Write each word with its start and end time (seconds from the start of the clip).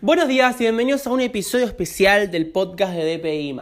Buenos 0.00 0.28
días 0.28 0.60
y 0.60 0.64
bienvenidos 0.64 1.06
a 1.06 1.10
un 1.10 1.20
episodio 1.20 1.66
especial 1.66 2.30
del 2.30 2.50
podcast 2.50 2.94
de 2.94 3.18
DPI. 3.18 3.58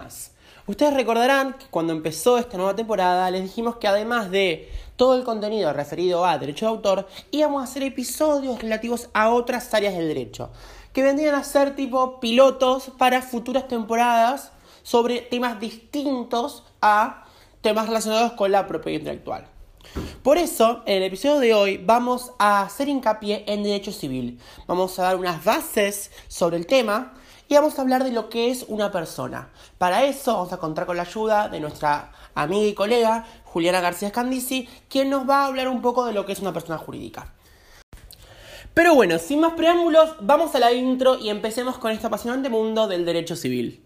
Ustedes 0.67 0.95
recordarán 0.95 1.55
que 1.55 1.67
cuando 1.71 1.93
empezó 1.93 2.39
esta 2.39 2.57
nueva 2.57 2.77
temporada 2.77 3.31
les 3.31 3.43
dijimos 3.43 3.77
que 3.77 3.89
además 3.89 4.31
de 4.31 4.71
todo 4.97 5.17
el 5.17 5.25
contenido 5.25 5.73
referido 5.73 6.25
a 6.25 6.39
derecho 6.39 6.67
de 6.67 6.71
autor, 6.71 7.09
íbamos 7.31 7.61
a 7.61 7.65
hacer 7.65 7.83
episodios 7.83 8.61
relativos 8.61 9.09
a 9.13 9.31
otras 9.31 9.73
áreas 9.75 9.95
del 9.95 10.09
derecho, 10.09 10.51
que 10.93 11.03
vendrían 11.03 11.35
a 11.35 11.43
ser 11.43 11.75
tipo 11.75 12.21
pilotos 12.21 12.93
para 12.97 13.23
futuras 13.23 13.67
temporadas 13.67 14.53
sobre 14.83 15.23
temas 15.23 15.59
distintos 15.59 16.65
a 16.81 17.25
temas 17.61 17.89
relacionados 17.89 18.33
con 18.33 18.53
la 18.53 18.67
propiedad 18.67 19.01
intelectual. 19.01 19.60
Por 20.23 20.39
eso, 20.39 20.83
en 20.87 20.99
el 20.99 21.03
episodio 21.05 21.39
de 21.39 21.55
hoy 21.55 21.77
vamos 21.79 22.33
a 22.39 22.63
hacer 22.63 22.89
hincapié 22.89 23.45
en 23.47 23.63
derecho 23.63 23.93
civil. 23.93 24.39
Vamos 24.67 24.99
a 24.99 25.03
dar 25.03 25.17
unas 25.17 25.45
bases 25.45 26.11
sobre 26.29 26.57
el 26.57 26.67
tema 26.67 27.15
y 27.49 27.55
vamos 27.55 27.79
a 27.79 27.83
hablar 27.83 28.05
de 28.05 28.13
lo 28.13 28.29
que 28.29 28.51
es 28.51 28.65
una 28.69 28.93
persona. 28.93 29.51
Para 29.79 30.05
eso 30.05 30.35
vamos 30.35 30.53
a 30.53 30.59
contar 30.59 30.87
con 30.87 30.97
la 30.97 31.03
ayuda 31.03 31.49
de 31.49 31.59
nuestra 31.59 32.13
amiga 32.35 32.67
y 32.67 32.75
colega 32.75 33.27
Juliana 33.45 33.81
García 33.81 34.11
Scandisi, 34.11 34.69
quien 34.89 35.11
nos 35.11 35.29
va 35.29 35.43
a 35.43 35.47
hablar 35.47 35.69
un 35.69 35.83
poco 35.83 36.05
de 36.05 36.13
lo 36.13 36.25
que 36.25 36.33
es 36.33 36.41
una 36.41 36.53
persona 36.53 36.79
jurídica. 36.79 37.33
Pero 38.73 38.95
bueno, 38.95 39.19
sin 39.19 39.41
más 39.41 39.55
preámbulos, 39.55 40.15
vamos 40.21 40.55
a 40.55 40.61
la 40.61 40.73
intro 40.73 41.19
y 41.19 41.29
empecemos 41.29 41.79
con 41.79 41.91
este 41.91 42.07
apasionante 42.07 42.49
mundo 42.49 42.87
del 42.87 43.05
derecho 43.05 43.35
civil. 43.35 43.85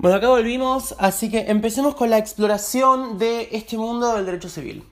Bueno, 0.00 0.18
acá 0.18 0.28
volvimos, 0.28 0.94
así 0.98 1.28
que 1.28 1.50
empecemos 1.50 1.96
con 1.96 2.08
la 2.08 2.18
exploración 2.18 3.18
de 3.18 3.48
este 3.50 3.76
mundo 3.76 4.14
del 4.14 4.26
derecho 4.26 4.48
civil. 4.48 4.88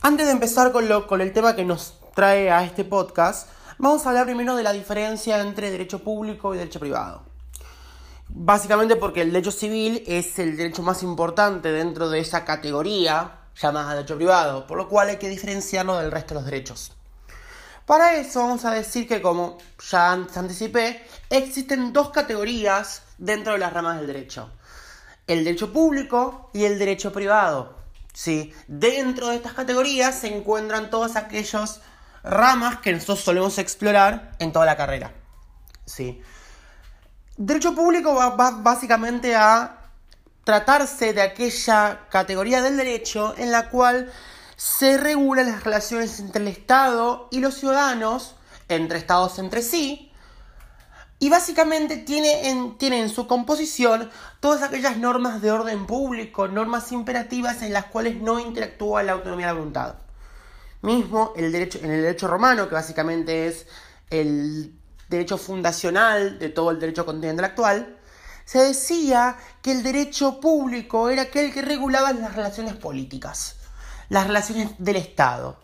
Antes 0.00 0.24
de 0.24 0.32
empezar 0.32 0.72
con, 0.72 0.88
lo, 0.88 1.06
el 1.16 1.32
tema 1.34 1.54
que 1.54 1.66
nos 1.66 1.98
trae 2.14 2.50
a 2.50 2.64
este 2.64 2.84
podcast, 2.84 3.48
vamos 3.76 4.06
a 4.06 4.08
hablar 4.08 4.24
primero 4.24 4.56
de 4.56 4.62
la 4.62 4.72
diferencia 4.72 5.38
entre 5.40 5.70
derecho 5.70 5.98
público 5.98 6.54
y 6.54 6.58
derecho 6.58 6.80
privado. 6.80 7.24
Básicamente 8.28 8.96
porque 8.96 9.20
el 9.20 9.32
derecho 9.32 9.50
civil 9.50 10.02
es 10.06 10.38
el 10.38 10.56
derecho 10.56 10.82
más 10.82 11.02
importante 11.02 11.70
dentro 11.70 12.08
de 12.08 12.20
esa 12.20 12.46
categoría 12.46 13.40
llamada 13.54 13.94
derecho 13.94 14.16
privado, 14.16 14.66
por 14.66 14.78
lo 14.78 14.88
cual 14.88 15.10
hay 15.10 15.18
que 15.18 15.28
diferenciarlo 15.28 15.98
del 15.98 16.10
resto 16.10 16.32
de 16.32 16.40
los 16.40 16.46
derechos. 16.46 16.92
Para 17.86 18.14
eso 18.14 18.40
vamos 18.40 18.64
a 18.64 18.72
decir 18.72 19.08
que 19.08 19.20
como 19.20 19.58
ya 19.90 20.12
anticipé, 20.12 21.04
existen 21.30 21.92
dos 21.92 22.10
categorías 22.10 23.02
dentro 23.18 23.54
de 23.54 23.58
las 23.58 23.72
ramas 23.72 23.98
del 23.98 24.06
derecho. 24.06 24.50
El 25.26 25.44
derecho 25.44 25.72
público 25.72 26.50
y 26.52 26.64
el 26.64 26.78
derecho 26.78 27.12
privado. 27.12 27.76
¿sí? 28.12 28.54
Dentro 28.68 29.28
de 29.28 29.36
estas 29.36 29.54
categorías 29.54 30.14
se 30.14 30.34
encuentran 30.34 30.90
todas 30.90 31.16
aquellas 31.16 31.80
ramas 32.22 32.78
que 32.78 32.92
nosotros 32.92 33.20
solemos 33.20 33.58
explorar 33.58 34.32
en 34.38 34.52
toda 34.52 34.66
la 34.66 34.76
carrera. 34.76 35.12
¿sí? 35.84 36.22
Derecho 37.36 37.74
público 37.74 38.14
va 38.14 38.30
básicamente 38.50 39.34
a 39.34 39.78
tratarse 40.44 41.12
de 41.12 41.22
aquella 41.22 42.00
categoría 42.10 42.62
del 42.62 42.76
derecho 42.76 43.34
en 43.36 43.50
la 43.50 43.68
cual 43.68 44.12
se 44.62 44.96
regulan 44.96 45.46
las 45.46 45.64
relaciones 45.64 46.20
entre 46.20 46.40
el 46.40 46.46
Estado 46.46 47.26
y 47.32 47.40
los 47.40 47.54
ciudadanos, 47.54 48.36
entre 48.68 48.96
estados 48.96 49.40
entre 49.40 49.60
sí, 49.60 50.12
y 51.18 51.30
básicamente 51.30 51.96
tiene 51.96 52.48
en, 52.48 52.78
tiene 52.78 53.02
en 53.02 53.08
su 53.08 53.26
composición 53.26 54.08
todas 54.38 54.62
aquellas 54.62 54.98
normas 54.98 55.42
de 55.42 55.50
orden 55.50 55.84
público, 55.84 56.46
normas 56.46 56.92
imperativas 56.92 57.60
en 57.62 57.72
las 57.72 57.86
cuales 57.86 58.20
no 58.22 58.38
interactúa 58.38 59.02
la 59.02 59.12
autonomía 59.12 59.46
de 59.46 59.52
la 59.52 59.58
voluntad. 59.58 59.94
Mismo 60.80 61.32
el 61.34 61.50
derecho, 61.50 61.80
en 61.82 61.90
el 61.90 62.02
derecho 62.02 62.28
romano, 62.28 62.68
que 62.68 62.76
básicamente 62.76 63.48
es 63.48 63.66
el 64.10 64.78
derecho 65.08 65.38
fundacional 65.38 66.38
de 66.38 66.50
todo 66.50 66.70
el 66.70 66.78
derecho 66.78 67.04
continental 67.04 67.46
actual, 67.46 67.98
se 68.44 68.60
decía 68.60 69.36
que 69.60 69.72
el 69.72 69.82
derecho 69.82 70.38
público 70.38 71.08
era 71.08 71.22
aquel 71.22 71.52
que 71.52 71.62
regulaba 71.62 72.12
las 72.12 72.36
relaciones 72.36 72.76
políticas, 72.76 73.56
las 74.12 74.26
relaciones 74.26 74.68
del 74.76 74.96
Estado. 74.96 75.56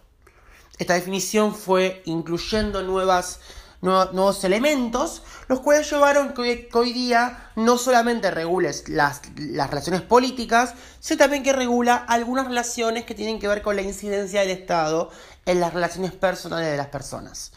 Esta 0.79 0.95
definición 0.95 1.55
fue 1.55 2.01
incluyendo 2.07 2.83
nuevas 2.83 3.41
nuevos 3.81 4.43
elementos, 4.43 5.23
los 5.47 5.61
cuales 5.61 5.89
llevaron 5.89 6.33
que, 6.33 6.69
hoy 6.73 6.93
día 6.93 7.51
no 7.55 7.79
solamente 7.79 8.31
regules 8.31 8.89
las, 8.89 9.21
las, 9.37 9.71
relaciones 9.71 10.01
políticas, 10.01 10.75
sino 10.99 11.19
también 11.19 11.45
que 11.45 11.53
regula 11.53 11.95
algunas 11.95 12.49
relaciones 12.49 13.05
que 13.05 13.15
tienen 13.15 13.39
que 13.39 13.47
ver 13.47 13.63
con 13.63 13.77
la 13.77 13.83
incidencia 13.83 14.41
del 14.41 14.51
Estado 14.51 15.11
en 15.47 15.61
las 15.61 15.75
relaciones 15.75 16.13
personales 16.13 16.71
de 16.71 16.77
las 16.77 16.89
personas. 16.89 17.53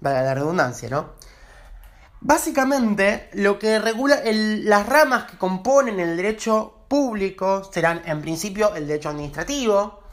Vale 0.00 0.22
la 0.22 0.34
redundancia, 0.34 0.88
¿no? 0.88 1.12
Básicamente, 2.20 3.28
lo 3.34 3.58
que 3.58 3.80
regula 3.80 4.20
las 4.24 4.86
ramas 4.86 5.24
que 5.24 5.36
componen 5.36 6.00
el 6.00 6.16
derecho 6.16 6.84
público 6.88 7.68
serán, 7.72 8.02
en 8.06 8.22
principio, 8.22 8.74
el 8.76 8.86
derecho 8.86 9.10
administrativo, 9.10 10.03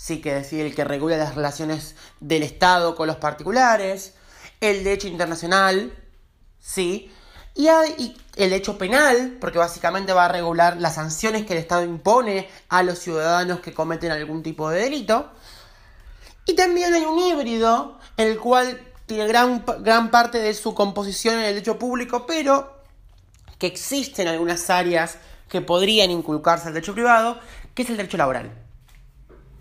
sí 0.00 0.22
que 0.22 0.32
decir 0.32 0.64
el 0.64 0.74
que 0.74 0.82
regula 0.82 1.18
las 1.18 1.34
relaciones 1.34 1.94
del 2.20 2.42
Estado 2.42 2.96
con 2.96 3.06
los 3.06 3.16
particulares, 3.16 4.14
el 4.62 4.82
derecho 4.82 5.08
internacional, 5.08 5.92
¿sí? 6.58 7.12
Y, 7.54 7.68
hay, 7.68 8.16
el 8.36 8.48
derecho 8.48 8.78
penal, 8.78 9.36
porque 9.38 9.58
básicamente 9.58 10.14
va 10.14 10.24
a 10.24 10.28
regular 10.28 10.78
las 10.78 10.94
sanciones 10.94 11.44
que 11.44 11.52
el 11.52 11.58
Estado 11.58 11.84
impone 11.84 12.48
a 12.70 12.82
los 12.82 12.98
ciudadanos 12.98 13.60
que 13.60 13.74
cometen 13.74 14.10
algún 14.10 14.42
tipo 14.42 14.70
de 14.70 14.80
delito. 14.80 15.30
Y 16.46 16.54
también 16.54 16.94
hay 16.94 17.04
un 17.04 17.18
híbrido, 17.18 17.98
el 18.16 18.38
cual 18.38 18.80
tiene 19.04 19.26
gran, 19.26 19.62
gran 19.80 20.10
parte 20.10 20.38
de 20.38 20.54
su 20.54 20.74
composición 20.74 21.34
en 21.34 21.40
el 21.40 21.54
derecho 21.56 21.78
público, 21.78 22.24
pero 22.24 22.74
que 23.58 23.66
existen 23.66 24.28
algunas 24.28 24.70
áreas 24.70 25.18
que 25.50 25.60
podrían 25.60 26.10
inculcarse 26.10 26.68
al 26.68 26.72
derecho 26.72 26.94
privado, 26.94 27.38
que 27.74 27.82
es 27.82 27.90
el 27.90 27.98
derecho 27.98 28.16
laboral. 28.16 28.69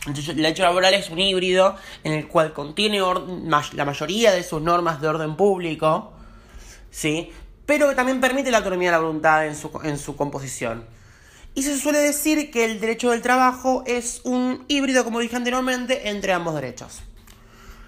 El 0.06 0.14
derecho 0.14 0.64
laboral 0.64 0.94
es 0.94 1.10
un 1.10 1.20
híbrido 1.20 1.76
en 2.04 2.14
el 2.14 2.28
cual 2.28 2.54
contiene 2.54 3.00
la 3.00 3.86
mayoría 3.86 4.32
de 4.32 4.44
sus 4.44 4.62
normas 4.62 5.02
de 5.02 5.08
orden 5.10 5.36
público, 5.36 6.14
¿sí? 6.90 7.32
pero 7.66 7.90
que 7.90 7.96
también 7.96 8.22
permite 8.22 8.50
la 8.50 8.60
autonomía 8.60 8.90
de 8.90 8.98
la 8.98 9.02
voluntad 9.04 9.46
en 9.46 9.56
su, 9.56 9.70
en 9.84 10.00
su 10.00 10.16
composición. 10.16 10.86
Y 11.54 11.64
se 11.64 11.78
suele 11.78 12.00
decir 12.00 12.50
que 12.50 12.64
el 12.66 12.80
derecho 12.80 13.12
del 13.12 13.22
trabajo 13.22 13.84
es 13.86 14.22
un 14.24 14.64
híbrido, 14.70 15.04
como 15.04 15.20
dije 15.20 15.36
anteriormente, 15.36 16.10
entre 16.10 16.32
ambos 16.32 16.56
derechos. 16.56 17.02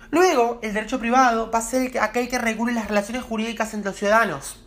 Luego, 0.10 0.60
el 0.62 0.74
derecho 0.74 1.00
privado 1.00 1.50
va 1.50 1.60
a 1.60 1.62
ser 1.62 1.98
aquel 2.00 2.28
que 2.28 2.38
regule 2.38 2.74
las 2.74 2.90
relaciones 2.90 3.24
jurídicas 3.24 3.74
entre 3.74 3.92
los 3.92 3.98
ciudadanos. 3.98 4.58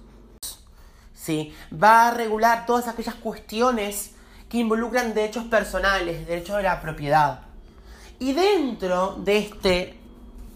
¿Sí? 1.12 1.54
Va 1.72 2.08
a 2.08 2.10
regular 2.12 2.64
todas 2.64 2.88
aquellas 2.88 3.14
cuestiones 3.14 4.13
que 4.54 4.60
involucran 4.60 5.14
derechos 5.14 5.46
personales, 5.46 6.28
derechos 6.28 6.58
de 6.58 6.62
la 6.62 6.80
propiedad. 6.80 7.40
Y 8.20 8.34
dentro 8.34 9.16
de 9.18 9.38
este 9.38 9.98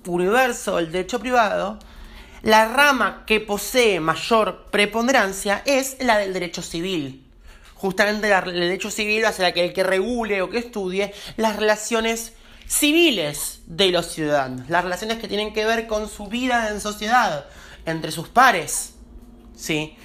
universo 0.07 0.77
del 0.77 0.93
derecho 0.93 1.19
privado, 1.19 1.81
la 2.43 2.69
rama 2.69 3.25
que 3.27 3.41
posee 3.41 3.99
mayor 3.99 4.67
preponderancia 4.71 5.63
es 5.67 5.97
la 5.99 6.17
del 6.19 6.33
derecho 6.33 6.63
civil. 6.63 7.27
Justamente 7.75 8.31
el 8.33 8.45
derecho 8.53 8.89
civil 8.89 9.25
va 9.25 9.31
a 9.31 9.33
ser 9.33 9.47
aquel 9.47 9.73
que 9.73 9.83
regule 9.83 10.43
o 10.43 10.49
que 10.49 10.59
estudie 10.59 11.13
las 11.37 11.57
relaciones 11.57 12.35
civiles 12.69 13.63
de 13.67 13.91
los 13.91 14.13
ciudadanos, 14.13 14.71
las 14.71 14.85
relaciones 14.85 15.19
que 15.19 15.27
tienen 15.27 15.53
que 15.53 15.65
ver 15.65 15.89
con 15.89 16.09
su 16.09 16.29
vida 16.29 16.69
en 16.69 16.81
sociedad, 16.81 17.47
entre 17.85 18.13
sus 18.13 18.29
pares. 18.29 18.95
¿Sí? 19.57 19.97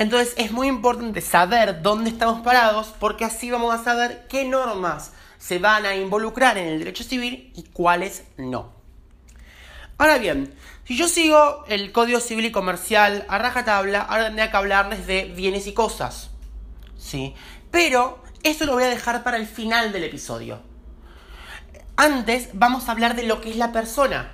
Entonces 0.00 0.32
es 0.38 0.50
muy 0.50 0.66
importante 0.66 1.20
saber 1.20 1.82
dónde 1.82 2.08
estamos 2.08 2.40
parados 2.40 2.94
porque 2.98 3.26
así 3.26 3.50
vamos 3.50 3.74
a 3.74 3.84
saber 3.84 4.26
qué 4.30 4.46
normas 4.46 5.12
se 5.36 5.58
van 5.58 5.84
a 5.84 5.94
involucrar 5.94 6.56
en 6.56 6.68
el 6.68 6.78
derecho 6.78 7.04
civil 7.04 7.52
y 7.54 7.64
cuáles 7.64 8.24
no. 8.38 8.72
Ahora 9.98 10.16
bien, 10.16 10.54
si 10.86 10.96
yo 10.96 11.06
sigo 11.06 11.66
el 11.68 11.92
Código 11.92 12.18
Civil 12.18 12.46
y 12.46 12.50
Comercial 12.50 13.26
a 13.28 13.36
rajatabla, 13.36 14.00
ahora 14.00 14.24
tendría 14.24 14.50
que 14.50 14.56
hablarles 14.56 15.06
de 15.06 15.24
bienes 15.36 15.66
y 15.66 15.74
cosas. 15.74 16.30
¿Sí? 16.96 17.34
Pero 17.70 18.24
esto 18.42 18.64
lo 18.64 18.72
voy 18.72 18.84
a 18.84 18.88
dejar 18.88 19.22
para 19.22 19.36
el 19.36 19.46
final 19.46 19.92
del 19.92 20.04
episodio. 20.04 20.62
Antes 21.96 22.48
vamos 22.54 22.88
a 22.88 22.92
hablar 22.92 23.16
de 23.16 23.24
lo 23.24 23.42
que 23.42 23.50
es 23.50 23.56
la 23.56 23.70
persona, 23.70 24.32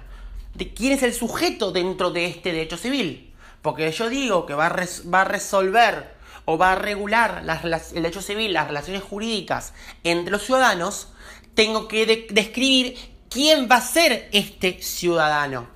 de 0.55 0.73
quién 0.73 0.93
es 0.93 1.03
el 1.03 1.13
sujeto 1.13 1.73
dentro 1.73 2.13
de 2.13 2.27
este 2.27 2.53
derecho 2.53 2.77
civil. 2.77 3.26
Porque 3.67 3.91
yo 3.91 4.09
digo 4.09 4.47
que 4.47 4.55
va 4.55 4.67
a, 4.67 5.25
resolver 5.25 6.15
o 6.45 6.57
va 6.57 6.71
a 6.71 6.75
regular 6.77 7.43
el 7.65 7.95
derecho 7.95 8.23
civil, 8.23 8.53
las 8.53 8.69
relaciones 8.69 9.03
jurídicas 9.03 9.73
entre 10.05 10.31
los 10.31 10.45
ciudadanos, 10.45 11.09
tengo 11.57 11.89
que 11.89 12.29
describir 12.31 12.97
quién 13.29 13.67
va 13.69 13.79
a 13.79 13.81
ser 13.81 14.29
este 14.31 14.81
ciudadano. 14.81 15.67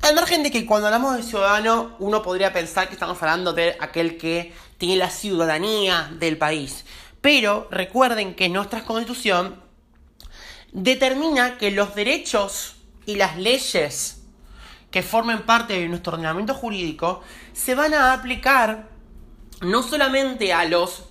Al 0.00 0.14
margen 0.14 0.42
de 0.42 0.50
que 0.50 0.64
cuando 0.64 0.86
hablamos 0.86 1.14
de 1.18 1.24
ciudadano, 1.24 1.94
uno 1.98 2.22
podría 2.22 2.54
pensar 2.54 2.88
que 2.88 2.94
estamos 2.94 3.22
hablando 3.22 3.52
de 3.52 3.76
aquel 3.80 4.16
que 4.16 4.54
tiene 4.78 4.96
la 4.96 5.10
ciudadanía 5.10 6.10
del 6.18 6.38
país. 6.38 6.86
Pero 7.20 7.68
recuerden 7.70 8.34
que 8.34 8.48
nuestra 8.48 8.86
constitución 8.86 9.60
determina 10.72 11.58
que 11.58 11.70
los 11.70 11.94
derechos 11.94 12.76
y 13.04 13.16
las 13.16 13.36
leyes 13.36 14.17
que 14.90 15.02
formen 15.02 15.42
parte 15.42 15.74
de 15.74 15.88
nuestro 15.88 16.14
ordenamiento 16.14 16.54
jurídico 16.54 17.22
se 17.52 17.74
van 17.74 17.94
a 17.94 18.12
aplicar 18.12 18.88
no 19.60 19.82
solamente 19.82 20.52
a 20.52 20.64
los 20.64 21.04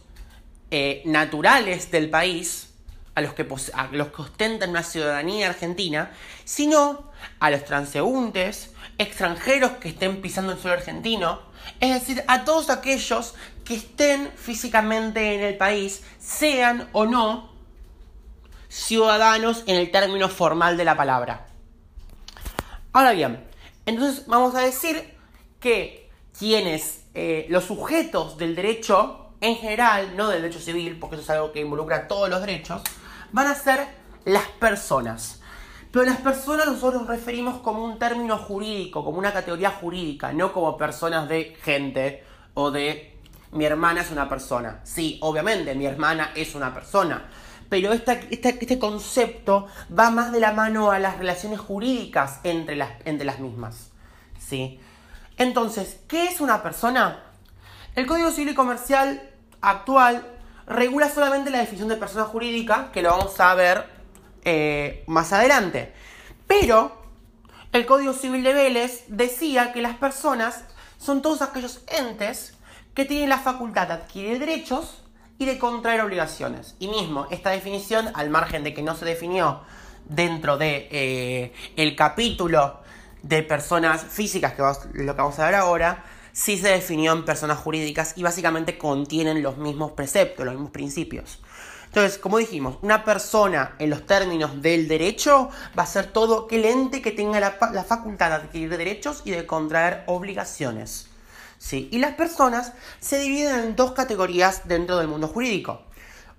eh, 0.72 1.02
naturales 1.06 1.92
del 1.92 2.10
país, 2.10 2.74
a 3.16 3.22
los, 3.22 3.34
que 3.34 3.48
a 3.74 3.90
los 3.92 4.08
que 4.10 4.22
ostentan 4.22 4.72
una 4.72 4.84
ciudadanía 4.84 5.50
argentina, 5.50 6.12
sino 6.44 7.12
a 7.40 7.50
los 7.50 7.66
transeúntes, 7.66 8.74
extranjeros 8.98 9.72
que 9.74 9.90
estén 9.90 10.22
pisando 10.22 10.54
el 10.54 10.60
suelo 10.60 10.78
argentino, 10.78 11.42
es 11.80 11.94
decir, 11.94 12.24
a 12.28 12.46
todos 12.46 12.70
aquellos 12.70 13.36
que 13.66 13.76
estén 13.76 14.32
físicamente 14.36 15.36
en 15.36 15.42
el 15.42 15.58
país, 15.58 16.04
sean 16.20 16.90
o 16.94 17.06
no 17.06 17.52
ciudadanos 18.70 19.64
en 19.68 19.78
el 19.78 19.92
término 19.92 20.30
formal 20.30 20.78
de 20.78 20.86
la 20.86 20.96
palabra. 20.96 21.48
Ahora 22.94 23.12
bien, 23.12 23.47
entonces 23.88 24.28
vamos 24.28 24.54
a 24.54 24.62
decir 24.62 25.16
que 25.60 26.10
quienes, 26.38 27.06
eh, 27.16 27.48
los 27.50 27.64
sujetos 27.64 28.38
del 28.38 28.56
derecho 28.56 29.32
en 29.42 29.56
general, 29.56 30.16
no 30.16 30.28
del 30.30 30.42
derecho 30.44 30.60
civil, 30.60 30.98
porque 31.00 31.16
eso 31.16 31.24
es 31.24 31.30
algo 31.32 31.52
que 31.52 31.62
involucra 31.62 32.08
todos 32.08 32.30
los 32.30 32.42
derechos, 32.42 32.82
van 33.32 33.48
a 33.48 33.56
ser 33.56 33.88
las 34.26 34.46
personas. 34.60 35.42
Pero 35.92 36.06
las 36.06 36.18
personas 36.18 36.68
nosotros 36.68 37.04
nos 37.04 37.10
referimos 37.10 37.62
como 37.62 37.84
un 37.84 37.98
término 37.98 38.38
jurídico, 38.38 39.04
como 39.04 39.18
una 39.18 39.32
categoría 39.32 39.72
jurídica, 39.72 40.34
no 40.34 40.54
como 40.54 40.78
personas 40.78 41.30
de 41.30 41.58
gente 41.64 42.24
o 42.54 42.72
de 42.72 43.18
mi 43.54 43.66
hermana 43.66 44.02
es 44.02 44.12
una 44.12 44.28
persona. 44.28 44.82
Sí, 44.84 45.18
obviamente, 45.22 45.74
mi 45.76 45.86
hermana 45.86 46.32
es 46.36 46.56
una 46.56 46.74
persona. 46.74 47.30
Pero 47.70 47.92
este 47.94 48.80
concepto 48.80 49.68
va 49.98 50.10
más 50.10 50.32
de 50.32 50.40
la 50.40 50.54
mano 50.54 50.92
a 50.92 51.00
las 51.00 51.18
relaciones 51.18 51.60
jurídicas 51.60 52.40
entre 52.44 52.76
las, 52.76 52.92
entre 53.06 53.26
las 53.26 53.40
mismas. 53.40 53.92
¿Sí? 54.40 54.80
Entonces, 55.38 56.00
¿qué 56.08 56.26
es 56.26 56.42
una 56.42 56.64
persona? 56.64 57.24
El 57.96 58.06
Código 58.06 58.32
Civil 58.32 58.54
y 58.54 58.56
Comercial 58.56 59.30
actual 59.62 60.26
regula 60.66 61.10
solamente 61.10 61.50
la 61.50 61.60
definición 61.60 61.90
de 61.90 61.98
persona 61.98 62.26
jurídica, 62.26 62.92
que 62.92 63.02
lo 63.02 63.10
vamos 63.10 63.40
a 63.40 63.56
ver 63.56 63.86
eh, 64.44 65.04
más 65.08 65.34
adelante. 65.34 65.94
Pero 66.46 67.02
el 67.74 67.86
Código 67.86 68.14
Civil 68.14 68.44
de 68.44 68.54
Vélez 68.54 69.04
decía 69.08 69.74
que 69.74 69.82
las 69.82 69.98
personas 69.98 70.64
son 70.98 71.22
todos 71.22 71.42
aquellos 71.42 71.82
entes 71.88 72.56
que 72.94 73.06
tienen 73.06 73.30
la 73.30 73.40
facultad 73.40 73.88
de 73.88 73.94
adquirir 73.94 74.40
derechos 74.40 75.04
y 75.40 75.46
de 75.46 75.58
contraer 75.60 76.02
obligaciones. 76.02 76.76
Y 76.80 76.88
mismo, 76.88 77.28
esta 77.32 77.52
definición, 77.52 78.10
al 78.14 78.30
margen 78.30 78.64
de 78.64 78.74
que 78.74 78.82
no 78.82 78.96
se 78.96 79.06
definió 79.06 79.62
dentro 80.06 80.58
de 80.58 80.88
eh, 80.92 81.54
el 81.76 81.96
capítulo 81.96 82.80
de 83.22 83.44
personas 83.44 84.04
físicas, 84.04 84.54
que 84.54 84.62
es 84.62 84.80
lo 84.94 85.16
que 85.16 85.22
vamos 85.22 85.38
a 85.40 85.46
ver 85.46 85.56
ahora, 85.56 86.04
sí 86.32 86.58
se 86.58 86.70
definió 86.70 87.14
en 87.14 87.26
personas 87.26 87.58
jurídicas 87.58 88.14
y 88.16 88.24
básicamente 88.24 88.78
contienen 88.78 89.42
los 89.42 89.58
mismos 89.58 89.92
preceptos, 89.92 90.46
los 90.46 90.54
mismos 90.54 90.72
principios. 90.72 91.40
Entonces, 91.88 92.20
como 92.20 92.38
dijimos, 92.38 92.78
una 92.82 93.04
persona 93.04 93.76
en 93.80 93.90
los 93.90 94.06
términos 94.06 94.62
del 94.62 94.88
derecho 94.88 95.50
va 95.78 95.84
a 95.84 95.88
ser 95.88 96.08
todo 96.08 96.46
aquel 96.46 96.66
ente 96.66 97.02
que 97.02 97.12
tenga 97.12 97.40
la, 97.40 97.84
facultad 97.84 98.30
de 98.30 98.36
adquirir 98.36 98.78
derechos 98.78 99.22
y 99.26 99.32
de 99.32 99.46
contraer 99.46 100.04
obligaciones. 100.06 101.07
¿Sí? 101.58 101.90
Y 101.92 101.98
las 101.98 102.14
personas 102.14 102.74
se 103.00 103.20
dividen 103.20 103.60
en 103.60 103.76
dos 103.76 103.94
categorías 103.94 104.68
dentro 104.68 104.98
del 104.98 105.08
mundo 105.08 105.28
jurídico. 105.28 105.82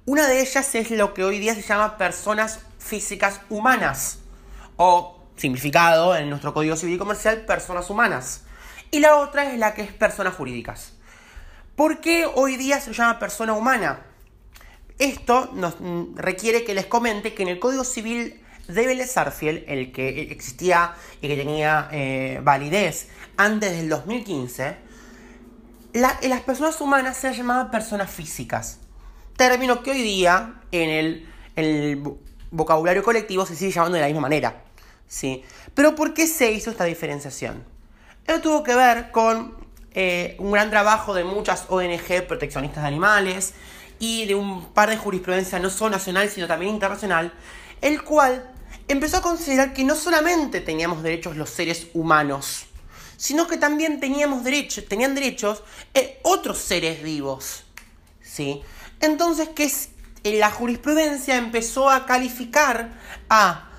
Una 0.06 0.26
de 0.26 0.40
ellas 0.40 0.74
es 0.74 0.90
lo 0.90 1.12
que 1.12 1.24
hoy 1.24 1.38
día 1.38 1.54
se 1.54 1.62
llama 1.62 1.98
personas 1.98 2.60
físicas 2.78 3.40
humanas, 3.50 4.20
o 4.76 5.22
simplificado 5.36 6.16
en 6.16 6.30
nuestro 6.30 6.54
Código 6.54 6.76
Civil 6.76 6.94
y 6.94 6.98
Comercial, 6.98 7.44
personas 7.44 7.90
humanas. 7.90 8.44
Y 8.90 9.00
la 9.00 9.16
otra 9.16 9.52
es 9.52 9.58
la 9.58 9.74
que 9.74 9.82
es 9.82 9.92
personas 9.92 10.34
jurídicas. 10.34 10.94
¿Por 11.76 12.00
qué 12.00 12.26
hoy 12.26 12.56
día 12.56 12.80
se 12.80 12.92
llama 12.92 13.18
persona 13.18 13.52
humana? 13.52 14.00
Esto 14.98 15.50
nos 15.52 15.76
requiere 16.16 16.64
que 16.64 16.74
les 16.74 16.86
comente 16.86 17.34
que 17.34 17.42
en 17.42 17.48
el 17.50 17.60
Código 17.60 17.84
Civil 17.84 18.42
de 18.66 18.86
Vélez 18.86 19.14
el 19.16 19.92
que 19.92 20.22
existía 20.30 20.94
y 21.20 21.28
que 21.28 21.36
tenía 21.36 21.88
eh, 21.92 22.40
validez 22.42 23.08
antes 23.36 23.72
del 23.72 23.88
2015, 23.88 24.76
las 25.92 26.40
personas 26.42 26.80
humanas 26.80 27.16
se 27.16 27.32
llamaban 27.32 27.70
personas 27.70 28.10
físicas. 28.10 28.78
Término 29.36 29.82
que 29.82 29.92
hoy 29.92 30.02
día 30.02 30.54
en 30.72 30.90
el, 30.90 31.28
el 31.56 32.02
vocabulario 32.50 33.02
colectivo 33.02 33.46
se 33.46 33.54
sigue 33.56 33.72
llamando 33.72 33.96
de 33.96 34.02
la 34.02 34.06
misma 34.08 34.22
manera. 34.22 34.62
¿sí? 35.06 35.42
Pero 35.74 35.94
¿por 35.94 36.14
qué 36.14 36.26
se 36.26 36.52
hizo 36.52 36.70
esta 36.70 36.84
diferenciación? 36.84 37.64
Esto 38.26 38.40
tuvo 38.42 38.62
que 38.62 38.74
ver 38.74 39.10
con 39.10 39.56
eh, 39.92 40.36
un 40.38 40.52
gran 40.52 40.70
trabajo 40.70 41.14
de 41.14 41.24
muchas 41.24 41.64
ONG 41.68 42.26
proteccionistas 42.28 42.82
de 42.82 42.88
animales 42.88 43.54
y 43.98 44.26
de 44.26 44.34
un 44.34 44.72
par 44.72 44.90
de 44.90 44.96
jurisprudencia 44.96 45.58
no 45.58 45.70
solo 45.70 45.90
nacional 45.90 46.28
sino 46.28 46.46
también 46.46 46.74
internacional, 46.74 47.32
el 47.80 48.02
cual 48.02 48.48
empezó 48.86 49.16
a 49.16 49.22
considerar 49.22 49.72
que 49.72 49.84
no 49.84 49.96
solamente 49.96 50.60
teníamos 50.60 51.02
derechos 51.02 51.36
los 51.36 51.50
seres 51.50 51.88
humanos, 51.94 52.66
sino 53.18 53.48
que 53.48 53.56
también 53.56 53.98
teníamos 53.98 54.44
derechos, 54.44 54.84
tenían 54.88 55.14
derechos 55.14 55.64
eh, 55.92 56.20
otros 56.22 56.58
seres 56.58 57.02
vivos. 57.02 57.64
¿sí? 58.22 58.62
Entonces, 59.00 59.48
que 59.48 59.68
la 60.38 60.52
jurisprudencia 60.52 61.36
empezó 61.36 61.90
a 61.90 62.06
calificar 62.06 62.92
a, 63.28 63.70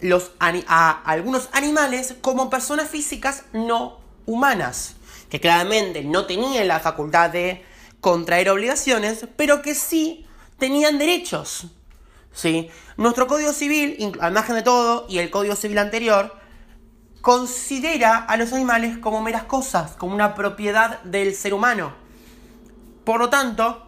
los, 0.00 0.32
a 0.40 1.02
algunos 1.04 1.50
animales 1.52 2.14
como 2.22 2.48
personas 2.48 2.88
físicas 2.88 3.44
no 3.52 4.00
humanas, 4.24 4.96
que 5.28 5.40
claramente 5.40 6.02
no 6.02 6.24
tenían 6.24 6.66
la 6.66 6.80
facultad 6.80 7.28
de 7.28 7.62
contraer 8.00 8.48
obligaciones, 8.48 9.26
pero 9.36 9.60
que 9.60 9.74
sí 9.74 10.26
tenían 10.58 10.96
derechos. 10.96 11.66
¿sí? 12.32 12.70
Nuestro 12.96 13.26
Código 13.26 13.52
Civil, 13.52 14.16
al 14.20 14.32
margen 14.32 14.54
de 14.56 14.62
todo, 14.62 15.04
y 15.06 15.18
el 15.18 15.28
Código 15.28 15.54
Civil 15.54 15.76
anterior, 15.76 16.45
considera 17.26 18.18
a 18.18 18.36
los 18.36 18.52
animales 18.52 18.98
como 18.98 19.20
meras 19.20 19.42
cosas, 19.42 19.96
como 19.98 20.14
una 20.14 20.36
propiedad 20.36 21.02
del 21.02 21.34
ser 21.34 21.54
humano. 21.54 21.92
Por 23.02 23.18
lo 23.18 23.30
tanto, 23.30 23.84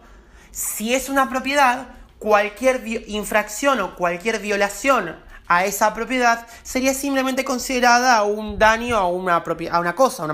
si 0.51 0.93
es 0.93 1.07
una 1.07 1.29
propiedad, 1.29 1.87
cualquier 2.17 2.85
infracción 3.07 3.79
o 3.79 3.95
cualquier 3.95 4.39
violación 4.39 5.15
a 5.47 5.63
esa 5.63 5.93
propiedad 5.93 6.47
sería 6.63 6.93
simplemente 6.93 7.45
considerada 7.45 8.23
un 8.23 8.59
daño 8.59 8.97
a 8.97 9.07
una, 9.07 9.37
a 9.37 9.79
una 9.79 9.95
cosa, 9.95 10.25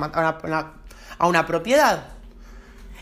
a 1.20 1.28
una 1.28 1.46
propiedad. 1.46 2.08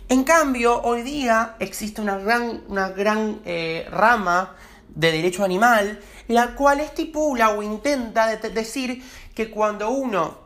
En 0.09 0.25
cambio, 0.25 0.81
hoy 0.81 1.03
día 1.03 1.55
existe 1.59 2.01
una 2.01 2.17
gran, 2.17 2.61
una 2.67 2.89
gran 2.89 3.39
eh, 3.45 3.87
rama 3.89 4.53
de 4.89 5.13
derecho 5.13 5.45
animal, 5.45 6.01
la 6.27 6.55
cual 6.55 6.79
estipula 6.81 7.51
o 7.51 7.63
intenta 7.63 8.27
decir 8.35 9.03
que 9.33 9.49
cuando 9.49 9.89
uno 9.89 10.37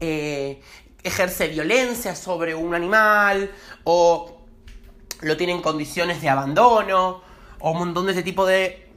eh, 0.00 0.62
ejerce 1.02 1.48
violencia 1.48 2.14
sobre 2.14 2.54
un 2.54 2.74
animal 2.74 3.50
o 3.84 4.42
lo 5.20 5.36
tiene 5.36 5.52
en 5.52 5.62
condiciones 5.62 6.20
de 6.22 6.28
abandono 6.28 7.22
o 7.58 7.70
un 7.72 7.78
montón 7.78 8.06
de 8.06 8.12
ese 8.12 8.22
tipo 8.22 8.46
de 8.46 8.88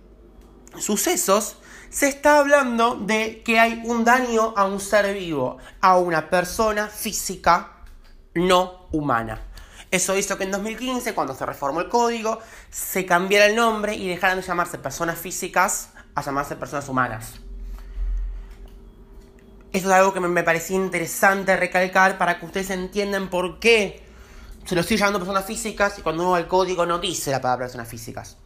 sucesos, 0.79 1.57
se 1.89 2.07
está 2.07 2.39
hablando 2.39 2.95
de 2.95 3.41
que 3.43 3.59
hay 3.59 3.81
un 3.83 4.05
daño 4.05 4.53
a 4.55 4.65
un 4.65 4.79
ser 4.79 5.13
vivo, 5.13 5.57
a 5.81 5.97
una 5.97 6.29
persona 6.29 6.87
física 6.87 7.83
no 8.33 8.87
humana. 8.91 9.41
Eso 9.89 10.15
hizo 10.15 10.37
que 10.37 10.45
en 10.45 10.51
2015, 10.51 11.13
cuando 11.13 11.35
se 11.35 11.45
reformó 11.45 11.81
el 11.81 11.89
código, 11.89 12.39
se 12.69 13.05
cambiara 13.05 13.47
el 13.47 13.57
nombre 13.57 13.93
y 13.93 14.07
dejaran 14.07 14.39
de 14.39 14.47
llamarse 14.47 14.77
personas 14.77 15.19
físicas 15.19 15.89
a 16.15 16.21
llamarse 16.21 16.55
personas 16.55 16.87
humanas. 16.87 17.40
Eso 19.73 19.87
es 19.87 19.93
algo 19.93 20.13
que 20.13 20.19
me 20.19 20.43
parecía 20.43 20.75
interesante 20.75 21.55
recalcar 21.55 22.17
para 22.17 22.39
que 22.39 22.45
ustedes 22.45 22.69
entiendan 22.71 23.29
por 23.29 23.59
qué 23.59 24.03
se 24.65 24.75
lo 24.75 24.81
estoy 24.81 24.97
llamando 24.97 25.19
personas 25.19 25.45
físicas 25.45 25.97
y 25.97 26.01
cuando 26.01 26.23
uno 26.23 26.31
va 26.31 26.37
al 26.37 26.47
código 26.47 26.85
no 26.85 26.99
dice 26.99 27.31
la 27.31 27.41
palabra 27.41 27.65
personas 27.65 27.87
físicas. 27.87 28.37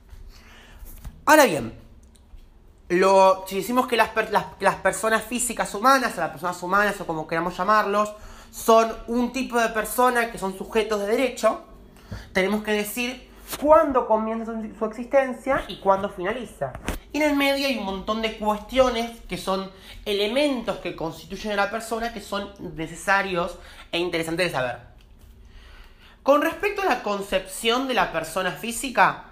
Ahora 1.25 1.45
bien, 1.45 1.73
si 3.47 3.55
decimos 3.55 3.87
que 3.87 3.97
las, 3.97 4.09
personas 4.83 5.23
físicas 5.23 5.73
humanas, 5.73 6.17
o 6.17 6.21
las 6.21 6.29
personas 6.29 6.61
humanas 6.61 7.01
o 7.01 7.07
como 7.07 7.27
queramos 7.27 7.57
llamarlos, 7.57 8.13
son 8.51 8.93
un 9.07 9.33
tipo 9.33 9.59
de 9.59 9.69
persona 9.69 10.31
que 10.31 10.37
son 10.37 10.57
sujetos 10.57 10.99
de 11.01 11.07
derecho, 11.07 11.61
tenemos 12.31 12.63
que 12.63 12.71
decir 12.71 13.29
cuándo 13.61 14.07
comienza 14.07 14.53
su, 14.77 14.85
existencia 14.85 15.63
y 15.67 15.79
cuándo 15.79 16.09
finaliza. 16.09 16.73
Y 17.15 17.19
en 17.19 17.29
el 17.29 17.37
medio 17.37 17.65
hay 17.65 17.77
un 17.77 17.85
montón 17.85 18.21
de 18.21 18.37
cuestiones 18.37 19.09
que 19.29 19.37
son 19.37 19.71
elementos 20.03 20.79
que 20.79 20.97
constituyen 20.97 21.53
a 21.53 21.63
la 21.63 21.71
persona 21.71 22.11
que 22.11 22.19
son 22.19 22.51
necesarios 22.75 23.57
e 23.93 23.99
interesantes 23.99 24.47
de 24.47 24.51
saber. 24.51 24.79
Con 26.23 26.41
respecto 26.41 26.81
a 26.81 26.85
la 26.85 27.03
concepción 27.03 27.87
de 27.87 27.93
la 27.93 28.11
persona 28.11 28.51
física, 28.51 29.27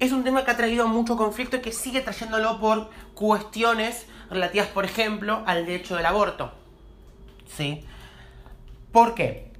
es 0.00 0.10
un 0.10 0.24
tema 0.24 0.44
que 0.44 0.50
ha 0.50 0.56
traído 0.56 0.88
mucho 0.88 1.16
conflicto 1.16 1.58
y 1.58 1.60
que 1.60 1.70
sigue 1.70 2.00
trayéndolo 2.00 2.58
por 2.58 2.90
cuestiones 3.14 4.06
relativas, 4.28 4.66
por 4.66 4.84
ejemplo, 4.84 5.44
al 5.46 5.66
derecho 5.66 5.94
del 5.94 6.06
aborto. 6.06 6.52
¿Sí? 7.56 7.86
¿Por 8.90 9.14
qué? 9.14 9.52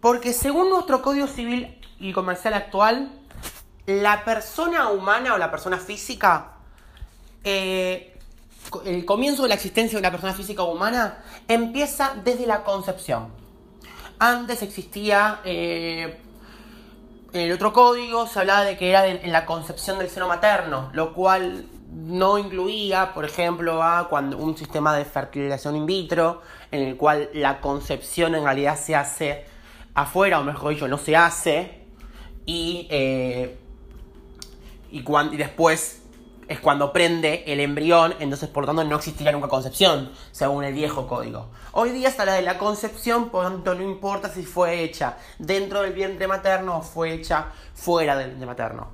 Porque 0.00 0.32
según 0.32 0.70
nuestro 0.70 1.02
Código 1.02 1.28
Civil 1.28 1.80
y 2.00 2.12
Comercial 2.12 2.54
actual, 2.54 3.12
la 3.86 4.24
persona 4.24 4.88
humana 4.88 5.34
o 5.34 5.38
la 5.38 5.52
persona 5.52 5.78
física, 5.78 6.53
eh, 7.44 8.16
el 8.84 9.04
comienzo 9.04 9.42
de 9.42 9.48
la 9.48 9.54
existencia 9.54 9.96
de 9.96 10.00
una 10.00 10.10
persona 10.10 10.34
física 10.34 10.62
humana 10.62 11.22
empieza 11.46 12.14
desde 12.24 12.46
la 12.46 12.64
concepción. 12.64 13.28
Antes 14.18 14.62
existía 14.62 15.40
eh, 15.44 16.18
en 17.34 17.40
el 17.40 17.52
otro 17.52 17.72
código 17.72 18.28
se 18.28 18.38
hablaba 18.38 18.62
de 18.62 18.76
que 18.76 18.90
era 18.90 19.08
en 19.08 19.32
la 19.32 19.44
concepción 19.44 19.98
del 19.98 20.08
seno 20.08 20.28
materno, 20.28 20.90
lo 20.92 21.12
cual 21.12 21.66
no 21.92 22.38
incluía, 22.38 23.12
por 23.12 23.24
ejemplo, 23.24 23.82
cuando 24.08 24.38
un 24.38 24.56
sistema 24.56 24.96
de 24.96 25.04
fertilización 25.04 25.74
in 25.74 25.84
vitro, 25.84 26.42
en 26.70 26.82
el 26.82 26.96
cual 26.96 27.30
la 27.34 27.60
concepción 27.60 28.36
en 28.36 28.44
realidad 28.44 28.78
se 28.78 28.94
hace 28.94 29.46
afuera, 29.94 30.38
o 30.38 30.44
mejor 30.44 30.74
dicho, 30.74 30.86
no 30.86 30.96
se 30.96 31.16
hace, 31.16 31.82
y, 32.46 32.86
eh, 32.88 33.58
y, 34.92 34.98
y 35.00 35.36
después 35.36 36.03
es 36.48 36.60
cuando 36.60 36.92
prende 36.92 37.44
el 37.46 37.60
embrión, 37.60 38.14
entonces 38.20 38.48
por 38.48 38.62
lo 38.62 38.66
tanto 38.68 38.84
no 38.84 38.96
existiría 38.96 39.32
nunca 39.32 39.48
concepción, 39.48 40.10
según 40.32 40.64
el 40.64 40.74
viejo 40.74 41.06
código. 41.06 41.48
Hoy 41.72 41.90
día 41.90 42.08
está 42.08 42.24
la 42.24 42.34
de 42.34 42.42
la 42.42 42.58
concepción, 42.58 43.30
por 43.30 43.44
lo 43.44 43.50
tanto 43.50 43.74
no 43.74 43.82
importa 43.82 44.28
si 44.28 44.42
fue 44.44 44.82
hecha 44.82 45.16
dentro 45.38 45.82
del 45.82 45.92
vientre 45.92 46.26
materno 46.26 46.78
o 46.78 46.82
fue 46.82 47.12
hecha 47.12 47.46
fuera 47.74 48.16
del 48.16 48.28
vientre 48.28 48.46
materno. 48.46 48.88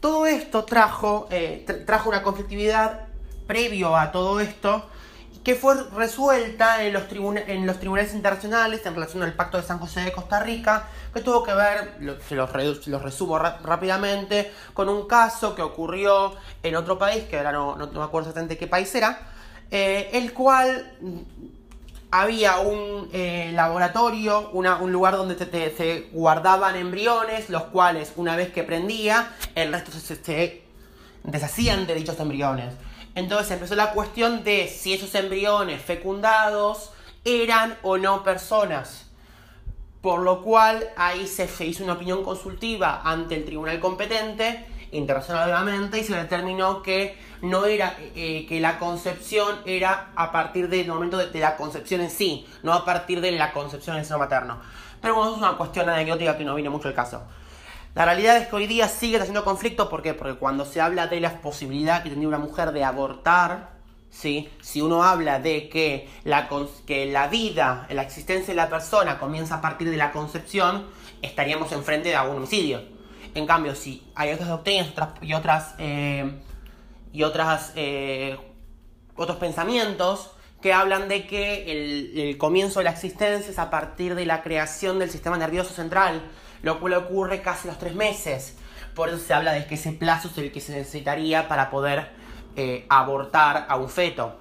Todo 0.00 0.26
esto 0.26 0.64
trajo, 0.64 1.28
eh, 1.30 1.64
trajo 1.86 2.10
una 2.10 2.22
conflictividad 2.22 3.08
previo 3.46 3.96
a 3.96 4.12
todo 4.12 4.40
esto 4.40 4.88
que 5.44 5.54
fue 5.54 5.74
resuelta 5.94 6.82
en 6.82 6.94
los, 6.94 7.02
en 7.46 7.66
los 7.66 7.78
tribunales 7.78 8.14
internacionales 8.14 8.80
en 8.86 8.94
relación 8.94 9.22
al 9.22 9.34
Pacto 9.34 9.58
de 9.58 9.62
San 9.62 9.78
José 9.78 10.00
de 10.00 10.12
Costa 10.12 10.40
Rica, 10.40 10.88
que 11.12 11.20
tuvo 11.20 11.44
que 11.44 11.52
ver, 11.54 12.18
se 12.26 12.34
los, 12.34 12.50
resumo 12.50 13.38
rápidamente, 13.38 14.50
con 14.72 14.88
un 14.88 15.06
caso 15.06 15.54
que 15.54 15.60
ocurrió 15.60 16.34
en 16.62 16.74
otro 16.76 16.98
país, 16.98 17.24
que 17.24 17.36
ahora 17.36 17.52
no, 17.52 17.76
me 17.76 18.02
acuerdo 18.02 18.30
exactamente 18.30 18.56
qué 18.56 18.66
país 18.66 18.92
era, 18.94 19.20
eh, 19.70 20.08
el 20.14 20.32
cual 20.32 20.94
había 22.10 22.58
un 22.60 23.10
eh, 23.12 23.50
laboratorio, 23.54 24.48
un 24.50 24.92
lugar 24.92 25.16
donde 25.16 25.36
se 25.36 26.08
guardaban 26.12 26.74
embriones, 26.76 27.50
los 27.50 27.64
cuales 27.64 28.14
una 28.16 28.34
vez 28.34 28.50
que 28.50 28.62
prendía, 28.62 29.32
el 29.54 29.72
resto 29.72 29.92
se 29.92 30.62
deshacían 31.22 31.86
de 31.86 31.94
dichos 31.96 32.18
embriones. 32.18 32.72
Entonces 33.14 33.50
empezó 33.52 33.74
la 33.76 33.92
cuestión 33.92 34.42
de 34.42 34.68
si 34.68 34.92
esos 34.92 35.14
embriones 35.14 35.80
fecundados 35.82 36.90
eran 37.24 37.76
o 37.82 37.96
no 37.96 38.24
personas. 38.24 39.06
Por 40.00 40.20
lo 40.20 40.42
cual 40.42 40.86
ahí 40.96 41.26
se 41.26 41.64
hizo 41.64 41.84
una 41.84 41.94
opinión 41.94 42.24
consultiva 42.24 43.00
ante 43.04 43.36
el 43.36 43.44
tribunal 43.44 43.80
competente, 43.80 44.66
internacionalmente, 44.92 46.00
y 46.00 46.04
se 46.04 46.14
determinó 46.14 46.82
que 46.82 47.16
no 47.40 47.66
era, 47.66 47.96
eh, 48.14 48.46
que 48.48 48.60
la 48.60 48.78
concepción 48.78 49.60
era 49.64 50.10
a 50.14 50.30
partir 50.32 50.68
del 50.68 50.88
momento 50.88 51.16
de, 51.16 51.38
la 51.38 51.56
concepción 51.56 52.00
en 52.00 52.10
sí, 52.10 52.46
no 52.62 52.72
a 52.72 52.84
partir 52.84 53.20
de 53.20 53.32
la 53.32 53.52
concepción 53.52 53.96
del 53.96 54.04
seno 54.04 54.18
materno. 54.18 54.60
Pero 55.00 55.14
bueno, 55.14 55.32
es 55.32 55.38
una 55.38 55.56
cuestión 55.56 55.88
anecdótica 55.88 56.36
que 56.36 56.44
no 56.44 56.54
viene 56.54 56.70
mucho 56.70 56.88
el 56.88 56.94
caso. 56.94 57.22
La 57.94 58.04
realidad 58.04 58.36
es 58.36 58.48
que 58.48 58.56
hoy 58.56 58.66
día 58.66 58.88
sigue 58.88 59.18
teniendo 59.18 59.44
conflicto, 59.44 59.88
¿por 59.88 60.02
qué? 60.02 60.14
Porque 60.14 60.34
cuando 60.34 60.64
se 60.64 60.80
habla 60.80 61.06
de 61.06 61.20
la 61.20 61.40
posibilidad 61.40 62.02
que 62.02 62.08
tendría 62.08 62.28
una 62.28 62.38
mujer 62.38 62.72
de 62.72 62.82
abortar, 62.82 63.70
¿sí? 64.10 64.48
si 64.60 64.80
uno 64.80 65.04
habla 65.04 65.38
de 65.38 65.68
que 65.68 66.08
la, 66.24 66.48
que 66.86 67.06
la 67.06 67.28
vida, 67.28 67.86
la 67.90 68.02
existencia 68.02 68.52
de 68.52 68.56
la 68.56 68.68
persona 68.68 69.20
comienza 69.20 69.56
a 69.56 69.60
partir 69.60 69.90
de 69.90 69.96
la 69.96 70.10
concepción, 70.10 70.86
estaríamos 71.22 71.70
enfrente 71.70 72.08
de 72.08 72.16
algún 72.16 72.38
homicidio. 72.38 72.82
En 73.32 73.46
cambio, 73.46 73.76
si 73.76 74.02
hay 74.16 74.32
otras 74.32 74.48
doctrinas 74.48 74.88
y 75.22 75.34
otras, 75.34 75.74
eh, 75.78 76.40
y 77.12 77.22
otras 77.22 77.72
eh, 77.76 78.36
otros 79.16 79.36
pensamientos 79.38 80.32
que 80.60 80.72
hablan 80.72 81.08
de 81.08 81.26
que 81.26 82.30
el 82.30 82.38
comienzo 82.38 82.80
de 82.80 82.84
la 82.84 82.90
existencia 82.90 83.50
es 83.50 83.58
a 83.58 83.70
partir 83.70 84.14
de 84.14 84.26
la 84.26 84.42
creación 84.42 84.98
del 84.98 85.10
sistema 85.10 85.36
nervioso 85.36 85.74
central, 85.74 86.22
lo 86.64 86.80
cual 86.80 86.94
ocurre 86.94 87.42
casi 87.42 87.68
los 87.68 87.78
tres 87.78 87.94
meses. 87.94 88.56
Por 88.94 89.08
eso 89.08 89.18
se 89.18 89.34
habla 89.34 89.52
de 89.52 89.66
que 89.66 89.74
ese 89.74 89.92
plazo 89.92 90.28
es 90.28 90.38
el 90.38 90.50
que 90.50 90.60
se 90.60 90.72
necesitaría 90.72 91.46
para 91.46 91.70
poder 91.70 92.10
eh, 92.56 92.86
abortar 92.88 93.66
a 93.68 93.76
un 93.76 93.88
feto. 93.88 94.36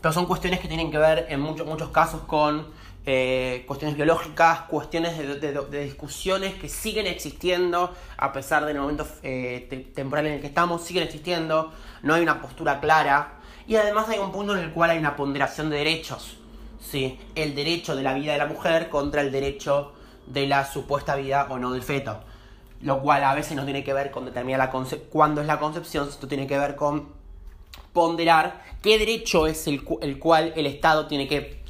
Pero 0.00 0.12
son 0.12 0.26
cuestiones 0.26 0.60
que 0.60 0.68
tienen 0.68 0.90
que 0.90 0.98
ver 0.98 1.26
en 1.28 1.40
muchos, 1.40 1.66
muchos 1.66 1.90
casos 1.90 2.22
con 2.22 2.66
eh, 3.06 3.64
cuestiones 3.66 3.96
biológicas, 3.96 4.62
cuestiones 4.62 5.16
de, 5.16 5.84
discusiones 5.84 6.54
que 6.54 6.68
siguen 6.68 7.06
existiendo 7.06 7.94
a 8.16 8.32
pesar 8.32 8.64
del 8.66 8.78
momento 8.78 9.06
eh, 9.22 9.92
temporal 9.94 10.26
en 10.26 10.34
el 10.34 10.40
que 10.40 10.48
estamos, 10.48 10.82
siguen 10.82 11.04
existiendo, 11.04 11.72
no 12.02 12.14
hay 12.14 12.22
una 12.22 12.40
postura 12.42 12.80
clara 12.80 13.38
y 13.66 13.76
además 13.76 14.08
hay 14.08 14.18
un 14.18 14.32
punto 14.32 14.56
en 14.56 14.64
el 14.64 14.72
cual 14.72 14.90
hay 14.90 14.98
una 14.98 15.16
ponderación 15.16 15.70
de 15.70 15.78
derechos. 15.78 16.36
¿sí? 16.80 17.18
El 17.34 17.54
derecho 17.54 17.94
de 17.94 18.02
la 18.02 18.14
vida 18.14 18.32
de 18.32 18.38
la 18.38 18.46
mujer 18.46 18.88
contra 18.88 19.20
el 19.20 19.30
derecho 19.30 19.92
de 20.32 20.46
la 20.46 20.64
supuesta 20.64 21.16
vida 21.16 21.46
o 21.50 21.58
no 21.58 21.72
del 21.72 21.82
feto. 21.82 22.20
Lo 22.80 23.00
cual 23.00 23.24
a 23.24 23.34
veces 23.34 23.56
no 23.56 23.64
tiene 23.64 23.82
que 23.82 23.92
ver 23.92 24.10
con 24.10 24.24
determinar 24.24 24.58
la 24.58 24.70
cuándo 25.10 25.40
es 25.40 25.46
la 25.46 25.58
concepción, 25.58 26.08
esto 26.08 26.28
tiene 26.28 26.46
que 26.46 26.58
ver 26.58 26.76
con 26.76 27.08
ponderar 27.92 28.62
qué 28.82 28.98
derecho 28.98 29.46
es 29.46 29.66
el, 29.66 29.84
el 30.00 30.18
cual 30.18 30.52
el 30.56 30.66
Estado 30.66 31.06
tiene 31.06 31.26
que 31.26 31.62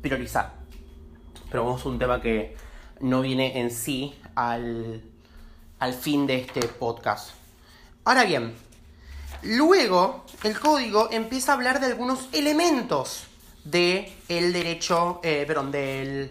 priorizar. 0.00 0.54
Pero 1.50 1.68
a 1.68 1.88
un 1.88 1.98
tema 1.98 2.20
que 2.20 2.56
no 3.00 3.20
viene 3.20 3.60
en 3.60 3.70
sí 3.70 4.14
al, 4.34 5.02
al 5.78 5.92
fin 5.92 6.26
de 6.26 6.36
este 6.36 6.66
podcast. 6.66 7.30
Ahora 8.04 8.24
bien, 8.24 8.54
luego 9.42 10.24
el 10.42 10.58
código 10.58 11.08
empieza 11.10 11.52
a 11.52 11.54
hablar 11.54 11.80
de 11.80 11.86
algunos 11.86 12.28
elementos 12.32 13.24
del 13.64 14.12
el 14.28 14.52
derecho, 14.52 15.20
eh, 15.22 15.44
perdón, 15.46 15.70
del, 15.70 16.30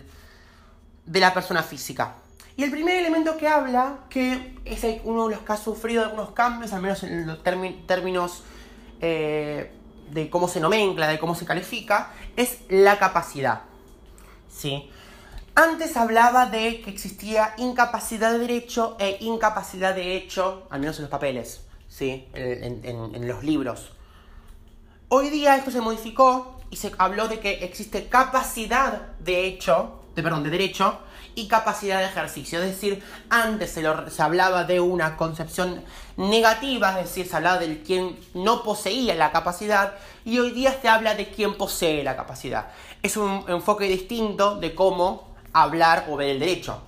de 1.06 1.20
la 1.20 1.34
persona 1.34 1.64
física. 1.64 2.16
Y 2.56 2.64
el 2.64 2.72
primer 2.72 2.98
elemento 2.98 3.36
que 3.38 3.48
habla, 3.48 4.00
que 4.10 4.56
es 4.64 4.86
uno 5.04 5.28
de 5.28 5.36
los 5.36 5.44
que 5.44 5.54
ha 5.54 5.58
sufrido 5.58 6.04
algunos 6.04 6.32
cambios, 6.32 6.72
al 6.74 6.82
menos 6.82 7.04
en 7.04 7.26
los 7.26 7.42
términos 7.44 8.44
eh, 9.02 9.72
de 10.12 10.30
cómo 10.30 10.48
se 10.48 10.60
nomencla, 10.60 11.08
de 11.08 11.18
cómo 11.18 11.34
se 11.34 11.46
califica, 11.46 12.12
es 12.36 12.60
la 12.70 13.00
capacidad. 13.00 13.64
¿Sí? 14.56 14.90
Antes 15.56 15.98
hablaba 15.98 16.46
de 16.46 16.82
que 16.82 16.92
existía 16.92 17.56
incapacidad 17.58 18.32
de 18.32 18.40
derecho 18.40 18.98
e 19.00 19.18
incapacidad 19.22 19.96
de 19.96 20.16
hecho, 20.16 20.68
al 20.70 20.80
menos 20.80 20.98
en 20.98 21.04
los 21.04 21.12
papeles, 21.12 21.62
¿sí? 21.88 22.28
en, 22.34 22.82
en 22.86 23.28
los 23.28 23.44
libros. 23.44 23.94
Hoy 25.10 25.30
día 25.30 25.56
esto 25.56 25.72
se 25.72 25.82
modificó 25.82 26.60
y 26.70 26.78
se 26.78 26.92
habló 26.98 27.28
de 27.28 27.40
que 27.40 27.64
existe 27.66 28.08
capacidad 28.08 29.14
de 29.20 29.46
hecho 29.46 30.03
de, 30.16 30.24
perdón, 30.24 30.44
de 30.44 30.50
derecho 30.50 31.00
y 31.36 31.48
capacidad 31.48 32.00
de 32.00 32.06
ejercicio. 32.06 32.62
Es 32.62 32.66
decir, 32.66 33.04
antes 33.30 33.72
se, 33.72 33.84
se, 34.10 34.22
hablaba 34.22 34.64
de 34.64 34.80
una 34.80 35.18
concepción 35.18 35.84
negativa, 36.18 37.00
es 37.00 37.08
decir, 37.08 37.28
se 37.28 37.36
hablaba 37.36 37.58
de 37.58 37.82
quien 37.82 38.20
no 38.34 38.64
poseía 38.64 39.16
la 39.16 39.32
capacidad 39.32 39.96
y 40.26 40.40
hoy 40.40 40.52
día 40.52 40.78
se 40.80 40.90
habla 40.90 41.16
de 41.16 41.30
quien 41.30 41.56
posee 41.56 42.04
la 42.04 42.16
capacidad. 42.16 42.68
Es 43.02 43.18
un 43.18 43.46
enfoque 43.48 43.86
distinto 43.86 44.56
de 44.58 44.76
cómo 44.76 45.34
hablar 45.54 46.06
o 46.10 46.16
ver 46.16 46.30
el 46.30 46.40
derecho. 46.40 46.82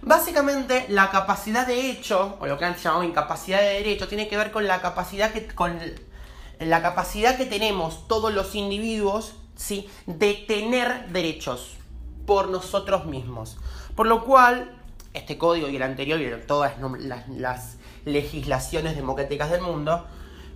Básicamente, 0.00 0.86
la 0.88 1.10
capacidad 1.10 1.66
de 1.66 1.90
hecho, 1.90 2.36
o 2.40 2.46
lo 2.46 2.56
que 2.56 2.64
antes 2.64 2.82
llamamos 2.82 3.06
incapacidad 3.06 3.58
de 3.60 3.74
derecho, 3.74 4.06
tiene 4.06 4.28
que 4.28 4.36
ver 4.36 4.52
con 4.52 4.66
la 4.66 4.80
capacidad 4.80 5.32
que, 5.32 5.46
con 5.48 5.80
la 6.60 6.82
capacidad 6.82 7.36
que 7.36 7.46
tenemos 7.46 8.06
todos 8.06 8.32
los 8.32 8.54
individuos 8.54 9.34
¿sí? 9.56 9.88
de 10.06 10.34
tener 10.34 11.08
derechos 11.08 11.77
por 12.28 12.50
nosotros 12.50 13.06
mismos. 13.06 13.56
Por 13.96 14.06
lo 14.06 14.22
cual, 14.22 14.70
este 15.14 15.38
código 15.38 15.70
y 15.70 15.76
el 15.76 15.82
anterior 15.82 16.20
y 16.20 16.46
todas 16.46 16.74
las, 17.38 17.78
legislaciones 18.04 18.96
democráticas 18.96 19.50
del 19.50 19.60
mundo 19.60 20.06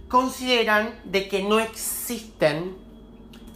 consideran 0.08 1.00
de 1.04 1.28
que 1.28 1.42
no 1.42 1.58
existen 1.58 2.76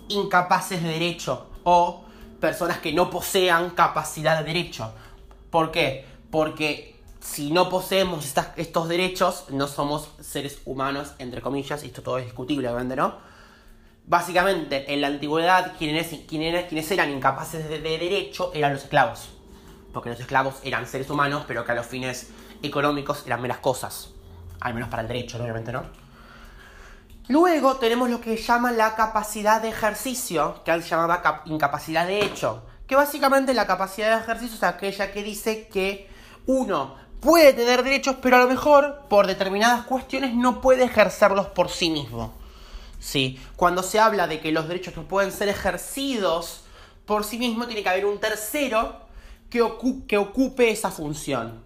incapaces 0.09 0.83
de 0.83 0.89
derecho 0.89 1.47
o 1.63 2.05
personas 2.41 2.79
que 2.79 2.93
no 2.93 3.11
posean 3.11 3.71
capacidad 3.71 4.39
de 4.39 4.45
derecho. 4.45 4.93
¿Por 5.51 5.71
qué? 5.71 6.07
Porque 6.31 6.99
si 7.21 7.51
no 7.51 7.69
poseemos 7.69 8.35
estos 8.57 8.89
derechos, 8.89 9.45
no 9.51 9.67
somos 9.69 10.09
seres 10.21 10.61
humanos, 10.65 11.13
entre 11.19 11.43
comillas, 11.43 11.85
y 11.85 11.89
esto 11.89 12.03
todo 12.03 12.19
es 12.19 12.25
discutible, 12.25 12.69
obviamente, 12.69 12.97
¿no? 12.97 13.15
Básicamente, 14.07 14.93
en 14.93 15.01
la 15.01 15.09
antigüedad, 15.09 15.73
quienes, 15.77 16.07
quienes, 16.29 16.67
quienes 16.67 16.91
eran 16.93 17.11
incapaces 17.11 17.69
de, 17.69 17.81
derecho 17.81 18.53
eran 18.55 18.73
los 18.73 18.85
esclavos. 18.85 19.31
porque 19.93 20.11
los 20.11 20.21
esclavos 20.21 20.57
eran 20.63 20.87
seres 20.87 21.09
humanos, 21.11 21.45
pero 21.49 21.65
que 21.65 21.73
a 21.73 21.75
los 21.75 21.87
fines 21.87 22.29
económicos 22.63 23.25
eran 23.27 23.41
meras 23.41 23.59
cosas, 23.59 24.11
al 24.61 24.75
menos 24.75 24.91
para 24.91 25.03
el 25.03 25.09
derecho, 25.09 25.43
obviamente, 25.43 25.73
¿no? 25.73 25.85
Luego 27.29 27.77
tenemos 27.77 28.09
lo 28.11 28.21
que 28.21 28.37
llama 28.37 28.71
la 28.71 28.95
capacidad 28.95 29.61
de 29.61 29.71
ejercicio, 29.71 30.63
que 30.65 30.71
antes 30.71 30.89
llamaba 30.89 31.43
incapacidad 31.47 32.07
de 32.07 32.25
hecho, 32.25 32.63
que 32.87 32.95
básicamente 32.95 33.55
la 33.55 33.67
capacidad 33.67 34.15
de 34.15 34.23
ejercicio 34.23 34.57
es 34.57 34.63
aquella 34.63 35.11
que 35.13 35.23
dice 35.23 35.67
que 35.67 36.09
uno 36.47 36.95
puede 37.21 37.55
tener 37.55 37.83
derechos, 37.83 38.17
pero 38.23 38.37
a 38.37 38.41
lo 38.41 38.49
mejor 38.49 39.07
por 39.09 39.27
determinadas 39.27 39.87
cuestiones 39.87 40.35
no 40.35 40.61
puede 40.61 40.85
ejercerlos 40.85 41.47
por 41.47 41.71
sí 41.71 41.91
mismo. 41.91 42.46
¿Sí? 43.07 43.41
Cuando 43.55 43.85
se 43.85 44.01
habla 44.01 44.27
de 44.27 44.41
que 44.41 44.51
los 44.51 44.67
derechos 44.67 44.97
no 44.97 45.05
pueden 45.05 45.31
ser 45.31 45.49
ejercidos 45.49 46.65
por 47.05 47.23
sí 47.23 47.39
mismo, 47.39 47.65
tiene 47.67 47.85
que 47.85 47.89
haber 47.89 48.05
un 48.05 48.19
tercero 48.19 48.97
que, 49.49 49.63
ocupe 49.63 50.71
esa 50.71 50.91
función. 50.91 51.63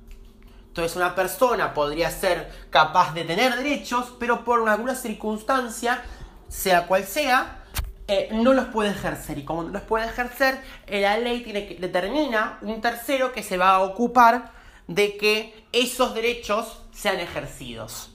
Entonces 0.69 0.97
una 0.97 1.15
persona 1.15 1.73
podría 1.73 2.11
ser 2.11 2.53
capaz 2.69 3.15
de 3.15 3.25
tener 3.25 3.57
derechos, 3.57 4.13
pero 4.21 4.45
por 4.45 4.69
alguna 4.69 4.95
circunstancia, 4.95 6.03
sea 6.47 6.87
cual 6.87 7.05
sea, 7.05 7.65
eh, 8.07 8.29
no 8.33 8.53
los 8.53 8.67
puede 8.67 8.91
ejercer. 8.91 9.39
Y 9.39 9.45
como 9.47 9.63
no 9.63 9.71
los 9.71 9.83
puede 9.83 10.05
ejercer, 10.05 10.61
la 10.89 11.17
ley 11.17 11.41
tiene 11.43 11.67
que, 11.67 11.77
determina 11.77 12.59
un 12.61 12.83
tercero 12.83 13.33
que 13.33 13.43
se 13.43 13.57
va 13.57 13.77
a 13.77 13.81
ocupar 13.81 14.53
de 14.89 15.17
que 15.17 15.65
esos 15.73 16.15
derechos 16.15 16.83
sean 16.93 17.19
ejercidos. 17.19 18.11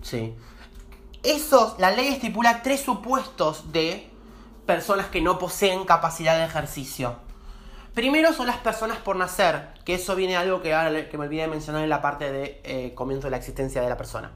Sí. 0.00 0.34
Esos, 1.26 1.76
la 1.80 1.90
ley 1.90 2.06
estipula 2.06 2.62
tres 2.62 2.82
supuestos 2.82 3.72
de 3.72 4.08
personas 4.64 5.06
que 5.06 5.20
no 5.20 5.40
poseen 5.40 5.84
capacidad 5.84 6.38
de 6.38 6.44
ejercicio. 6.44 7.16
Primero 7.94 8.32
son 8.32 8.46
las 8.46 8.58
personas 8.58 8.98
por 8.98 9.16
nacer, 9.16 9.70
que 9.84 9.94
eso 9.94 10.14
viene 10.14 10.36
algo 10.36 10.62
que, 10.62 10.68
que 11.10 11.18
me 11.18 11.24
olvidé 11.24 11.42
de 11.42 11.48
mencionar 11.48 11.82
en 11.82 11.88
la 11.88 12.00
parte 12.00 12.30
de 12.30 12.60
eh, 12.62 12.92
comienzo 12.94 13.26
de 13.26 13.32
la 13.32 13.38
existencia 13.38 13.82
de 13.82 13.88
la 13.88 13.96
persona. 13.96 14.30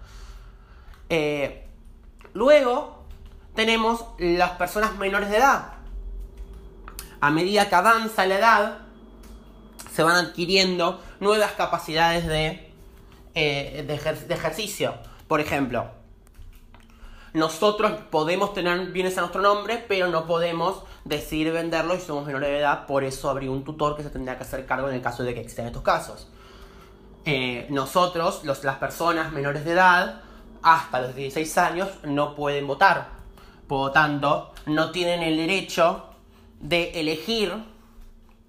Eh, 1.09 1.69
luego 2.33 3.05
tenemos 3.55 4.05
las 4.19 4.51
personas 4.51 4.97
menores 4.97 5.31
de 5.31 5.37
edad. 5.37 5.75
A 7.21 7.31
medida 7.31 7.69
que 7.69 7.75
avanza 7.77 8.27
la 8.27 8.37
edad, 8.37 8.79
se 9.95 10.03
van 10.03 10.17
adquiriendo 10.17 11.01
nuevas 11.21 11.53
capacidades 11.53 12.27
de, 12.27 12.73
eh, 13.37 13.85
de, 13.87 14.35
ejercicio. 14.35 14.95
Por 15.29 15.39
ejemplo, 15.39 16.00
nosotros 17.33 17.93
podemos 18.11 18.55
tener 18.55 18.87
bienes 18.93 19.17
a 19.19 19.21
nuestro 19.21 19.41
nombre, 19.41 19.85
pero 19.87 20.09
no 20.09 20.27
podemos 20.27 20.83
decidir 21.05 21.53
venderlos 21.53 21.99
y 21.99 22.01
somos 22.01 22.27
menores 22.27 22.49
de 22.49 22.59
edad, 22.59 22.87
por 22.87 23.05
eso 23.05 23.31
habría 23.31 23.51
un 23.51 23.65
tutor 23.65 23.97
que 23.97 24.03
se 24.03 24.11
tendría 24.11 24.37
que 24.37 24.45
hacer 24.45 24.67
cargo 24.67 24.89
en 24.89 24.97
el 24.97 25.03
caso 25.03 25.23
de 25.23 25.35
que 25.35 25.41
existan 25.41 25.67
estos 25.67 25.83
casos. 25.83 26.29
Eh, 27.25 27.67
nosotros, 27.71 28.45
los, 28.45 28.65
las 28.65 28.77
personas 28.77 29.33
menores 29.33 29.65
de 29.65 29.73
edad, 29.73 30.23
hasta 30.63 31.01
los 31.01 31.15
16 31.15 31.59
años, 31.59 31.89
no 32.05 32.35
pueden 32.35 32.67
votar. 32.67 33.09
Por 33.67 33.89
lo 33.89 33.93
tanto, 33.93 34.53
no 34.67 34.91
tienen 34.91 35.23
el 35.23 35.37
derecho 35.37 36.07
de 36.61 36.91
elegir 37.01 37.53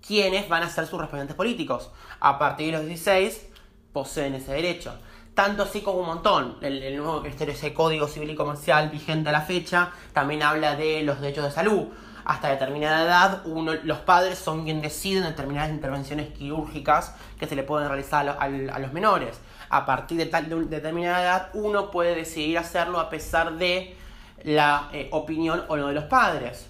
quiénes 0.06 0.50
van 0.50 0.64
a 0.64 0.70
ser 0.70 0.88
sus 0.88 1.00
representantes 1.00 1.36
políticos. 1.36 1.92
A 2.20 2.40
partir 2.40 2.68
de 2.68 2.80
los 2.80 2.88
16 2.88 3.48
poseen 3.94 4.36
ese 4.36 4.54
derecho. 4.54 4.94
Tanto 5.34 5.64
así 5.64 5.82
como 5.82 6.00
un 6.00 6.08
montón. 6.08 6.58
El, 6.62 6.98
nuevo 6.98 7.24
ese 7.26 7.74
Código 7.74 8.08
Civil 8.08 8.32
y 8.32 8.36
Comercial 8.36 8.90
vigente 8.90 9.30
a 9.30 9.32
la 9.32 9.42
fecha 9.42 9.92
también 10.14 10.44
habla 10.44 10.76
de 10.76 11.04
los 11.04 11.22
derechos 11.22 11.46
de 11.46 11.52
salud. 11.52 11.88
Hasta 12.26 12.50
determinada 12.50 13.04
edad, 13.04 13.42
uno, 13.46 13.74
los 13.84 14.00
padres 14.00 14.38
son 14.38 14.64
quienes 14.66 14.84
deciden 14.84 15.24
determinadas 15.24 15.72
intervenciones 15.72 16.30
quirúrgicas 16.34 17.16
que 17.40 17.48
se 17.48 17.56
le 17.56 17.64
pueden 17.64 17.88
realizar 17.88 18.38
a, 18.40 18.80
los 18.80 18.94
menores. 18.94 19.40
A 19.70 19.86
partir 19.86 20.18
de, 20.18 20.26
tal, 20.26 20.50
de 20.50 20.66
determinada 20.66 21.24
edad, 21.24 21.50
uno 21.54 21.90
puede 21.90 22.14
decidir 22.14 22.58
hacerlo 22.58 23.00
a 23.00 23.10
pesar 23.10 23.54
de 23.54 23.96
la 24.44 24.90
eh, 24.92 25.08
opinión 25.12 25.64
o 25.70 25.78
no 25.78 25.88
de 25.88 25.94
los 25.94 26.04
padres. 26.06 26.70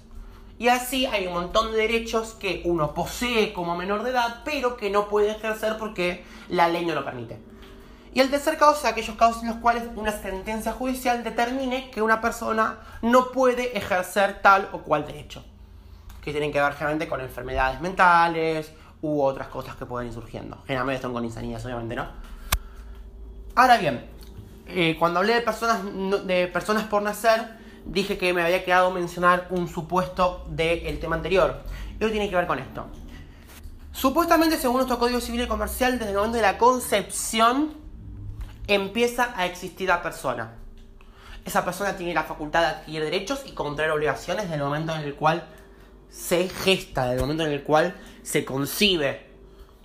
Y 0.58 0.68
así 0.68 1.08
hay 1.08 1.26
un 1.26 1.34
montón 1.34 1.72
de 1.72 1.80
derechos 1.80 2.36
que 2.40 2.62
uno 2.66 2.94
posee 2.94 3.52
como 3.52 3.76
menor 3.76 4.04
de 4.04 4.12
edad, 4.12 4.42
pero 4.46 4.78
que 4.78 4.92
no 4.92 5.10
puede 5.10 5.32
ejercer 5.32 5.78
porque 5.80 6.24
la 6.50 6.68
ley 6.68 6.86
no 6.86 6.94
lo 6.94 7.04
permite. 7.04 7.51
Y 8.14 8.20
el 8.20 8.30
tercer 8.30 8.58
caso 8.58 8.74
es 8.74 8.86
aquellos 8.86 9.16
casos 9.16 9.42
en 9.42 9.50
los 9.50 9.58
cuales 9.58 9.84
una 9.96 10.12
sentencia 10.12 10.74
judicial 10.74 11.24
determine 11.24 11.90
que 11.92 12.02
una 12.02 12.20
persona 12.20 12.80
no 13.02 13.32
puede 13.32 13.78
ejercer 13.78 14.42
tal 14.42 14.68
o 14.74 14.80
cual 14.80 15.06
derecho. 15.06 15.46
Que 16.22 16.32
tienen 16.32 16.52
que 16.52 16.62
ver 16.62 16.74
generalmente 16.74 17.08
con 17.08 17.22
enfermedades 17.22 17.80
mentales 17.80 18.72
u 19.02 19.22
otras 19.22 19.48
cosas 19.48 19.76
que 19.78 19.86
pueden 19.86 20.10
ir 20.10 20.14
surgiendo. 20.14 20.62
Generalmente 20.68 21.02
son 21.02 21.14
con 21.14 21.24
insanidad, 21.24 21.66
obviamente, 21.66 21.96
¿no? 21.96 22.08
Ahora 23.56 23.78
bien, 23.78 24.06
eh, 24.68 24.98
cuando 25.00 25.20
hablé 25.20 25.36
de 25.36 25.42
personas, 25.42 25.80
de 26.28 26.48
personas 26.48 26.84
por 26.84 27.02
nacer, 27.02 27.60
dije 27.86 28.18
que 28.18 28.34
me 28.34 28.44
había 28.44 28.64
quedado 28.64 28.92
mencionar 28.92 29.48
un 29.52 29.70
supuesto 29.70 30.46
del 30.50 31.00
tema 31.00 31.16
anterior. 31.16 31.64
Y 32.00 32.10
tiene 32.10 32.30
que 32.30 32.36
ver 32.36 32.48
con 32.48 32.60
esto. 32.60 32.88
Supuestamente, 33.94 34.58
según 34.58 34.78
nuestro 34.78 34.98
Código 35.00 35.22
Civil 35.22 35.42
y 35.42 35.48
Comercial, 35.48 35.98
desde 35.98 36.12
el 36.12 36.18
momento 36.18 36.38
de 36.38 36.44
la 36.44 36.58
concepción 36.58 37.81
empieza 38.68 39.34
a 39.36 39.46
existir 39.46 39.88
la 39.90 40.02
persona. 40.02 40.56
Esa 41.46 41.66
persona 41.66 41.96
tiene 41.96 42.14
la 42.14 42.24
facultad 42.24 42.62
de 42.62 42.68
adquirir 42.68 43.04
derechos 43.04 43.44
y 43.46 43.54
contraer 43.54 43.92
obligaciones 43.92 44.44
desde 44.44 44.56
el 44.56 44.62
momento 44.62 44.96
en 44.96 45.02
el 45.02 45.16
cual 45.16 45.48
se 46.10 46.50
gesta, 46.50 47.04
desde 47.04 47.16
el 47.16 47.22
momento 47.22 47.44
en 47.44 47.52
el 47.52 47.64
cual 47.64 47.96
se 48.22 48.46
concibe. 48.46 49.28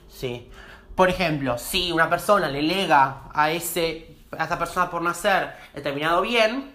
¿sí? 0.08 0.50
Por 0.94 1.08
ejemplo, 1.08 1.58
si 1.58 1.92
una 1.92 2.10
persona 2.10 2.48
le 2.48 2.62
lega 2.62 3.24
a, 3.32 3.50
ese, 3.50 4.16
a 4.36 4.44
esa 4.44 4.58
persona 4.58 4.90
por 4.90 5.02
nacer 5.02 5.54
determinado 5.74 6.22
bien, 6.22 6.74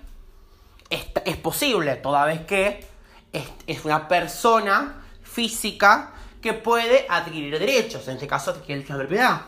es, 0.91 1.37
posible, 1.37 1.95
toda 1.95 2.25
vez 2.25 2.41
que 2.41 2.85
es, 3.31 3.85
una 3.85 4.07
persona 4.07 5.03
física 5.23 6.11
que 6.41 6.53
puede 6.53 7.05
adquirir 7.09 7.57
derechos, 7.57 8.07
en 8.07 8.15
este 8.15 8.27
caso 8.27 8.51
adquirir 8.51 8.87
la 8.89 8.97
propiedad. 8.97 9.41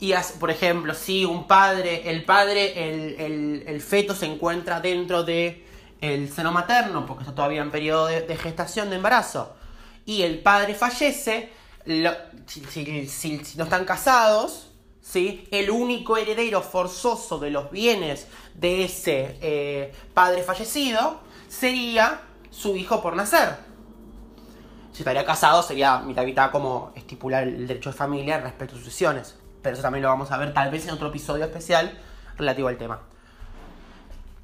Y, 0.00 0.14
por 0.38 0.50
ejemplo, 0.50 0.94
si 0.94 1.24
un 1.24 1.46
padre, 1.46 2.08
el 2.10 2.24
padre, 2.24 3.24
el, 3.66 3.80
feto 3.80 4.14
se 4.14 4.26
encuentra 4.26 4.80
dentro 4.80 5.24
de 5.24 5.66
el 6.00 6.30
seno 6.30 6.52
materno, 6.52 7.04
porque 7.04 7.24
está 7.24 7.34
todavía 7.34 7.62
en 7.62 7.72
periodo 7.72 8.06
de, 8.06 8.36
gestación, 8.36 8.90
de 8.90 8.96
embarazo, 8.96 9.56
y 10.06 10.22
el 10.22 10.38
padre 10.38 10.74
fallece, 10.74 11.50
si, 12.46 13.42
no 13.56 13.64
están 13.64 13.84
casados, 13.84 14.70
¿sí? 15.00 15.48
el 15.50 15.70
único 15.70 16.16
heredero 16.16 16.62
forzoso 16.62 17.38
de 17.40 17.50
los 17.50 17.70
bienes 17.72 18.28
de 18.54 18.84
ese 18.84 19.36
eh, 19.40 19.92
padre 20.14 20.44
fallecido 20.44 21.20
sería 21.48 22.20
su 22.50 22.76
hijo 22.76 23.02
por 23.02 23.16
nacer. 23.16 23.56
Si 24.92 25.02
estaría 25.02 25.24
casado 25.24 25.62
sería 25.62 26.00
mitad 26.00 26.24
mitad 26.24 26.50
como 26.50 26.92
estipular 26.94 27.44
el 27.44 27.66
derecho 27.66 27.90
de 27.90 27.96
familia 27.96 28.40
respecto 28.40 28.76
a 28.76 28.78
sucesiones. 28.78 29.37
Pero 29.62 29.74
eso 29.74 29.82
también 29.82 30.02
lo 30.02 30.08
vamos 30.08 30.30
a 30.30 30.36
ver 30.36 30.54
tal 30.54 30.70
vez 30.70 30.86
en 30.86 30.94
otro 30.94 31.08
episodio 31.08 31.44
especial 31.44 31.98
relativo 32.36 32.68
al 32.68 32.76
tema. 32.76 33.00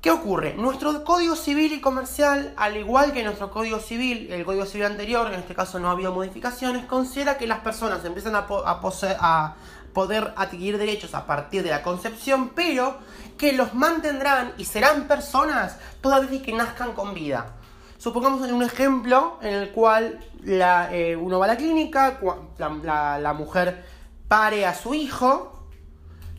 ¿Qué 0.04 0.10
ocurre? 0.10 0.52
Nuestro 0.52 1.02
código 1.02 1.34
civil 1.34 1.72
y 1.72 1.80
comercial, 1.80 2.52
al 2.58 2.76
igual 2.76 3.14
que 3.14 3.24
nuestro 3.24 3.50
código 3.50 3.78
civil, 3.78 4.30
el 4.30 4.44
código 4.44 4.66
civil 4.66 4.84
anterior, 4.84 5.32
en 5.32 5.40
este 5.40 5.54
caso 5.54 5.78
no 5.78 5.88
ha 5.88 5.92
habido 5.92 6.12
modificaciones, 6.12 6.84
considera 6.84 7.38
que 7.38 7.46
las 7.46 7.60
personas 7.60 8.04
empiezan 8.04 8.34
a, 8.34 8.46
a 8.46 9.54
poder 9.94 10.34
adquirir 10.36 10.76
derechos 10.76 11.14
a 11.14 11.24
partir 11.24 11.62
de 11.62 11.70
la 11.70 11.82
concepción, 11.82 12.50
pero 12.50 12.98
que 13.38 13.54
los 13.54 13.72
mantendrán 13.72 14.52
y 14.58 14.66
serán 14.66 15.08
personas 15.08 15.78
toda 16.02 16.20
vez 16.20 16.42
que 16.42 16.52
nazcan 16.52 16.92
con 16.92 17.14
vida. 17.14 17.54
Supongamos 17.96 18.42
un 18.42 18.62
ejemplo 18.62 19.38
en 19.40 19.54
el 19.54 19.70
cual 19.70 20.20
eh, 20.44 21.16
uno 21.18 21.38
va 21.38 21.46
a 21.46 21.48
la 21.48 21.56
clínica, 21.56 22.20
la 22.58 23.32
mujer 23.32 23.93
pare 24.28 24.66
a 24.66 24.74
su 24.74 24.94
hijo, 24.94 25.66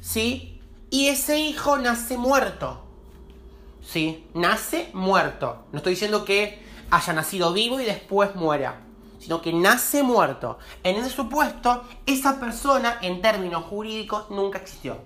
¿sí? 0.01 0.61
Y 0.89 1.07
ese 1.07 1.39
hijo 1.39 1.77
nace 1.77 2.17
muerto, 2.17 2.83
¿sí? 3.81 4.27
Nace 4.33 4.89
muerto. 4.93 5.65
No 5.71 5.77
estoy 5.77 5.93
diciendo 5.93 6.25
que 6.25 6.63
haya 6.89 7.13
nacido 7.13 7.53
vivo 7.53 7.79
y 7.79 7.85
después 7.85 8.35
muera, 8.35 8.81
sino 9.19 9.41
que 9.41 9.53
nace 9.53 10.03
muerto. 10.03 10.59
En 10.83 10.95
ese 10.95 11.09
supuesto, 11.09 11.83
esa 12.05 12.39
persona, 12.39 12.99
en 13.01 13.21
términos 13.21 13.65
jurídicos, 13.65 14.29
nunca 14.29 14.59
existió, 14.59 14.99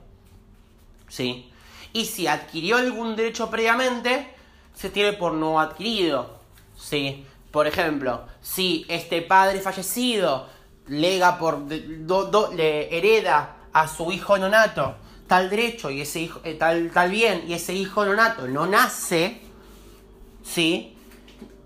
¿sí? 1.08 1.52
Y 1.94 2.06
si 2.06 2.28
adquirió 2.28 2.78
algún 2.78 3.16
derecho 3.16 3.50
previamente, 3.50 4.34
se 4.76 4.90
tiene 4.90 5.14
por 5.14 5.34
no 5.34 5.60
adquirido, 5.60 6.40
¿sí? 6.78 7.26
Por 7.52 7.66
ejemplo, 7.66 8.26
si 8.42 8.86
este 8.90 9.22
padre 9.22 9.60
fallecido 9.60 10.48
lega 10.90 11.38
por 11.38 11.62
le 11.70 12.98
hereda 12.98 13.58
a 13.72 13.88
su 13.88 14.12
hijo 14.12 14.38
nonato 14.38 14.96
tal 15.30 15.50
derecho 15.50 15.92
y 15.92 16.02
ese 16.02 16.22
hijo 16.22 16.42
eh, 16.44 16.56
tal, 16.56 16.90
tal 16.92 17.12
bien 17.12 17.46
y 17.48 17.54
ese 17.54 17.74
hijo 17.74 18.04
nonato 18.04 18.48
no 18.48 18.66
nace, 18.66 19.40
¿sí? 20.44 20.98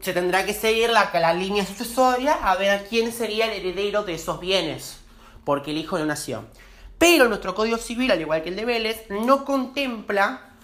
Se 0.02 0.12
tendrá 0.12 0.46
que 0.46 0.54
seguir 0.54 0.90
la, 0.90 1.34
línea 1.34 1.66
sucesoria 1.66 2.34
a 2.34 2.56
ver 2.58 2.72
a 2.72 2.84
quién 2.84 3.14
sería 3.14 3.46
el 3.46 3.66
heredero 3.66 4.04
de 4.04 4.16
esos 4.16 4.40
bienes. 4.42 5.00
porque 5.46 5.72
el 5.72 5.78
hijo 5.78 5.98
no 5.98 6.06
nació. 6.06 6.46
Pero 6.98 7.28
nuestro 7.28 7.56
Código 7.56 7.78
Civil, 7.78 8.12
al 8.12 8.22
igual 8.22 8.44
que 8.44 8.50
el 8.50 8.56
de 8.56 8.66
Vélez, 8.66 9.06
no 9.10 9.44
contempla 9.44 10.56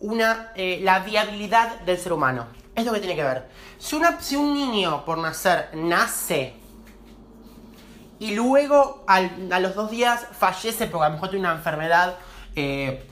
una, 0.00 0.52
eh, 0.54 0.80
la 0.82 1.00
viabilidad 1.00 1.80
del 1.80 1.98
ser 1.98 2.12
humano. 2.12 2.46
Es 2.74 2.84
lo 2.84 2.92
que 2.92 3.00
tiene 3.00 3.16
que 3.16 3.24
ver. 3.24 3.48
Si, 3.78 3.96
si 4.20 4.36
un 4.36 4.54
niño 4.54 5.04
por 5.04 5.18
nacer 5.18 5.70
nace 5.74 6.54
y 8.18 8.34
luego 8.34 9.04
a 9.06 9.60
los 9.60 9.74
dos 9.74 9.90
días 9.90 10.26
fallece 10.32 10.86
porque 10.86 11.06
a 11.06 11.08
lo 11.08 11.14
mejor 11.14 11.30
tiene 11.30 11.46
una 11.46 11.54
enfermedad 11.54 12.16
eh, 12.56 13.06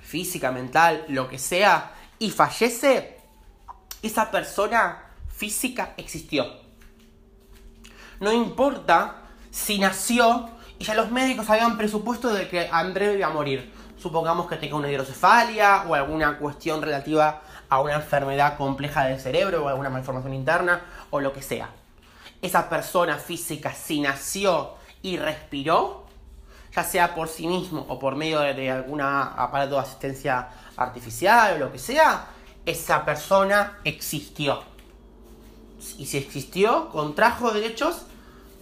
física, 0.00 0.52
mental, 0.52 1.04
lo 1.08 1.28
que 1.28 1.38
sea, 1.38 1.92
y 2.18 2.30
fallece, 2.30 3.18
esa 4.02 4.30
persona 4.30 5.02
física 5.28 5.94
existió. 5.96 6.46
No 8.20 8.32
importa 8.32 9.16
si 9.50 9.78
nació 9.78 10.48
y 10.78 10.84
ya 10.84 10.94
los 10.94 11.10
médicos 11.10 11.50
habían 11.50 11.76
presupuesto 11.76 12.32
de 12.32 12.48
que 12.48 12.68
André 12.70 13.14
iba 13.14 13.26
a 13.26 13.30
morir. 13.30 13.72
Supongamos 13.98 14.46
que 14.46 14.56
tenga 14.56 14.76
una 14.76 14.90
hidrocefalia 14.90 15.84
o 15.88 15.94
alguna 15.94 16.38
cuestión 16.38 16.82
relativa 16.82 17.42
a 17.68 17.80
una 17.80 17.94
enfermedad 17.94 18.56
compleja 18.56 19.04
del 19.04 19.18
cerebro 19.18 19.64
o 19.64 19.68
alguna 19.68 19.90
malformación 19.90 20.34
interna 20.34 20.82
o 21.10 21.20
lo 21.20 21.32
que 21.32 21.42
sea. 21.42 21.70
Esa 22.42 22.68
persona 22.68 23.16
física, 23.18 23.72
si 23.72 24.00
nació 24.00 24.74
y 25.02 25.16
respiró, 25.16 26.06
ya 26.74 26.84
sea 26.84 27.14
por 27.14 27.28
sí 27.28 27.46
mismo 27.46 27.84
o 27.88 27.98
por 27.98 28.16
medio 28.16 28.40
de, 28.40 28.54
de 28.54 28.70
algún 28.70 29.00
aparato 29.00 29.76
de 29.76 29.80
asistencia 29.80 30.48
artificial 30.76 31.54
o 31.54 31.58
lo 31.58 31.72
que 31.72 31.78
sea, 31.78 32.28
esa 32.64 33.04
persona 33.04 33.78
existió. 33.84 34.62
Y 35.98 36.06
si 36.06 36.18
existió, 36.18 36.90
contrajo 36.90 37.52
derechos 37.52 38.02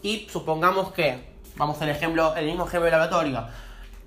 y 0.03 0.29
supongamos 0.31 0.93
que 0.93 1.35
Vamos 1.57 1.81
al 1.81 1.89
ejemplo, 1.89 2.35
el 2.35 2.47
mismo 2.47 2.67
ejemplo 2.67 2.87
de 2.87 2.91
laboratorio. 2.91 3.47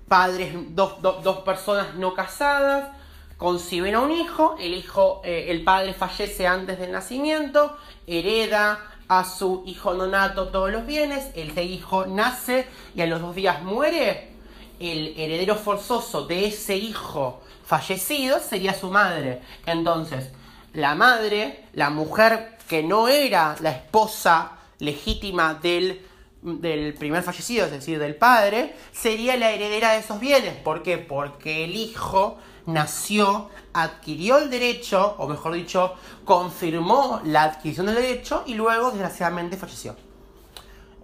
Padres, 0.08 0.54
dos, 0.70 1.02
dos 1.02 1.38
personas 1.40 1.96
no 1.96 2.14
casadas, 2.14 2.90
conciben 3.38 3.96
a 3.96 4.02
un 4.02 4.12
hijo, 4.12 4.58
el 4.60 4.74
hijo, 4.74 5.22
eh, 5.24 5.46
el 5.50 5.64
padre 5.64 5.94
fallece 5.94 6.46
antes 6.46 6.80
del 6.80 6.92
nacimiento, 6.92 7.78
hereda 8.06 8.80
a 9.08 9.24
su 9.24 9.64
hijo 9.66 9.94
nonato 9.94 10.50
todos 10.50 10.72
los 10.72 10.86
bienes, 10.86 11.28
el 11.36 11.58
hijo 11.60 12.06
nace 12.06 12.68
y 12.96 13.02
a 13.02 13.06
los 13.06 13.22
dos 13.22 13.36
días 13.36 13.64
muere, 13.64 14.32
el 14.80 15.14
heredero 15.18 15.56
forzoso 15.56 16.26
de 16.28 16.48
ese 16.48 16.76
hijo 16.76 17.42
fallecido 17.66 18.40
sería 18.40 18.74
su 18.74 18.90
madre. 18.90 19.42
Entonces, 19.66 20.30
la 20.74 20.96
madre, 20.96 21.66
la 21.74 21.90
mujer 21.90 22.58
que 22.68 22.84
no 22.84 23.08
era 23.08 23.56
la 23.62 23.72
esposa 23.72 24.52
legítima 24.80 25.56
del 25.56 26.02
del 26.42 26.94
primer 26.94 27.24
fallecido, 27.24 27.66
es 27.66 27.72
decir, 27.72 28.00
del 28.00 28.16
padre, 28.16 28.74
sería 28.92 29.36
la 29.38 29.52
heredera 29.52 29.94
de 29.94 30.00
esos 30.00 30.20
bienes. 30.20 30.56
¿Por 30.56 30.84
qué? 30.84 30.98
Porque 30.98 31.66
el 31.66 31.76
hijo 31.76 32.38
nació, 32.68 33.50
adquirió 33.74 34.38
el 34.38 34.52
derecho, 34.52 35.16
o 35.18 35.28
mejor 35.28 35.54
dicho, 35.54 35.96
confirmó 36.24 37.22
la 37.24 37.44
adquisición 37.44 37.88
del 37.88 37.96
derecho 37.96 38.44
y 38.46 38.54
luego, 38.54 38.92
desgraciadamente, 38.92 39.58
falleció. 39.58 39.96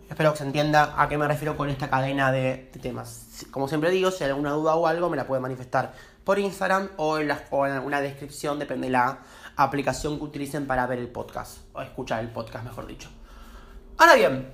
Espero 0.10 0.34
que 0.34 0.40
se 0.40 0.44
entienda 0.44 0.94
a 0.96 1.10
qué 1.10 1.18
me 1.18 1.28
refiero 1.28 1.58
con 1.58 1.70
esta 1.70 1.90
cadena 1.90 2.32
de, 2.32 2.70
temas. 2.82 3.46
Como 3.50 3.68
siempre 3.68 3.90
digo, 3.90 4.12
si 4.12 4.24
hay 4.24 4.30
alguna 4.30 4.52
duda 4.52 4.76
o 4.76 4.86
algo, 4.86 5.10
me 5.10 5.18
la 5.18 5.26
puede 5.26 5.42
manifestar 5.42 5.94
por 6.24 6.38
Instagram 6.38 6.90
o 6.98 7.18
en, 7.18 7.30
la, 7.30 7.44
o 7.50 7.66
en 7.66 7.74
alguna 7.74 8.00
descripción, 8.00 8.60
depende 8.60 8.88
de 8.88 8.92
la 8.92 9.20
aplicación 9.56 10.18
que 10.18 10.26
utilicen 10.26 10.68
para 10.68 10.86
ver 10.86 11.00
el 11.00 11.08
podcast, 11.08 11.60
o 11.74 11.82
escuchar 11.82 12.20
el 12.20 12.30
podcast, 12.30 12.64
mejor 12.64 12.86
dicho. 12.86 13.10
Ahora 13.98 14.16
bien, 14.16 14.50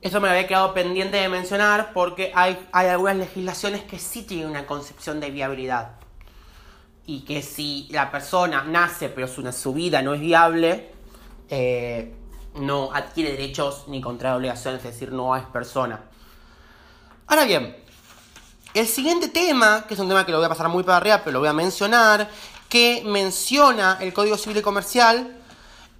eso 0.00 0.20
me 0.20 0.28
había 0.28 0.46
quedado 0.46 0.74
pendiente 0.74 1.16
de 1.16 1.28
mencionar 1.28 1.92
porque 1.94 2.32
hay, 2.34 2.68
hay 2.72 2.88
algunas 2.88 3.16
legislaciones 3.16 3.82
que 3.82 3.98
sí 3.98 4.22
tienen 4.22 4.48
una 4.48 4.66
concepción 4.66 5.20
de 5.20 5.30
viabilidad. 5.30 6.03
Y 7.06 7.20
que 7.20 7.42
si 7.42 7.88
la 7.90 8.10
persona 8.10 8.64
nace 8.64 9.08
pero 9.08 9.28
su, 9.28 9.50
su 9.52 9.74
vida 9.74 10.02
no 10.02 10.14
es 10.14 10.20
viable, 10.20 10.90
eh, 11.50 12.14
no 12.54 12.92
adquiere 12.92 13.32
derechos 13.32 13.84
ni 13.88 14.00
contrae 14.00 14.34
obligaciones, 14.34 14.84
es 14.84 14.92
decir, 14.92 15.12
no 15.12 15.36
es 15.36 15.44
persona. 15.44 16.00
Ahora 17.26 17.44
bien, 17.44 17.76
el 18.74 18.86
siguiente 18.86 19.28
tema, 19.28 19.84
que 19.86 19.94
es 19.94 20.00
un 20.00 20.08
tema 20.08 20.26
que 20.26 20.32
lo 20.32 20.38
voy 20.38 20.46
a 20.46 20.48
pasar 20.48 20.68
muy 20.68 20.82
para 20.82 20.98
arriba, 20.98 21.20
pero 21.22 21.34
lo 21.34 21.38
voy 21.40 21.48
a 21.48 21.52
mencionar, 21.52 22.28
que 22.68 23.02
menciona 23.04 23.98
el 24.00 24.12
Código 24.12 24.36
Civil 24.36 24.58
y 24.58 24.62
Comercial, 24.62 25.36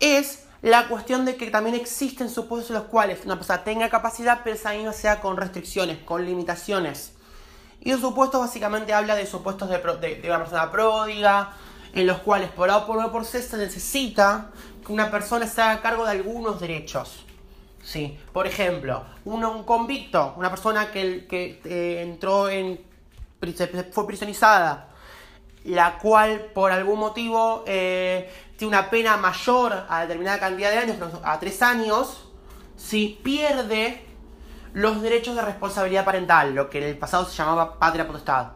es 0.00 0.44
la 0.60 0.88
cuestión 0.88 1.24
de 1.24 1.36
que 1.36 1.50
también 1.50 1.76
existen 1.76 2.30
supuestos 2.30 2.70
en 2.70 2.76
los 2.76 2.84
cuales 2.86 3.20
una 3.24 3.36
persona 3.36 3.62
tenga 3.62 3.90
capacidad, 3.90 4.40
pero 4.42 4.56
esa 4.56 4.72
misma 4.72 4.92
sea 4.92 5.20
con 5.20 5.36
restricciones, 5.36 5.98
con 5.98 6.24
limitaciones. 6.24 7.12
Y 7.84 7.92
los 7.92 8.00
supuestos 8.00 8.40
básicamente 8.40 8.94
habla 8.94 9.14
de 9.14 9.26
supuestos 9.26 9.68
de, 9.68 10.22
una 10.24 10.38
persona 10.38 10.70
pródiga, 10.70 11.52
en 11.92 12.06
los 12.06 12.18
cuales 12.20 12.50
por 12.50 12.70
A 12.70 12.78
o 12.78 12.86
por 12.86 13.02
B 13.02 13.10
por 13.10 13.26
C 13.26 13.42
se 13.42 13.58
necesita 13.58 14.50
que 14.84 14.90
una 14.92 15.10
persona 15.10 15.46
se 15.46 15.60
haga 15.60 15.82
cargo 15.82 16.04
de 16.04 16.12
algunos 16.12 16.60
derechos. 16.60 17.24
Sí. 17.82 18.18
Por 18.32 18.46
ejemplo, 18.46 19.04
uno, 19.26 19.52
un 19.52 19.64
convicto, 19.64 20.32
una 20.38 20.48
persona 20.48 20.90
que, 20.90 21.26
que 21.26 21.60
eh, 21.66 22.02
entró 22.02 22.48
en. 22.48 22.80
fue 23.92 24.06
prisonizada, 24.06 24.88
la 25.64 25.98
cual 25.98 26.46
por 26.54 26.72
algún 26.72 26.98
motivo 26.98 27.64
eh, 27.66 28.32
tiene 28.56 28.78
una 28.78 28.88
pena 28.88 29.18
mayor 29.18 29.84
a 29.90 30.00
determinada 30.02 30.40
cantidad 30.40 30.70
de 30.70 30.78
años, 30.78 30.96
a 31.22 31.38
tres 31.38 31.60
años, 31.60 32.28
si 32.76 33.20
pierde 33.22 34.13
los 34.74 35.00
derechos 35.00 35.36
de 35.36 35.42
responsabilidad 35.42 36.04
parental, 36.04 36.54
lo 36.54 36.68
que 36.68 36.78
en 36.78 36.84
el 36.84 36.98
pasado 36.98 37.24
se 37.24 37.36
llamaba 37.36 37.78
patria 37.78 38.06
potestad. 38.06 38.48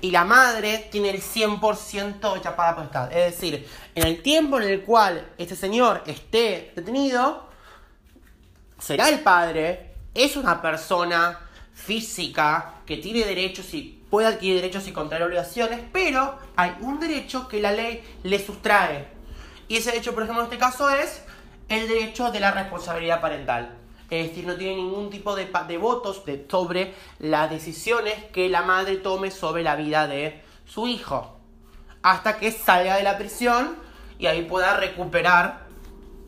Y 0.00 0.12
la 0.12 0.24
madre 0.24 0.88
tiene 0.90 1.10
el 1.10 1.20
100% 1.20 2.34
de 2.34 2.40
chapada 2.40 2.76
potestad. 2.76 3.12
Es 3.12 3.34
decir, 3.34 3.68
en 3.94 4.06
el 4.06 4.22
tiempo 4.22 4.60
en 4.60 4.68
el 4.68 4.82
cual 4.82 5.32
este 5.36 5.56
señor 5.56 6.04
esté 6.06 6.72
detenido, 6.76 7.48
será 8.78 9.08
el 9.08 9.20
padre, 9.20 9.96
es 10.14 10.36
una 10.36 10.62
persona 10.62 11.40
física 11.74 12.74
que 12.86 12.96
tiene 12.96 13.24
derechos 13.24 13.74
y 13.74 14.04
puede 14.08 14.28
adquirir 14.28 14.56
derechos 14.60 14.86
y 14.86 14.92
contraer 14.92 15.24
obligaciones, 15.24 15.80
pero 15.92 16.38
hay 16.54 16.76
un 16.80 17.00
derecho 17.00 17.48
que 17.48 17.60
la 17.60 17.72
ley 17.72 18.02
le 18.22 18.38
sustrae. 18.38 19.08
Y 19.66 19.76
ese 19.76 19.90
derecho, 19.90 20.14
por 20.14 20.22
ejemplo, 20.22 20.44
en 20.44 20.52
este 20.52 20.58
caso 20.58 20.88
es 20.88 21.22
el 21.68 21.88
derecho 21.88 22.30
de 22.30 22.38
la 22.38 22.52
responsabilidad 22.52 23.20
parental. 23.20 23.76
Es 24.10 24.28
decir, 24.28 24.46
no 24.46 24.54
tiene 24.54 24.76
ningún 24.76 25.10
tipo 25.10 25.36
de, 25.36 25.50
de 25.66 25.78
votos 25.78 26.22
sobre 26.48 26.94
las 27.18 27.50
decisiones 27.50 28.14
que 28.32 28.48
la 28.48 28.62
madre 28.62 28.96
tome 28.96 29.30
sobre 29.30 29.62
la 29.62 29.76
vida 29.76 30.06
de 30.06 30.42
su 30.64 30.86
hijo. 30.86 31.36
Hasta 32.02 32.38
que 32.38 32.50
salga 32.50 32.96
de 32.96 33.02
la 33.02 33.18
prisión 33.18 33.76
y 34.18 34.26
ahí 34.26 34.42
pueda 34.42 34.76
recuperar 34.76 35.66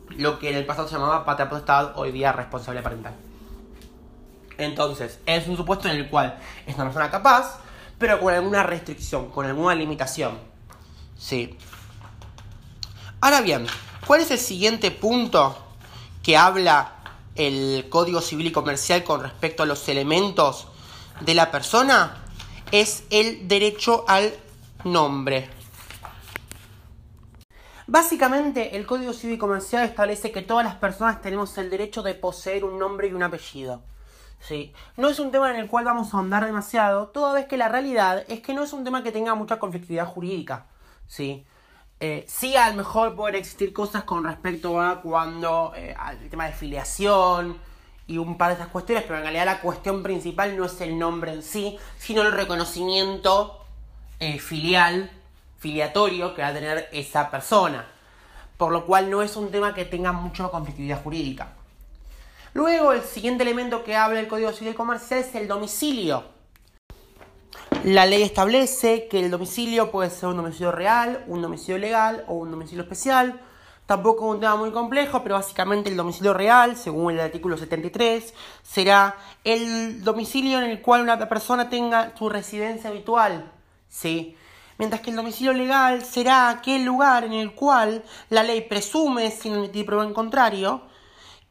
lo 0.09 0.37
que 0.37 0.49
en 0.49 0.57
el 0.57 0.65
pasado 0.65 0.87
se 0.87 0.95
llamaba 0.95 1.25
patria 1.25 1.49
potestad, 1.49 1.97
hoy 1.97 2.11
día 2.11 2.31
responsabilidad 2.31 2.83
parental. 2.83 3.13
Entonces, 4.57 5.19
es 5.25 5.47
un 5.47 5.57
supuesto 5.57 5.87
en 5.87 5.97
el 5.97 6.09
cual 6.09 6.37
es 6.67 6.75
una 6.75 6.85
persona 6.85 7.09
capaz, 7.09 7.59
pero 7.97 8.19
con 8.19 8.33
alguna 8.33 8.61
restricción, 8.61 9.29
con 9.31 9.45
alguna 9.45 9.73
limitación. 9.73 10.37
Sí. 11.17 11.57
Ahora 13.21 13.41
bien, 13.41 13.65
¿cuál 14.05 14.21
es 14.21 14.29
el 14.29 14.39
siguiente 14.39 14.91
punto 14.91 15.57
que 16.21 16.37
habla 16.37 17.00
el 17.35 17.87
Código 17.89 18.21
Civil 18.21 18.47
y 18.47 18.51
Comercial 18.51 19.03
con 19.03 19.21
respecto 19.21 19.63
a 19.63 19.65
los 19.65 19.87
elementos 19.89 20.67
de 21.21 21.33
la 21.33 21.51
persona? 21.51 22.23
Es 22.71 23.03
el 23.09 23.47
derecho 23.47 24.05
al 24.07 24.33
nombre. 24.83 25.49
Básicamente, 27.87 28.77
el 28.77 28.85
Código 28.85 29.11
Civil 29.11 29.35
y 29.35 29.39
Comercial 29.39 29.83
establece 29.83 30.31
que 30.31 30.41
todas 30.41 30.65
las 30.65 30.75
personas 30.75 31.21
tenemos 31.21 31.57
el 31.57 31.69
derecho 31.69 32.01
de 32.01 32.13
poseer 32.13 32.63
un 32.63 32.79
nombre 32.79 33.09
y 33.09 33.13
un 33.13 33.23
apellido. 33.23 33.81
¿sí? 34.39 34.73
No 34.95 35.09
es 35.09 35.19
un 35.19 35.31
tema 35.31 35.51
en 35.51 35.57
el 35.57 35.67
cual 35.67 35.85
vamos 35.85 36.13
a 36.13 36.17
ahondar 36.17 36.45
demasiado, 36.45 37.07
toda 37.07 37.33
vez 37.33 37.47
que 37.47 37.57
la 37.57 37.67
realidad 37.67 38.23
es 38.29 38.39
que 38.39 38.53
no 38.53 38.63
es 38.63 38.71
un 38.71 38.85
tema 38.85 39.03
que 39.03 39.11
tenga 39.11 39.35
mucha 39.35 39.59
conflictividad 39.59 40.07
jurídica. 40.07 40.67
¿sí? 41.07 41.45
Eh, 42.03 42.25
sí, 42.27 42.55
a 42.55 42.71
lo 42.71 42.77
mejor 42.77 43.15
pueden 43.15 43.35
existir 43.35 43.71
cosas 43.73 44.05
con 44.05 44.23
respecto 44.23 44.81
a 44.81 45.01
cuando 45.01 45.71
eh, 45.75 45.93
al 45.95 46.17
tema 46.29 46.47
de 46.47 46.53
filiación 46.53 47.59
y 48.07 48.17
un 48.17 48.39
par 48.39 48.49
de 48.49 48.55
esas 48.55 48.69
cuestiones, 48.69 49.03
pero 49.03 49.17
en 49.17 49.21
realidad 49.21 49.45
la 49.45 49.61
cuestión 49.61 50.01
principal 50.01 50.57
no 50.57 50.65
es 50.65 50.81
el 50.81 50.97
nombre 50.97 51.31
en 51.31 51.43
sí, 51.43 51.77
sino 51.99 52.23
el 52.23 52.31
reconocimiento 52.31 53.63
eh, 54.19 54.39
filial, 54.39 55.11
filiatorio 55.59 56.33
que 56.33 56.41
va 56.41 56.47
a 56.47 56.53
tener 56.55 56.89
esa 56.91 57.29
persona. 57.29 57.85
Por 58.57 58.71
lo 58.71 58.87
cual 58.87 59.11
no 59.11 59.21
es 59.21 59.35
un 59.35 59.51
tema 59.51 59.75
que 59.75 59.85
tenga 59.85 60.11
mucha 60.11 60.47
conflictividad 60.47 61.03
jurídica. 61.03 61.49
Luego, 62.55 62.93
el 62.93 63.03
siguiente 63.03 63.43
elemento 63.43 63.83
que 63.83 63.95
habla 63.95 64.19
el 64.19 64.27
Código 64.27 64.51
Civil 64.53 64.73
Comercial 64.73 65.19
es 65.19 65.35
el 65.35 65.47
domicilio. 65.47 66.23
La 67.83 68.05
ley 68.05 68.21
establece 68.21 69.07
que 69.07 69.19
el 69.19 69.31
domicilio 69.31 69.89
puede 69.89 70.11
ser 70.11 70.29
un 70.29 70.37
domicilio 70.37 70.71
real, 70.71 71.23
un 71.27 71.41
domicilio 71.41 71.79
legal 71.79 72.23
o 72.27 72.35
un 72.35 72.51
domicilio 72.51 72.83
especial. 72.83 73.41
Tampoco 73.87 74.25
es 74.25 74.35
un 74.35 74.39
tema 74.39 74.55
muy 74.55 74.71
complejo, 74.71 75.23
pero 75.23 75.33
básicamente 75.35 75.89
el 75.89 75.97
domicilio 75.97 76.33
real, 76.33 76.77
según 76.77 77.13
el 77.13 77.19
artículo 77.19 77.57
73, 77.57 78.35
será 78.61 79.15
el 79.43 80.03
domicilio 80.03 80.59
en 80.59 80.69
el 80.69 80.81
cual 80.83 81.01
una 81.01 81.17
persona 81.27 81.69
tenga 81.69 82.15
su 82.15 82.29
residencia 82.29 82.91
habitual. 82.91 83.51
¿sí? 83.89 84.37
Mientras 84.77 85.01
que 85.01 85.09
el 85.09 85.15
domicilio 85.15 85.53
legal 85.53 86.03
será 86.03 86.49
aquel 86.49 86.85
lugar 86.85 87.23
en 87.23 87.33
el 87.33 87.53
cual 87.53 88.03
la 88.29 88.43
ley 88.43 88.61
presume, 88.61 89.31
sin 89.31 89.55
emitir 89.55 89.85
prueba 89.87 90.03
en 90.03 90.13
contrario, 90.13 90.83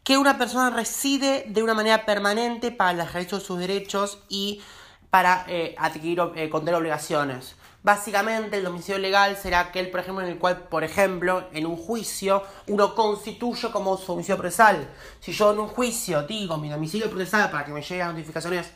que 0.04 0.16
una 0.16 0.38
persona 0.38 0.70
reside 0.70 1.44
de 1.48 1.62
una 1.62 1.74
manera 1.74 2.06
permanente 2.06 2.70
para 2.70 2.92
el 2.92 3.00
ejercicio 3.00 3.38
de 3.38 3.44
sus 3.44 3.58
derechos 3.58 4.18
y 4.28 4.62
para 5.10 5.44
eh, 5.48 5.74
adquirir, 5.76 6.20
eh, 6.36 6.48
contener 6.48 6.76
obligaciones. 6.76 7.56
Básicamente 7.82 8.58
el 8.58 8.64
domicilio 8.64 8.98
legal 8.98 9.36
será 9.36 9.60
aquel, 9.60 9.90
por 9.90 10.00
ejemplo, 10.00 10.22
en 10.22 10.30
el 10.30 10.38
cual, 10.38 10.58
por 10.68 10.84
ejemplo, 10.84 11.44
en 11.52 11.64
un 11.66 11.76
juicio 11.76 12.42
uno 12.66 12.94
constituye 12.94 13.70
como 13.70 13.96
su 13.96 14.12
domicilio 14.12 14.36
procesal. 14.36 14.86
Si 15.18 15.32
yo 15.32 15.52
en 15.52 15.60
un 15.60 15.68
juicio 15.68 16.22
digo 16.24 16.58
mi 16.58 16.68
domicilio 16.68 17.08
procesal 17.08 17.50
para 17.50 17.64
que 17.64 17.72
me 17.72 17.80
lleguen 17.80 18.08
notificaciones 18.08 18.70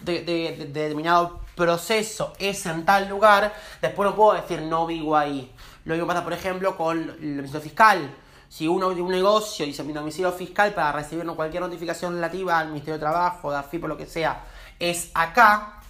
de, 0.00 0.22
de, 0.22 0.66
determinado 0.66 1.40
proceso 1.54 2.32
es 2.38 2.64
en 2.66 2.84
tal 2.84 3.08
lugar, 3.08 3.54
después 3.80 4.08
no 4.10 4.14
puedo 4.16 4.34
decir 4.34 4.60
no 4.60 4.86
vivo 4.86 5.16
ahí. 5.16 5.50
Lo 5.84 5.94
mismo 5.94 6.06
pasa, 6.06 6.22
por 6.22 6.34
ejemplo, 6.34 6.76
con 6.76 6.98
el 6.98 7.36
domicilio 7.36 7.60
fiscal. 7.60 8.14
Si 8.50 8.68
uno 8.68 8.88
tiene 8.88 9.02
un 9.02 9.12
negocio 9.12 9.64
y 9.64 9.68
dice 9.68 9.82
mi 9.82 9.94
domicilio 9.94 10.30
fiscal 10.30 10.74
para 10.74 10.92
recibir 10.92 11.24
cualquier 11.28 11.62
notificación 11.62 12.16
relativa 12.16 12.58
al 12.58 12.68
Ministerio 12.68 12.94
de 12.94 13.00
Trabajo, 13.00 13.50
de 13.50 13.56
AFIP 13.56 13.84
o 13.84 13.88
lo 13.88 13.96
que 13.96 14.04
sea, 14.04 14.44
es 14.82 15.10
acá, 15.14 15.80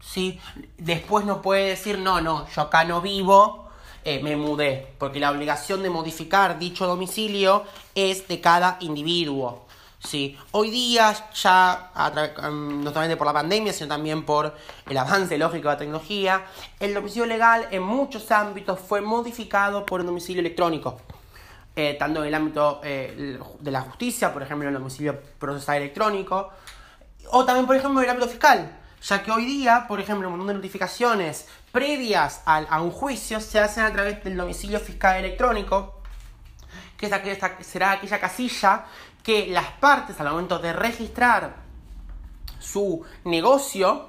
¿sí? 0.00 0.40
Después 0.78 1.26
no 1.26 1.42
puede 1.42 1.68
decir, 1.68 1.98
no, 1.98 2.22
no, 2.22 2.48
yo 2.48 2.62
acá 2.62 2.84
no 2.84 3.02
vivo, 3.02 3.68
eh, 4.02 4.22
me 4.22 4.34
mudé, 4.34 4.94
porque 4.98 5.20
la 5.20 5.30
obligación 5.30 5.82
de 5.82 5.90
modificar 5.90 6.58
dicho 6.58 6.86
domicilio 6.86 7.64
es 7.94 8.26
de 8.28 8.40
cada 8.40 8.78
individuo. 8.80 9.66
Sí, 10.02 10.38
hoy 10.52 10.70
día 10.70 11.14
ya, 11.34 11.90
mm, 12.50 12.82
no 12.82 12.90
solamente 12.90 13.18
por 13.18 13.26
la 13.26 13.34
pandemia, 13.34 13.74
sino 13.74 13.88
también 13.88 14.24
por 14.24 14.56
el 14.88 14.96
avance 14.96 15.36
lógico 15.36 15.68
de 15.68 15.74
la 15.74 15.78
tecnología, 15.78 16.46
el 16.80 16.94
domicilio 16.94 17.26
legal 17.26 17.68
en 17.70 17.82
muchos 17.82 18.30
ámbitos 18.30 18.80
fue 18.80 19.02
modificado 19.02 19.84
por 19.84 20.00
un 20.00 20.06
domicilio 20.06 20.40
electrónico. 20.40 20.98
Eh, 21.76 21.96
tanto 21.98 22.20
en 22.22 22.28
el 22.28 22.34
ámbito 22.34 22.80
eh, 22.82 23.38
de 23.60 23.70
la 23.70 23.82
justicia, 23.82 24.32
por 24.32 24.42
ejemplo, 24.42 24.66
el 24.66 24.74
domicilio 24.74 25.20
procesal 25.38 25.76
electrónico, 25.76 26.50
o 27.30 27.44
también, 27.44 27.66
por 27.66 27.76
ejemplo, 27.76 28.00
el 28.00 28.08
ámbito 28.08 28.28
fiscal, 28.28 28.76
ya 29.02 29.22
que 29.22 29.30
hoy 29.30 29.44
día, 29.44 29.86
por 29.88 30.00
ejemplo, 30.00 30.28
un 30.28 30.32
montón 30.32 30.48
de 30.48 30.54
notificaciones 30.54 31.46
previas 31.72 32.42
a, 32.44 32.80
un 32.80 32.90
juicio 32.90 33.40
se 33.40 33.60
hacen 33.60 33.84
a 33.84 33.92
través 33.92 34.22
del 34.24 34.36
domicilio 34.36 34.80
fiscal 34.80 35.16
electrónico, 35.16 36.02
que 36.96 37.08
será 37.60 37.92
aquella 37.92 38.20
casilla 38.20 38.84
que 39.22 39.48
las 39.48 39.66
partes 39.72 40.20
al 40.20 40.30
momento 40.30 40.58
de 40.58 40.72
registrar 40.72 41.56
su 42.58 43.04
negocio 43.24 44.08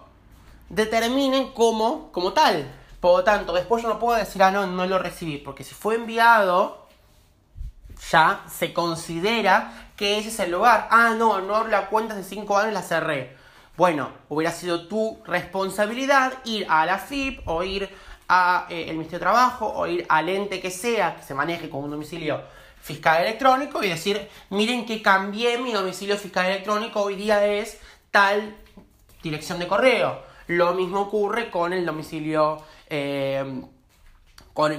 determinen 0.69 1.51
como, 1.53 2.11
como 2.11 2.33
tal. 2.33 2.69
Por 2.99 3.19
lo 3.19 3.23
tanto, 3.23 3.53
después 3.53 3.81
yo 3.81 3.89
no 3.89 3.99
puedo 3.99 4.17
decir, 4.17 4.43
ah, 4.43 4.51
no, 4.51 4.67
no 4.67 4.85
lo 4.85 4.99
recibí, 4.99 5.37
porque 5.37 5.63
si 5.63 5.73
fue 5.73 5.95
enviado, 5.95 6.87
ya 8.09 8.43
se 8.47 8.73
considera 8.73 9.90
que 10.01 10.17
ese 10.17 10.29
es 10.29 10.39
el 10.39 10.49
lugar. 10.49 10.87
Ah, 10.89 11.13
no, 11.15 11.41
no 11.41 11.67
la 11.67 11.85
cuenta 11.85 12.15
de 12.15 12.23
5 12.23 12.57
años 12.57 12.73
la 12.73 12.81
cerré. 12.81 13.37
Bueno, 13.77 14.09
hubiera 14.29 14.51
sido 14.51 14.87
tu 14.87 15.21
responsabilidad 15.27 16.33
ir 16.43 16.65
a 16.67 16.87
la 16.87 16.97
FIP 16.97 17.47
o 17.47 17.61
ir 17.61 17.87
al 18.27 18.65
eh, 18.69 18.87
Ministerio 18.93 19.19
de 19.19 19.25
Trabajo 19.25 19.67
o 19.67 19.85
ir 19.85 20.03
al 20.09 20.27
ente 20.27 20.59
que 20.59 20.71
sea 20.71 21.17
que 21.17 21.21
se 21.21 21.35
maneje 21.35 21.69
con 21.69 21.83
un 21.83 21.91
domicilio 21.91 22.41
fiscal 22.81 23.21
electrónico 23.21 23.83
y 23.83 23.89
decir, 23.89 24.27
miren 24.49 24.87
que 24.87 25.03
cambié 25.03 25.59
mi 25.59 25.71
domicilio 25.71 26.17
fiscal 26.17 26.47
electrónico, 26.47 27.03
hoy 27.03 27.13
día 27.15 27.45
es 27.45 27.77
tal 28.09 28.55
dirección 29.21 29.59
de 29.59 29.67
correo. 29.67 30.23
Lo 30.47 30.73
mismo 30.73 31.01
ocurre 31.01 31.51
con 31.51 31.73
el 31.73 31.85
domicilio, 31.85 32.57
eh, 32.89 33.61
con, 34.51 34.71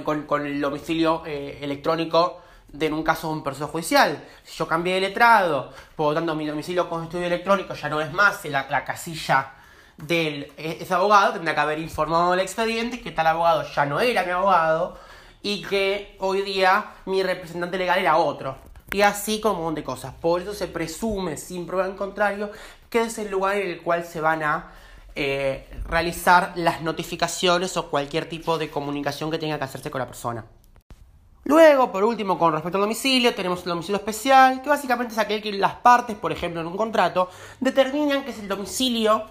el 0.45 0.59
domicilio 0.59 1.23
eh, 1.25 1.59
electrónico 1.61 2.42
de 2.73 2.91
un 2.91 3.03
caso 3.03 3.27
de 3.27 3.33
un 3.35 3.43
proceso 3.43 3.67
judicial. 3.67 4.21
Si 4.43 4.57
yo 4.57 4.67
cambié 4.67 4.95
de 4.95 5.01
letrado, 5.01 5.71
por 5.95 6.09
lo 6.09 6.13
tanto 6.15 6.35
mi 6.35 6.45
domicilio 6.45 6.89
con 6.89 7.03
estudio 7.03 7.27
electrónico 7.27 7.73
ya 7.75 7.87
no 7.87 8.01
es 8.01 8.11
más 8.11 8.43
la, 8.45 8.67
la 8.69 8.83
casilla 8.83 9.53
del 9.97 10.51
e, 10.57 10.79
ese 10.81 10.93
abogado, 10.93 11.33
tendrá 11.33 11.53
que 11.53 11.61
haber 11.61 11.79
informado 11.79 12.31
del 12.31 12.41
expediente 12.41 12.99
que 12.99 13.11
tal 13.11 13.27
abogado 13.27 13.63
ya 13.63 13.85
no 13.85 13.99
era 13.99 14.23
mi 14.23 14.31
abogado 14.31 14.97
y 15.41 15.61
que 15.61 16.17
hoy 16.19 16.41
día 16.41 16.93
mi 17.05 17.21
representante 17.21 17.77
legal 17.77 17.99
era 17.99 18.17
otro. 18.17 18.57
Y 18.91 19.01
así 19.01 19.39
como 19.39 19.55
un 19.55 19.63
montón 19.65 19.75
de 19.75 19.83
cosas. 19.83 20.13
Por 20.13 20.41
eso 20.41 20.53
se 20.53 20.67
presume, 20.67 21.37
sin 21.37 21.65
prueba 21.65 21.87
en 21.87 21.95
contrario, 21.95 22.51
que 22.89 23.01
es 23.01 23.17
el 23.17 23.29
lugar 23.29 23.57
en 23.57 23.71
el 23.71 23.81
cual 23.81 24.05
se 24.05 24.21
van 24.21 24.43
a 24.43 24.71
eh, 25.15 25.67
realizar 25.85 26.53
las 26.55 26.81
notificaciones 26.81 27.75
o 27.77 27.89
cualquier 27.89 28.29
tipo 28.29 28.57
de 28.57 28.69
comunicación 28.69 29.31
que 29.31 29.37
tenga 29.37 29.57
que 29.57 29.63
hacerse 29.63 29.91
con 29.91 29.99
la 29.99 30.07
persona. 30.07 30.45
Luego, 31.45 31.91
por 31.91 32.03
último, 32.03 32.39
con 32.39 32.53
respecto 32.53 32.77
al 32.77 32.83
domicilio, 32.83 33.35
tenemos 33.35 33.59
el 33.63 33.69
domicilio 33.69 33.97
especial, 33.97 34.61
que 34.61 34.69
básicamente 34.69 35.13
es 35.13 35.19
aquel 35.19 35.41
que 35.41 35.51
las 35.51 35.73
partes, 35.75 36.15
por 36.15 36.31
ejemplo, 36.31 36.61
en 36.61 36.67
un 36.67 36.77
contrato, 36.77 37.29
determinan 37.59 38.23
que 38.23 38.31
es 38.31 38.39
el 38.39 38.47
domicilio 38.47 39.25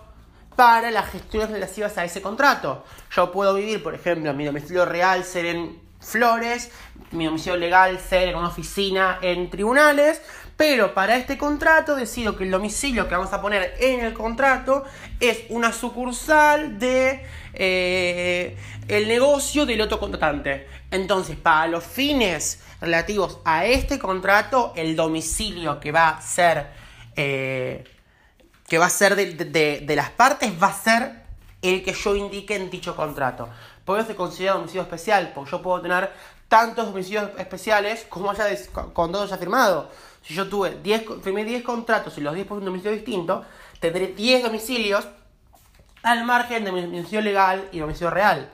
para 0.55 0.91
las 0.91 1.11
gestiones 1.11 1.51
relativas 1.51 1.97
a 1.97 2.05
ese 2.05 2.21
contrato. 2.21 2.85
Yo 3.11 3.33
puedo 3.33 3.55
vivir, 3.55 3.83
por 3.83 3.95
ejemplo, 3.95 4.35
mi 4.35 4.45
domicilio 4.45 4.85
real 4.85 5.25
ser 5.25 5.47
en 5.47 5.81
Flores, 6.01 6.71
mi 7.13 7.27
domicilio 7.27 7.57
legal 7.57 7.99
ser 7.99 8.29
en 8.29 8.37
una 8.37 8.49
oficina 8.49 9.19
en 9.23 9.49
tribunales, 9.51 10.21
pero 10.57 10.95
para 10.95 11.17
este 11.17 11.39
contrato 11.39 11.95
decido 11.95 12.37
que 12.37 12.45
el 12.45 12.51
domicilio 12.51 13.09
que 13.09 13.15
vamos 13.15 13.33
a 13.33 13.41
poner 13.41 13.75
en 13.79 14.01
el 14.01 14.13
contrato 14.13 14.85
es 15.21 15.45
una 15.49 15.73
sucursal 15.73 16.79
de 16.79 17.25
eh, 17.55 18.57
el 18.89 19.09
negocio 19.09 19.65
del 19.65 19.81
otro 19.81 19.99
contratante. 19.99 20.67
Entonces, 20.93 21.37
para 21.37 21.67
los 21.67 21.83
fines 21.83 22.61
relativos 22.81 23.41
a 23.45 23.67
este 23.67 23.99
contrato, 23.99 24.73
el 24.77 24.95
domicilio 24.95 25.81
que 25.81 25.91
va 25.91 26.11
a 26.11 26.23
ser 26.23 26.69
eh, 27.17 27.85
que 28.73 28.79
va 28.79 28.87
a 28.87 28.91
ser 28.91 29.17
de, 29.17 29.85
las 29.95 30.11
partes 30.11 30.51
va 30.63 30.69
a 30.69 30.73
ser 30.73 31.25
el 31.61 31.85
que 31.85 31.93
yo 31.93 32.17
indique 32.17 32.57
en 32.57 32.71
dicho 32.71 32.97
contrato. 32.97 33.49
Por 33.85 33.99
eso 33.99 34.09
se 34.09 34.17
considera 34.17 34.55
domicilio 34.55 34.83
especial, 34.83 35.33
porque 35.35 35.51
yo 35.51 35.61
puedo 35.61 35.83
tener 35.83 36.11
tantos 36.49 36.87
domicilios 36.87 37.31
especiales 37.39 38.07
como 38.09 38.31
haya 38.31 38.47
con 38.95 39.13
ya 39.13 39.37
firmado. 39.37 39.91
Si 40.23 40.33
yo 40.33 40.49
tuve 40.49 40.79
10, 40.83 41.05
firmé 41.23 41.45
10 41.45 41.63
contratos 41.63 42.17
y 42.17 42.21
los 42.23 42.35
10 42.35 42.47
por 42.47 42.59
un 42.59 42.65
domicilio 42.65 42.93
distinto, 42.93 43.45
tendré 43.81 44.09
10 44.09 44.45
domicilios 44.45 45.07
al 46.03 46.25
margen 46.25 46.65
de 46.65 46.73
mi 46.73 46.81
domicilio 46.81 47.21
legal 47.21 47.69
y 47.73 47.81
domicilio 47.81 48.11
real. 48.11 48.51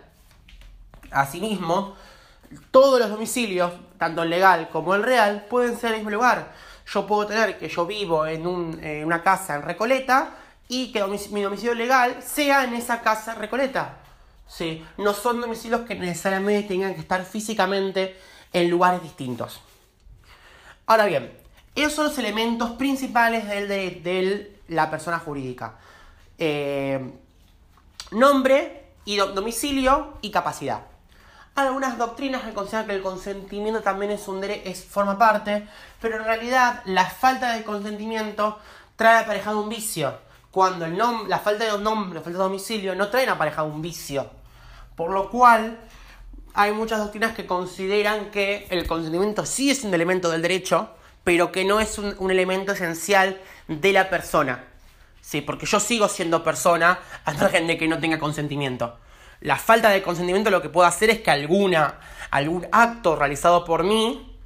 Asimismo, 1.10 1.94
todos 2.70 3.00
los 3.00 3.10
domicilios, 3.10 3.72
tanto 3.98 4.22
el 4.22 4.30
legal 4.30 4.68
como 4.70 4.94
el 4.94 5.02
real, 5.02 5.46
pueden 5.48 5.76
ser 5.76 5.90
en 5.90 5.94
el 5.94 5.98
mismo 6.00 6.10
lugar. 6.10 6.52
Yo 6.86 7.06
puedo 7.06 7.26
tener 7.26 7.58
que 7.58 7.68
yo 7.68 7.86
vivo 7.86 8.26
en, 8.26 8.46
una 8.46 9.22
casa 9.22 9.56
en 9.56 9.62
Recoleta 9.62 10.34
y 10.68 10.92
que 10.92 11.04
mi 11.30 11.42
domicilio 11.42 11.74
legal 11.74 12.22
sea 12.22 12.64
en 12.64 12.74
esa 12.74 13.00
casa 13.02 13.34
en 13.34 13.40
Recoleta. 13.40 13.98
Sí, 14.46 14.84
no 14.96 15.12
son 15.12 15.40
domicilios 15.40 15.82
que 15.82 15.94
necesariamente 15.94 16.68
tengan 16.68 16.94
que 16.94 17.00
estar 17.00 17.24
físicamente 17.24 18.18
en 18.52 18.70
lugares 18.70 19.02
distintos. 19.02 19.60
Ahora 20.86 21.04
bien, 21.04 21.30
esos 21.74 21.92
son 21.92 22.04
los 22.06 22.18
elementos 22.18 22.70
principales 22.70 23.46
de, 23.46 24.58
la 24.68 24.90
persona 24.90 25.18
jurídica. 25.18 25.76
Eh, 26.38 27.12
nombre 28.10 28.84
y 29.04 29.16
domicilio 29.16 30.18
y 30.22 30.30
capacidad. 30.30 30.87
Algunas 31.58 31.98
doctrinas 31.98 32.44
que 32.44 32.54
consideran 32.54 32.86
que 32.86 32.94
el 32.94 33.02
consentimiento 33.02 33.80
también 33.80 34.12
es 34.12 34.28
un 34.28 34.40
derecho, 34.40 34.62
es, 34.64 34.84
forma 34.84 35.18
parte, 35.18 35.66
pero 36.00 36.16
en 36.16 36.24
realidad 36.24 36.82
la 36.84 37.04
falta 37.04 37.52
de 37.52 37.64
consentimiento 37.64 38.60
trae 38.94 39.24
aparejado 39.24 39.60
un 39.60 39.68
vicio. 39.68 40.14
Cuando 40.52 40.84
el 40.84 40.96
la 40.96 41.40
falta 41.40 41.64
de 41.64 41.76
nombre, 41.82 42.20
la 42.20 42.22
falta 42.22 42.38
de 42.38 42.44
domicilio 42.44 42.94
no 42.94 43.08
trae 43.08 43.28
aparejado 43.28 43.66
un 43.66 43.82
vicio. 43.82 44.30
Por 44.94 45.10
lo 45.10 45.30
cual, 45.30 45.80
hay 46.54 46.70
muchas 46.70 47.00
doctrinas 47.00 47.34
que 47.34 47.44
consideran 47.44 48.30
que 48.30 48.68
el 48.70 48.86
consentimiento 48.86 49.44
sí 49.44 49.68
es 49.68 49.82
un 49.82 49.92
elemento 49.92 50.30
del 50.30 50.42
derecho, 50.42 50.90
pero 51.24 51.50
que 51.50 51.64
no 51.64 51.80
es 51.80 51.98
un, 51.98 52.30
elemento 52.30 52.70
esencial 52.70 53.40
de 53.66 53.92
la 53.92 54.10
persona. 54.10 54.64
Sí, 55.20 55.40
porque 55.40 55.66
yo 55.66 55.80
sigo 55.80 56.06
siendo 56.06 56.44
persona 56.44 57.00
al 57.24 57.36
margen 57.36 57.66
de 57.66 57.76
que 57.76 57.88
no 57.88 57.98
tenga 57.98 58.20
consentimiento. 58.20 58.96
La 59.40 59.56
falta 59.56 59.90
de 59.90 60.02
consentimiento 60.02 60.50
lo 60.50 60.62
que 60.62 60.68
puedo 60.68 60.86
hacer 60.86 61.10
es 61.10 61.20
que 61.20 61.30
alguna, 61.30 62.00
algún 62.30 62.66
acto 62.72 63.14
realizado 63.14 63.64
por 63.64 63.84
mí 63.84 64.36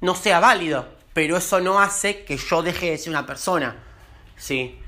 no 0.00 0.14
sea 0.14 0.40
válido, 0.40 0.88
pero 1.14 1.36
eso 1.36 1.60
no 1.60 1.80
hace 1.80 2.24
que 2.24 2.36
yo 2.36 2.62
deje 2.62 2.90
de 2.90 2.98
ser 2.98 3.10
una 3.10 3.26
persona. 3.26 3.76
¿sí? 4.36 4.78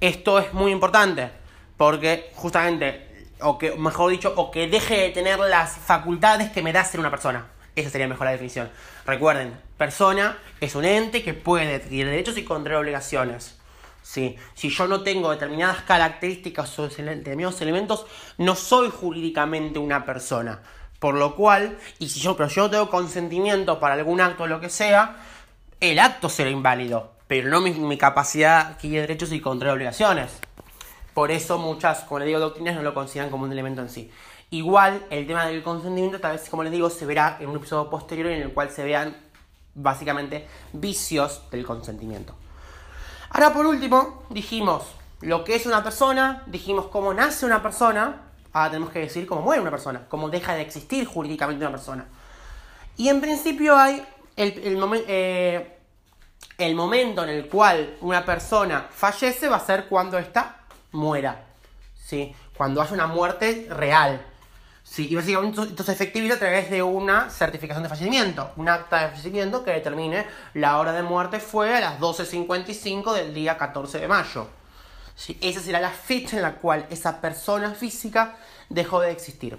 Esto 0.00 0.38
es 0.38 0.54
muy 0.54 0.72
importante, 0.72 1.30
porque 1.76 2.30
justamente, 2.34 3.26
o 3.42 3.58
que, 3.58 3.72
mejor 3.72 4.10
dicho, 4.10 4.32
o 4.36 4.50
que 4.50 4.68
deje 4.68 4.96
de 4.96 5.10
tener 5.10 5.38
las 5.38 5.76
facultades 5.76 6.50
que 6.50 6.62
me 6.62 6.72
da 6.72 6.84
ser 6.84 7.00
una 7.00 7.10
persona. 7.10 7.46
Esa 7.76 7.90
sería 7.90 8.08
mejor 8.08 8.24
la 8.24 8.32
definición. 8.32 8.70
Recuerden, 9.06 9.58
persona 9.76 10.38
es 10.60 10.74
un 10.74 10.84
ente 10.84 11.22
que 11.22 11.34
puede 11.34 11.74
adquirir 11.74 12.06
derechos 12.06 12.38
y 12.38 12.44
contraer 12.44 12.78
obligaciones. 12.78 13.59
¿Sí? 14.10 14.36
Si 14.54 14.70
yo 14.70 14.88
no 14.88 15.02
tengo 15.02 15.30
determinadas 15.30 15.82
características 15.82 16.76
o 16.78 16.88
determinados 16.88 17.60
elementos, 17.60 18.06
no 18.38 18.56
soy 18.56 18.90
jurídicamente 18.90 19.78
una 19.78 20.04
persona. 20.04 20.62
Por 20.98 21.14
lo 21.14 21.36
cual, 21.36 21.78
y 22.00 22.08
si 22.08 22.18
yo, 22.18 22.36
pero 22.36 22.48
yo 22.48 22.68
tengo 22.68 22.90
consentimiento 22.90 23.78
para 23.78 23.94
algún 23.94 24.20
acto 24.20 24.44
o 24.44 24.46
lo 24.48 24.60
que 24.60 24.68
sea, 24.68 25.16
el 25.78 25.98
acto 26.00 26.28
será 26.28 26.50
inválido, 26.50 27.12
pero 27.28 27.48
no 27.48 27.60
mi, 27.60 27.96
capacidad 27.96 28.76
de 28.78 28.88
derechos 28.88 29.30
y 29.32 29.40
contraer 29.40 29.74
obligaciones. 29.74 30.32
Por 31.14 31.30
eso 31.30 31.58
muchas, 31.58 32.00
como 32.00 32.18
les 32.18 32.26
digo, 32.26 32.40
doctrinas 32.40 32.74
no 32.74 32.82
lo 32.82 32.94
consideran 32.94 33.30
como 33.30 33.44
un 33.44 33.52
elemento 33.52 33.80
en 33.80 33.90
sí. 33.90 34.10
Igual, 34.50 35.06
el 35.10 35.26
tema 35.28 35.46
del 35.46 35.62
consentimiento, 35.62 36.18
tal 36.18 36.32
vez, 36.32 36.48
como 36.50 36.64
les 36.64 36.72
digo, 36.72 36.90
se 36.90 37.06
verá 37.06 37.38
en 37.40 37.48
un 37.48 37.56
episodio 37.56 37.88
posterior 37.88 38.26
en 38.26 38.42
el 38.42 38.52
cual 38.52 38.70
se 38.70 38.82
vean 38.82 39.16
básicamente 39.74 40.48
vicios 40.72 41.42
del 41.52 41.64
consentimiento. 41.64 42.34
Ahora 43.30 43.52
por 43.52 43.66
último, 43.66 44.24
dijimos 44.28 44.82
lo 45.20 45.44
que 45.44 45.54
es 45.54 45.66
una 45.66 45.84
persona, 45.84 46.42
dijimos 46.46 46.86
cómo 46.86 47.14
nace 47.14 47.46
una 47.46 47.62
persona, 47.62 48.22
ahora 48.52 48.70
tenemos 48.70 48.92
que 48.92 49.00
decir 49.00 49.26
cómo 49.26 49.42
muere 49.42 49.60
una 49.62 49.70
persona, 49.70 50.06
cómo 50.08 50.28
deja 50.30 50.54
de 50.54 50.62
existir 50.62 51.06
jurídicamente 51.06 51.64
una 51.64 51.70
persona. 51.70 52.06
Y 52.96 53.08
en 53.08 53.20
principio 53.20 53.76
hay 53.76 54.04
el, 54.36 54.52
el, 54.58 55.04
eh, 55.06 55.78
el 56.58 56.74
momento 56.74 57.22
en 57.22 57.30
el 57.30 57.48
cual 57.48 57.96
una 58.00 58.24
persona 58.24 58.88
fallece 58.90 59.48
va 59.48 59.56
a 59.56 59.60
ser 59.60 59.86
cuando 59.86 60.18
ésta 60.18 60.56
muera, 60.92 61.44
¿sí? 61.94 62.34
cuando 62.56 62.82
haya 62.82 62.94
una 62.94 63.06
muerte 63.06 63.68
real. 63.70 64.26
Sí, 64.90 65.06
y 65.08 65.14
básicamente 65.14 65.62
esto 65.62 65.84
se 65.84 65.92
efectiviza 65.92 66.34
a 66.34 66.38
través 66.40 66.68
de 66.68 66.82
una 66.82 67.30
certificación 67.30 67.84
de 67.84 67.88
fallecimiento, 67.88 68.50
un 68.56 68.68
acta 68.68 69.02
de 69.02 69.08
fallecimiento 69.10 69.62
que 69.62 69.70
determine 69.70 70.26
la 70.54 70.78
hora 70.78 70.92
de 70.92 71.04
muerte 71.04 71.38
fue 71.38 71.76
a 71.76 71.80
las 71.80 72.00
12.55 72.00 73.14
del 73.14 73.32
día 73.32 73.56
14 73.56 74.00
de 74.00 74.08
mayo. 74.08 74.48
Sí, 75.14 75.38
esa 75.40 75.60
será 75.60 75.78
la 75.78 75.90
fecha 75.90 76.34
en 76.34 76.42
la 76.42 76.56
cual 76.56 76.88
esa 76.90 77.20
persona 77.20 77.72
física 77.72 78.36
dejó 78.68 79.00
de 79.00 79.12
existir. 79.12 79.56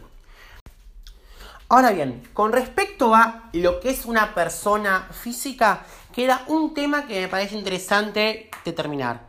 Ahora 1.69 1.91
bien, 1.91 2.27
con 2.33 2.51
respecto 2.51 3.15
a 3.15 3.43
lo 3.53 3.79
que 3.79 3.91
es 3.91 4.05
una 4.05 4.35
persona 4.35 5.07
física, 5.11 5.85
queda 6.13 6.43
un 6.47 6.73
tema 6.73 7.07
que 7.07 7.21
me 7.21 7.29
parece 7.29 7.55
interesante 7.55 8.51
determinar. 8.65 9.21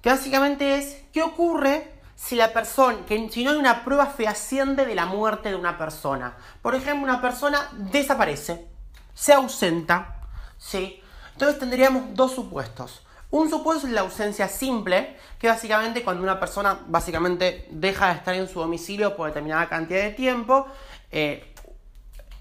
Que 0.00 0.10
básicamente 0.10 0.76
es, 0.76 0.98
¿qué 1.12 1.22
ocurre 1.24 1.97
si 2.18 2.34
la 2.34 2.52
persona, 2.52 3.06
que 3.06 3.28
si 3.30 3.44
no 3.44 3.52
hay 3.52 3.58
una 3.58 3.84
prueba 3.84 4.06
fehaciente 4.06 4.84
de 4.84 4.96
la 4.96 5.06
muerte 5.06 5.50
de 5.50 5.54
una 5.54 5.78
persona. 5.78 6.36
Por 6.60 6.74
ejemplo, 6.74 7.04
una 7.04 7.22
persona 7.22 7.70
desaparece, 7.72 8.66
se 9.14 9.32
ausenta, 9.32 10.26
¿sí? 10.58 11.00
Entonces 11.34 11.60
tendríamos 11.60 12.14
dos 12.14 12.34
supuestos. 12.34 13.06
Un 13.30 13.48
supuesto 13.48 13.86
es 13.86 13.92
la 13.92 14.00
ausencia 14.00 14.48
simple, 14.48 15.16
que 15.38 15.46
básicamente 15.46 16.02
cuando 16.02 16.24
una 16.24 16.40
persona 16.40 16.80
básicamente 16.88 17.68
deja 17.70 18.08
de 18.08 18.14
estar 18.14 18.34
en 18.34 18.48
su 18.48 18.58
domicilio 18.58 19.14
por 19.14 19.28
determinada 19.28 19.68
cantidad 19.68 20.02
de 20.02 20.10
tiempo, 20.10 20.66
eh, 21.12 21.54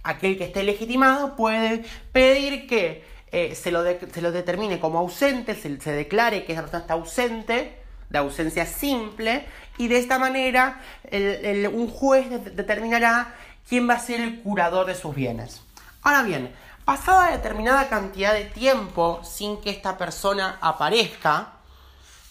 aquel 0.01 0.39
que 0.39 0.45
esté 0.45 0.63
legitimado 0.63 1.35
puede 1.35 1.85
pedir 2.11 2.65
que 2.65 3.05
eh, 3.31 3.53
se, 3.53 3.69
lo 3.69 3.83
se, 3.83 4.21
lo 4.21 4.31
determine 4.31 4.79
como 4.79 4.97
ausente, 4.97 5.53
se, 5.53 5.79
se 5.79 5.91
declare 5.91 6.45
que 6.45 6.53
esa 6.53 6.61
persona 6.61 6.81
está 6.81 6.95
ausente, 6.95 7.86
de 8.09 8.17
ausencia 8.17 8.65
simple 8.65 9.45
y 9.77 9.87
de 9.87 9.99
esta 9.99 10.19
manera 10.19 10.81
un 11.11 11.89
juez 11.89 12.29
determinará 12.55 13.35
quién 13.67 13.89
va 13.89 13.95
a 13.95 13.99
ser 13.99 14.21
el 14.21 14.41
curador 14.41 14.87
de 14.87 14.95
sus 14.95 15.13
bienes. 15.13 15.61
Ahora 16.01 16.23
bien, 16.23 16.53
pasada 16.85 17.31
determinada 17.31 17.89
cantidad 17.89 18.33
de 18.33 18.45
tiempo 18.45 19.21
sin 19.23 19.59
que 19.59 19.69
esta 19.69 19.97
persona 19.97 20.57
aparezca, 20.61 21.53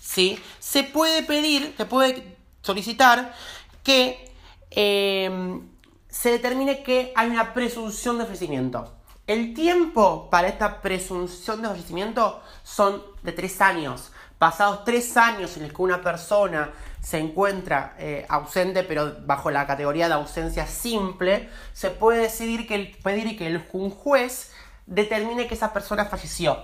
¿sí? 0.00 0.42
se 0.58 0.82
puede 0.82 1.22
pedir, 1.22 1.74
se 1.76 1.84
puede 1.84 2.36
solicitar 2.62 3.34
que 3.82 4.32
eh, 4.70 5.60
se 6.08 6.30
determine 6.30 6.82
que 6.82 7.12
hay 7.14 7.28
una 7.28 7.52
presunción 7.52 8.16
de 8.16 8.24
ofrecimiento. 8.24 8.94
El 9.26 9.54
tiempo 9.54 10.30
para 10.30 10.48
esta 10.48 10.80
presunción 10.80 11.60
de 11.60 11.68
ofrecimiento 11.68 12.40
son 12.62 13.02
de 13.22 13.32
tres 13.32 13.60
años. 13.60 14.12
Pasados 14.38 14.84
tres 14.84 15.16
años 15.16 15.56
en 15.56 15.62
los 15.62 15.72
que 15.72 15.82
una 15.82 16.02
persona 16.02 16.70
se 17.00 17.18
encuentra 17.18 17.94
eh, 17.98 18.26
ausente, 18.28 18.82
pero 18.82 19.14
bajo 19.24 19.50
la 19.50 19.66
categoría 19.66 20.08
de 20.08 20.14
ausencia 20.14 20.66
simple, 20.66 21.48
se 21.72 21.90
puede 21.90 22.22
decidir 22.22 22.66
que 22.66 22.98
pedir 23.02 23.38
que 23.38 23.62
un 23.72 23.90
juez 23.90 24.52
determine 24.84 25.46
que 25.46 25.54
esa 25.54 25.72
persona 25.72 26.04
falleció. 26.04 26.58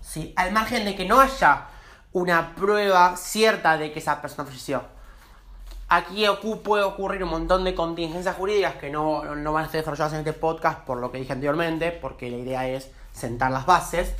¿sí? 0.00 0.32
Al 0.36 0.52
margen 0.52 0.84
de 0.84 0.94
que 0.94 1.04
no 1.04 1.20
haya 1.20 1.66
una 2.12 2.54
prueba 2.54 3.16
cierta 3.16 3.76
de 3.76 3.92
que 3.92 3.98
esa 3.98 4.22
persona 4.22 4.46
falleció. 4.46 4.82
Aquí 5.88 6.24
puede 6.62 6.84
ocurrir 6.84 7.22
un 7.24 7.30
montón 7.30 7.64
de 7.64 7.74
contingencias 7.74 8.36
jurídicas 8.36 8.76
que 8.76 8.90
no, 8.90 9.34
no 9.34 9.52
van 9.52 9.64
a 9.64 9.68
ser 9.68 9.80
desarrolladas 9.80 10.14
en 10.14 10.20
este 10.20 10.32
podcast 10.32 10.80
por 10.80 10.98
lo 10.98 11.12
que 11.12 11.18
dije 11.18 11.32
anteriormente, 11.32 11.92
porque 11.92 12.30
la 12.30 12.38
idea 12.38 12.66
es 12.66 12.90
sentar 13.12 13.50
las 13.50 13.66
bases 13.66 14.14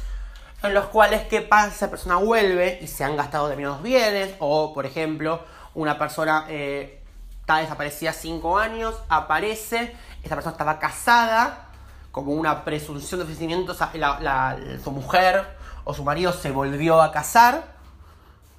en 0.69 0.75
los 0.75 0.87
cuales, 0.87 1.23
¿qué 1.29 1.41
pasa? 1.41 1.69
Esa 1.69 1.91
persona 1.91 2.17
vuelve 2.17 2.79
y 2.83 2.87
se 2.87 3.05
han 3.05 3.17
gastado 3.17 3.47
determinados 3.47 3.83
bienes, 3.83 4.35
o 4.39 4.73
por 4.73 4.87
ejemplo, 4.87 5.43
una 5.75 5.99
persona 5.99 6.47
eh, 6.49 7.03
está 7.41 7.59
desaparecida 7.59 8.13
5 8.13 8.59
años, 8.59 8.95
aparece, 9.09 9.95
esta 10.23 10.35
persona 10.35 10.53
estaba 10.53 10.79
casada, 10.79 11.69
como 12.11 12.33
una 12.33 12.65
presunción 12.65 13.21
de 13.21 13.25
ofrecimiento, 13.25 13.75
su 13.75 14.91
mujer 14.91 15.45
o 15.85 15.93
su 15.93 16.05
marido 16.05 16.33
se 16.33 16.51
volvió 16.51 17.03
a 17.03 17.13
casar, 17.13 17.75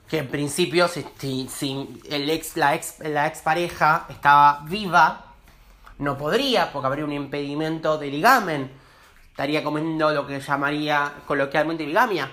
que 0.10 0.20
en 0.20 0.28
principio, 0.28 0.88
si, 0.88 2.02
el 2.10 2.30
ex, 2.30 2.58
la, 2.58 2.76
ex, 2.76 3.00
la 3.00 3.26
expareja 3.28 4.06
estaba 4.10 4.62
viva, 4.66 5.26
no 5.98 6.18
podría, 6.18 6.72
porque 6.72 6.88
habría 6.88 7.06
un 7.06 7.14
impedimento 7.14 7.98
de 7.98 8.08
ligamen 8.08 8.85
estaría 9.36 9.66
comiendo 9.66 10.14
lo 10.14 10.26
que 10.26 10.40
llamaría 10.40 11.12
coloquialmente 11.28 11.86
bigamia. 11.86 12.32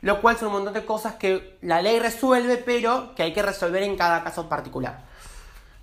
Lo 0.00 0.20
cual 0.20 0.36
son 0.36 0.48
un 0.48 0.54
montón 0.54 0.74
de 0.74 0.84
cosas 0.84 1.14
que 1.14 1.58
la 1.62 1.80
ley 1.80 2.00
resuelve, 2.00 2.56
pero 2.56 3.14
que 3.14 3.22
hay 3.22 3.32
que 3.32 3.40
resolver 3.40 3.84
en 3.84 3.96
cada 3.96 4.24
caso 4.24 4.48
particular. 4.48 5.04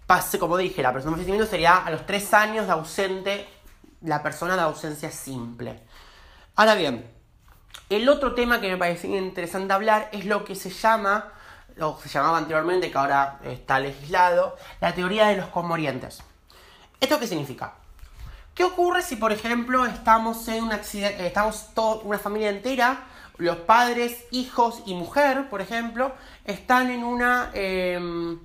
Pase, 0.05 0.37
como 0.37 0.57
dije, 0.57 0.83
la 0.83 0.91
persona 0.91 1.11
de 1.11 1.15
fallecimiento 1.15 1.49
sería 1.49 1.77
a 1.77 1.89
los 1.89 2.05
tres 2.05 2.33
años 2.33 2.65
de 2.65 2.73
ausente, 2.73 3.47
la 4.01 4.21
persona 4.21 4.57
de 4.57 4.63
ausencia 4.63 5.09
simple. 5.09 5.83
Ahora 6.57 6.75
bien, 6.75 7.09
el 7.89 8.09
otro 8.09 8.35
tema 8.35 8.59
que 8.59 8.67
me 8.67 8.75
parece 8.75 9.07
interesante 9.07 9.71
hablar 9.71 10.09
es 10.11 10.25
lo 10.25 10.43
que 10.43 10.55
se 10.55 10.69
llama, 10.69 11.31
o 11.79 11.97
se 11.97 12.09
llamaba 12.09 12.39
anteriormente, 12.39 12.91
que 12.91 12.97
ahora 12.97 13.39
está 13.45 13.79
legislado, 13.79 14.57
la 14.81 14.93
teoría 14.93 15.27
de 15.27 15.37
los 15.37 15.47
comorientes. 15.47 16.21
¿Esto 16.99 17.17
qué 17.19 17.25
significa? 17.25 17.75
¿Qué 18.53 18.63
ocurre 18.63 19.01
si, 19.01 19.15
por 19.15 19.31
ejemplo, 19.31 19.85
estamos 19.85 20.47
en 20.47 20.63
un 20.63 20.71
accidente, 20.71 21.25
estamos 21.25 21.69
una 22.03 22.19
familia 22.19 22.49
entera, 22.49 23.05
los 23.37 23.57
padres, 23.57 24.25
hijos 24.31 24.83
y 24.85 24.93
mujer, 24.93 25.49
por 25.49 25.61
ejemplo, 25.61 26.13
están 26.45 26.91
en 26.91 27.03
una 27.03 27.49
em, 27.53 28.39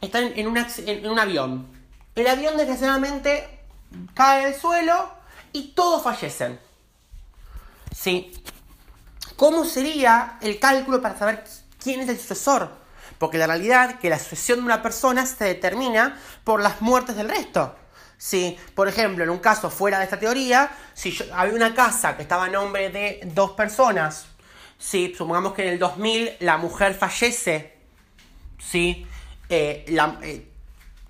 están 0.00 0.32
en 0.36 1.06
un 1.06 1.18
avión. 1.18 1.66
El 2.14 2.26
avión 2.26 2.56
desgraciadamente 2.56 3.60
cae 4.14 4.46
al 4.46 4.54
suelo 4.54 5.10
y 5.52 5.72
todos 5.72 6.02
fallecen. 6.02 6.58
¿Sí? 7.94 8.32
¿Cómo 9.36 9.64
sería 9.64 10.38
el 10.40 10.58
cálculo 10.58 11.00
para 11.00 11.18
saber 11.18 11.44
quién 11.82 12.00
es 12.00 12.08
el 12.08 12.18
sucesor? 12.18 12.70
Porque 13.18 13.38
la 13.38 13.46
realidad 13.46 13.90
es 13.90 13.96
que 13.98 14.10
la 14.10 14.18
sucesión 14.18 14.60
de 14.60 14.64
una 14.64 14.82
persona 14.82 15.26
se 15.26 15.44
determina 15.44 16.18
por 16.44 16.62
las 16.62 16.80
muertes 16.80 17.16
del 17.16 17.28
resto. 17.28 17.74
Si, 18.18 18.58
por 18.74 18.88
ejemplo, 18.88 19.22
en 19.22 19.30
un 19.30 19.38
caso 19.38 19.70
fuera 19.70 19.98
de 19.98 20.04
esta 20.04 20.18
teoría, 20.18 20.70
si 20.92 21.16
había 21.32 21.54
una 21.54 21.72
casa 21.72 22.16
que 22.16 22.22
estaba 22.22 22.46
a 22.46 22.48
nombre 22.48 22.90
de 22.90 23.20
dos 23.32 23.52
personas, 23.52 24.26
si 24.76 25.14
supongamos 25.14 25.54
que 25.54 25.62
en 25.62 25.74
el 25.74 25.78
2000 25.78 26.36
la 26.40 26.58
mujer 26.58 26.94
fallece, 26.94 27.78
¿sí? 28.58 29.06
Eh, 29.48 29.84
eh, 29.88 30.46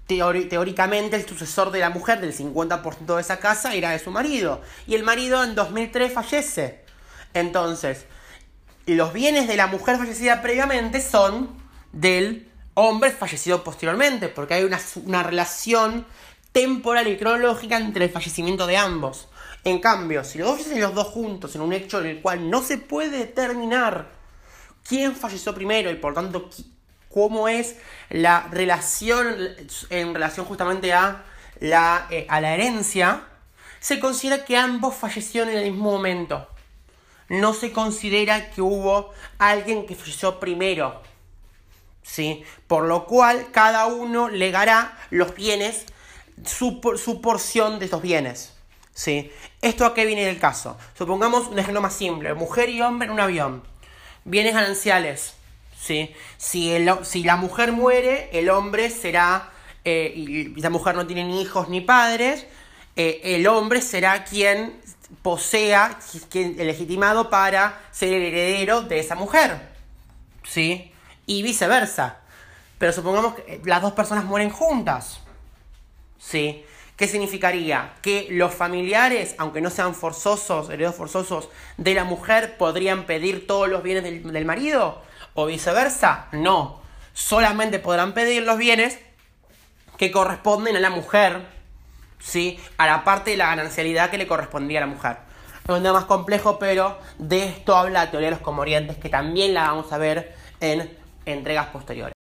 teóricamente 0.07 1.17
el 1.17 1.27
sucesor 1.27 1.71
de 1.71 1.81
la 1.81 1.91
mujer 1.91 2.21
del 2.21 2.35
50% 2.35 3.15
de 3.15 3.21
esa 3.21 3.39
casa 3.39 3.75
era 3.75 3.91
de 3.91 3.99
su 3.99 4.11
marido. 4.11 4.63
Y 4.87 4.95
el 4.95 5.03
marido 5.03 5.43
en 5.43 5.55
2003 5.55 6.13
fallece. 6.13 6.85
Entonces, 7.35 8.05
los 8.87 9.13
bienes 9.13 9.49
de 9.49 9.57
la 9.57 9.67
mujer 9.67 9.99
fallecida 9.99 10.41
previamente 10.41 11.01
son 11.01 11.51
del 11.93 12.51
hombre 12.75 13.11
fallecido 13.11 13.65
posteriormente, 13.65 14.29
porque 14.29 14.55
hay 14.55 14.65
una, 14.65 14.81
una 15.05 15.23
relación 15.23 16.07
temporal 16.53 17.09
y 17.09 17.17
cronológica 17.17 17.77
entre 17.77 18.07
el 18.07 18.11
fallecimiento 18.11 18.67
de 18.67 18.77
ambos. 18.77 19.29
En 19.65 19.81
cambio, 19.81 20.25
si 20.25 20.39
los 20.39 20.49
dos 20.49 20.59
fallecen 20.59 20.81
los 20.81 20.95
dos 20.95 21.09
juntos 21.09 21.55
en 21.55 21.61
un 21.61 21.73
hecho 21.73 22.01
en 22.01 22.07
el 22.07 22.23
cual 22.23 22.49
no 22.49 22.63
se 22.63 22.79
puede 22.79 23.19
determinar 23.19 24.11
quién 24.87 25.15
falleció 25.15 25.55
primero 25.55 25.91
y 25.91 25.97
por 25.97 26.15
tanto 26.15 26.49
cómo 27.09 27.49
es 27.49 27.77
la 28.11 28.49
relación 28.51 29.37
en 29.91 30.15
relación 30.15 30.47
justamente 30.47 30.93
a 30.93 31.25
la, 31.61 32.07
eh, 32.11 32.27
a 32.29 32.41
la 32.41 32.55
herencia, 32.55 33.25
se 33.81 34.01
considera 34.01 34.45
que 34.45 34.57
ambos 34.57 34.95
fallecieron 34.95 35.51
en 35.51 35.59
el 35.59 35.71
mismo 35.73 35.91
momento. 35.93 36.49
No 37.29 37.53
se 37.53 37.73
considera 37.73 38.51
que 38.51 38.63
hubo 38.63 39.13
alguien 39.39 39.87
que 39.87 39.95
falleció 39.95 40.41
primero. 40.41 41.03
¿Sí? 42.03 42.43
Por 42.67 42.85
lo 42.85 43.05
cual 43.05 43.49
cada 43.53 43.87
uno 43.87 44.29
legará 44.29 44.99
los 45.11 45.35
bienes, 45.35 45.85
su, 46.45 46.81
su 47.03 47.21
porción 47.21 47.79
de 47.79 47.87
estos 47.87 48.03
bienes. 48.03 48.55
¿Sí? 48.95 49.31
¿Esto 49.63 49.87
a 49.87 49.95
qué 49.95 50.05
viene 50.07 50.29
el 50.29 50.41
caso? 50.41 50.77
Supongamos 50.97 51.47
un 51.47 51.59
ejemplo 51.59 51.81
más 51.81 51.95
simple. 51.95 52.35
Mujer 52.35 52.69
y 52.69 52.81
hombre 52.81 53.07
en 53.07 53.13
un 53.13 53.21
avión. 53.21 53.63
Bienes 54.25 54.55
gananciales. 54.55 55.35
¿Sí? 55.81 56.13
Si, 56.37 56.75
si 57.03 57.23
la 57.23 57.37
mujer 57.37 57.71
muere, 57.71 58.29
el 58.33 58.51
hombre 58.51 58.91
será, 58.91 59.51
eh, 59.85 60.13
y 60.17 60.61
la 60.61 60.71
mujer 60.71 60.97
no 60.97 61.07
tiene 61.07 61.23
ni 61.23 61.41
hijos 61.41 61.69
ni 61.69 61.81
padres, 61.81 62.47
eh, 62.97 63.21
el 63.23 63.47
hombre 63.47 63.81
será 63.83 64.25
quien 64.25 64.81
posea, 65.23 66.01
quien, 66.29 66.59
el 66.59 66.67
legitimado 66.67 67.31
para 67.31 67.81
ser 67.93 68.13
el 68.13 68.23
heredero 68.23 68.83
de 68.83 68.99
esa 68.99 69.15
mujer. 69.15 69.61
¿Sí? 70.43 70.93
Y 71.27 71.45
viceversa. 71.45 72.19
Pero 72.79 72.93
supongamos 72.93 73.37
que 73.37 73.61
las 73.65 73.81
dos 73.81 73.93
personas 73.93 74.25
mueren 74.25 74.51
juntas. 74.51 75.21
¿Sí? 76.19 76.65
¿Qué 76.97 77.07
significaría? 77.07 77.95
Que 78.03 78.27
los 78.31 78.53
familiares, 78.53 79.37
aunque 79.39 79.61
no 79.61 79.71
sean 79.71 79.95
forzosos, 79.95 80.69
herederos 80.69 80.97
forzosos 80.97 81.49
de 81.77 81.95
la 81.95 82.03
mujer, 82.05 82.57
podrían 82.57 83.05
pedir 83.07 83.47
todos 83.47 83.69
los 83.69 83.85
bienes 83.85 84.03
del, 84.03 84.33
del 84.33 84.45
marido 84.45 85.01
o 85.35 85.47
viceversa. 85.47 86.27
No. 86.33 86.81
Solamente 87.13 87.79
podrán 87.79 88.15
pedir 88.15 88.43
los 88.43 88.59
bienes 88.59 88.99
que 89.97 90.11
corresponden 90.11 90.77
a 90.77 90.81
la 90.81 90.91
mujer, 90.91 91.47
¿sí? 92.19 92.59
A 92.79 92.87
la 92.87 93.05
parte 93.05 93.33
de 93.33 93.37
la 93.37 93.47
ganancialidad 93.47 94.11
que 94.11 94.19
le 94.19 94.27
correspondía 94.27 94.79
a 94.79 94.87
la 94.87 94.87
mujer. 94.87 95.19
Es 95.69 95.71
un 95.71 95.83
tema 95.83 96.01
más 96.01 96.05
complejo, 96.07 96.59
pero 96.59 96.99
de 97.19 97.45
esto 97.45 97.77
habla 97.77 98.05
la 98.05 98.11
teoría 98.11 98.29
de 98.29 98.37
los 98.37 98.41
comorientes, 98.41 98.97
que 98.97 99.09
también 99.09 99.55
la 99.55 99.69
vamos 99.69 99.93
a 99.93 99.99
ver 99.99 100.35
en 100.61 100.91
entregas 101.27 101.67
posteriores. 101.67 102.18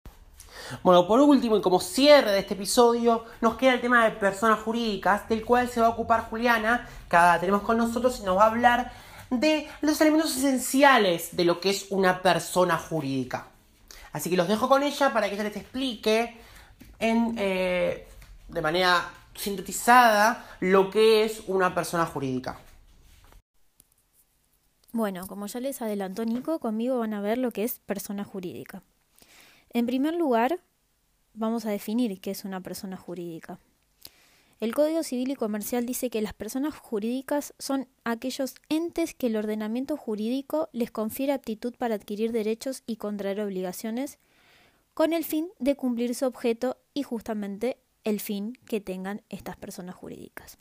Bueno, 0.83 1.07
por 1.07 1.21
último 1.21 1.57
y 1.57 1.61
como 1.61 1.81
cierre 1.81 2.33
de 2.33 2.41
este 2.41 2.55
episodio, 2.55 3.25
nos 3.41 3.57
queda 3.57 3.75
el 3.75 3.81
tema 3.81 4.05
de 4.05 4.12
personas 4.12 4.61
jurídicas, 4.61 5.29
del 5.29 5.45
cual 5.45 5.69
se 5.69 5.81
va 5.81 5.87
a 5.87 5.91
ocupar 5.91 6.29
Juliana, 6.29 6.89
que 7.09 7.16
ahora 7.16 7.41
tenemos 7.41 7.62
con 7.62 7.79
nosotros 7.79 8.21
y 8.21 8.25
nos 8.25 8.37
va 8.37 8.45
a 8.45 8.49
hablar 8.49 8.93
de 9.31 9.69
los 9.81 10.01
elementos 10.01 10.37
esenciales 10.37 11.37
de 11.37 11.45
lo 11.45 11.61
que 11.61 11.71
es 11.71 11.87
una 11.91 12.23
persona 12.23 12.77
jurídica. 12.77 13.49
Así 14.12 14.31
que 14.31 14.37
los 14.37 14.49
dejo 14.49 14.69
con 14.69 14.83
ella 14.83 15.12
para 15.12 15.29
que 15.29 15.35
ella 15.35 15.45
les 15.45 15.57
explique 15.57 16.41
en, 16.99 17.35
eh, 17.39 18.09
de 18.49 18.62
manera 18.62 19.11
sintetizada 19.35 20.47
lo 20.61 20.91
que 20.91 21.25
es 21.25 21.43
una 21.47 21.75
persona 21.75 22.07
jurídica. 22.07 22.59
Bueno, 24.93 25.27
como 25.27 25.47
ya 25.47 25.61
les 25.61 25.83
adelantó 25.83 26.25
Nico, 26.25 26.59
conmigo 26.59 26.99
van 26.99 27.14
a 27.14 27.21
ver 27.21 27.39
lo 27.39 27.51
que 27.51 27.62
es 27.62 27.79
persona 27.81 28.25
jurídica. 28.25 28.83
En 29.71 29.87
primer 29.87 30.14
lugar, 30.14 30.61
vamos 31.35 31.66
a 31.66 31.71
definir 31.71 32.21
qué 32.21 32.31
es 32.31 32.45
una 32.45 32.61
persona 32.61 32.97
jurídica. 32.97 33.59
El 34.61 34.75
Código 34.75 35.05
Civil 35.05 35.31
y 35.31 35.37
Comercial 35.37 35.87
dice 35.87 36.11
que 36.11 36.21
las 36.21 36.35
personas 36.35 36.77
jurídicas 36.77 37.55
son 37.61 37.87
aquellos 38.03 38.57
entes 38.69 39.14
que 39.14 39.29
el 39.29 39.37
ordenamiento 39.37 39.97
jurídico 39.97 40.69
les 40.73 40.91
confiere 40.91 41.33
aptitud 41.33 41.75
para 41.77 41.95
adquirir 41.95 42.33
derechos 42.33 42.83
y 42.85 42.97
contraer 42.97 43.41
obligaciones 43.41 44.19
con 44.95 45.12
el 45.12 45.25
fin 45.25 45.49
de 45.61 45.77
cumplir 45.77 46.12
su 46.16 46.27
objeto 46.27 46.77
y 46.93 47.05
justamente 47.05 47.79
el 48.03 48.19
fin 48.19 48.59
que 48.66 48.81
tengan 48.81 49.23
estas 49.29 49.57
personas 49.57 49.95
jurídicas. 49.95 50.59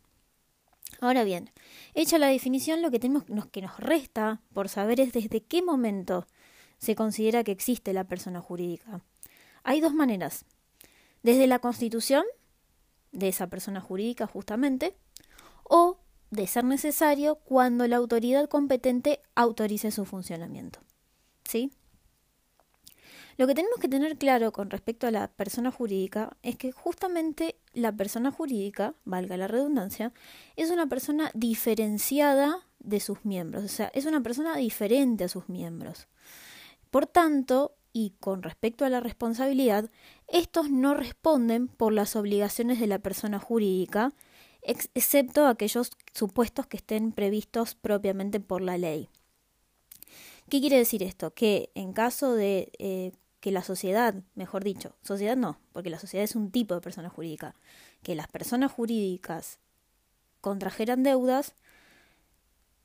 Ahora 0.99 1.23
bien, 1.23 1.49
hecha 1.95 2.19
la 2.19 2.27
definición, 2.27 2.83
lo 2.83 2.91
que 2.91 2.99
tenemos 2.99 3.25
que 3.51 3.61
nos 3.61 3.79
resta 3.79 4.41
por 4.53 4.69
saber 4.69 4.99
es 4.99 5.11
desde 5.11 5.41
qué 5.41 5.63
momento 5.63 6.27
se 6.77 6.95
considera 6.95 7.43
que 7.43 7.51
existe 7.51 7.93
la 7.93 8.05
persona 8.05 8.41
jurídica. 8.41 9.01
Hay 9.63 9.81
dos 9.81 9.93
maneras. 9.93 10.45
Desde 11.23 11.47
la 11.47 11.59
constitución 11.59 12.23
de 13.11 13.29
esa 13.29 13.47
persona 13.47 13.81
jurídica 13.81 14.27
justamente, 14.27 14.95
o 15.63 15.99
de 16.29 16.47
ser 16.47 16.63
necesario 16.63 17.35
cuando 17.35 17.87
la 17.87 17.97
autoridad 17.97 18.49
competente 18.49 19.21
autorice 19.35 19.91
su 19.91 20.05
funcionamiento. 20.05 20.79
¿Sí? 21.47 21.71
Lo 23.37 23.45
que 23.45 23.53
tenemos 23.53 23.79
que 23.79 23.87
tener 23.87 24.17
claro 24.17 24.51
con 24.51 24.71
respecto 24.71 25.05
a 25.05 25.11
la 25.11 25.27
persona 25.27 25.71
jurídica 25.71 26.35
es 26.41 26.57
que 26.57 26.71
justamente 26.71 27.55
la 27.73 27.91
persona 27.91 28.31
jurídica, 28.31 28.95
valga 29.05 29.37
la 29.37 29.47
redundancia, 29.47 30.11
es 30.55 30.71
una 30.71 30.87
persona 30.87 31.29
diferenciada 31.35 32.65
de 32.79 32.99
sus 32.99 33.25
miembros, 33.25 33.63
o 33.63 33.67
sea, 33.67 33.91
es 33.93 34.05
una 34.05 34.21
persona 34.21 34.55
diferente 34.55 35.23
a 35.23 35.29
sus 35.29 35.49
miembros. 35.49 36.07
Por 36.91 37.07
tanto, 37.07 37.75
y 37.93 38.13
con 38.19 38.43
respecto 38.43 38.85
a 38.85 38.89
la 38.89 38.99
responsabilidad, 38.99 39.89
estos 40.27 40.69
no 40.69 40.93
responden 40.93 41.67
por 41.67 41.93
las 41.93 42.15
obligaciones 42.15 42.79
de 42.79 42.87
la 42.87 42.99
persona 42.99 43.39
jurídica, 43.39 44.13
excepto 44.61 45.47
aquellos 45.47 45.91
supuestos 46.13 46.67
que 46.67 46.77
estén 46.77 47.11
previstos 47.11 47.75
propiamente 47.75 48.39
por 48.39 48.61
la 48.61 48.77
ley. 48.77 49.09
¿Qué 50.49 50.59
quiere 50.61 50.77
decir 50.77 51.03
esto? 51.03 51.33
Que 51.33 51.71
en 51.75 51.93
caso 51.93 52.33
de 52.33 52.71
eh, 52.79 53.11
que 53.39 53.51
la 53.51 53.63
sociedad, 53.63 54.15
mejor 54.35 54.63
dicho, 54.63 54.95
sociedad 55.01 55.35
no, 55.35 55.59
porque 55.73 55.89
la 55.89 55.99
sociedad 55.99 56.23
es 56.23 56.35
un 56.35 56.51
tipo 56.51 56.75
de 56.75 56.81
persona 56.81 57.09
jurídica, 57.09 57.55
que 58.03 58.15
las 58.15 58.27
personas 58.27 58.71
jurídicas 58.71 59.59
contrajeran 60.41 61.03
deudas, 61.03 61.55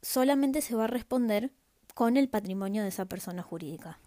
solamente 0.03 0.61
se 0.61 0.75
va 0.75 0.85
a 0.85 0.89
responder 0.89 1.53
con 1.95 2.17
el 2.17 2.29
patrimonio 2.29 2.83
de 2.83 2.89
esa 2.89 3.07
persona 3.07 3.43
jurídica, 3.43 3.99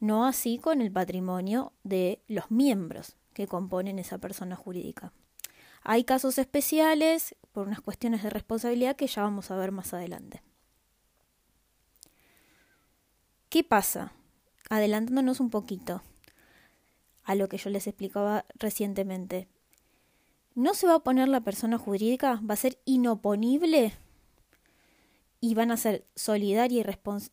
no 0.00 0.26
así 0.26 0.58
con 0.58 0.80
el 0.80 0.90
patrimonio 0.90 1.72
de 1.84 2.22
los 2.28 2.50
miembros 2.50 3.16
que 3.32 3.46
componen 3.46 3.98
esa 3.98 4.18
persona 4.18 4.56
jurídica. 4.56 5.12
Hay 5.82 6.04
casos 6.04 6.38
especiales 6.38 7.34
por 7.52 7.66
unas 7.66 7.80
cuestiones 7.80 8.22
de 8.22 8.30
responsabilidad 8.30 8.96
que 8.96 9.06
ya 9.06 9.22
vamos 9.22 9.50
a 9.50 9.56
ver 9.56 9.72
más 9.72 9.92
adelante. 9.94 10.42
¿Qué 13.48 13.64
pasa 13.64 14.12
adelantándonos 14.70 15.40
un 15.40 15.50
poquito 15.50 16.02
a 17.24 17.34
lo 17.34 17.48
que 17.48 17.58
yo 17.58 17.70
les 17.70 17.86
explicaba 17.86 18.44
recientemente, 18.54 19.48
no 20.54 20.74
se 20.74 20.86
va 20.86 20.96
a 20.96 21.02
poner 21.02 21.28
la 21.28 21.40
persona 21.40 21.78
jurídica, 21.78 22.40
va 22.48 22.54
a 22.54 22.56
ser 22.56 22.78
inoponible 22.84 23.92
y 25.44 25.54
van 25.54 25.72
a 25.72 25.76
ser 25.76 26.06
solidaria 26.14 26.86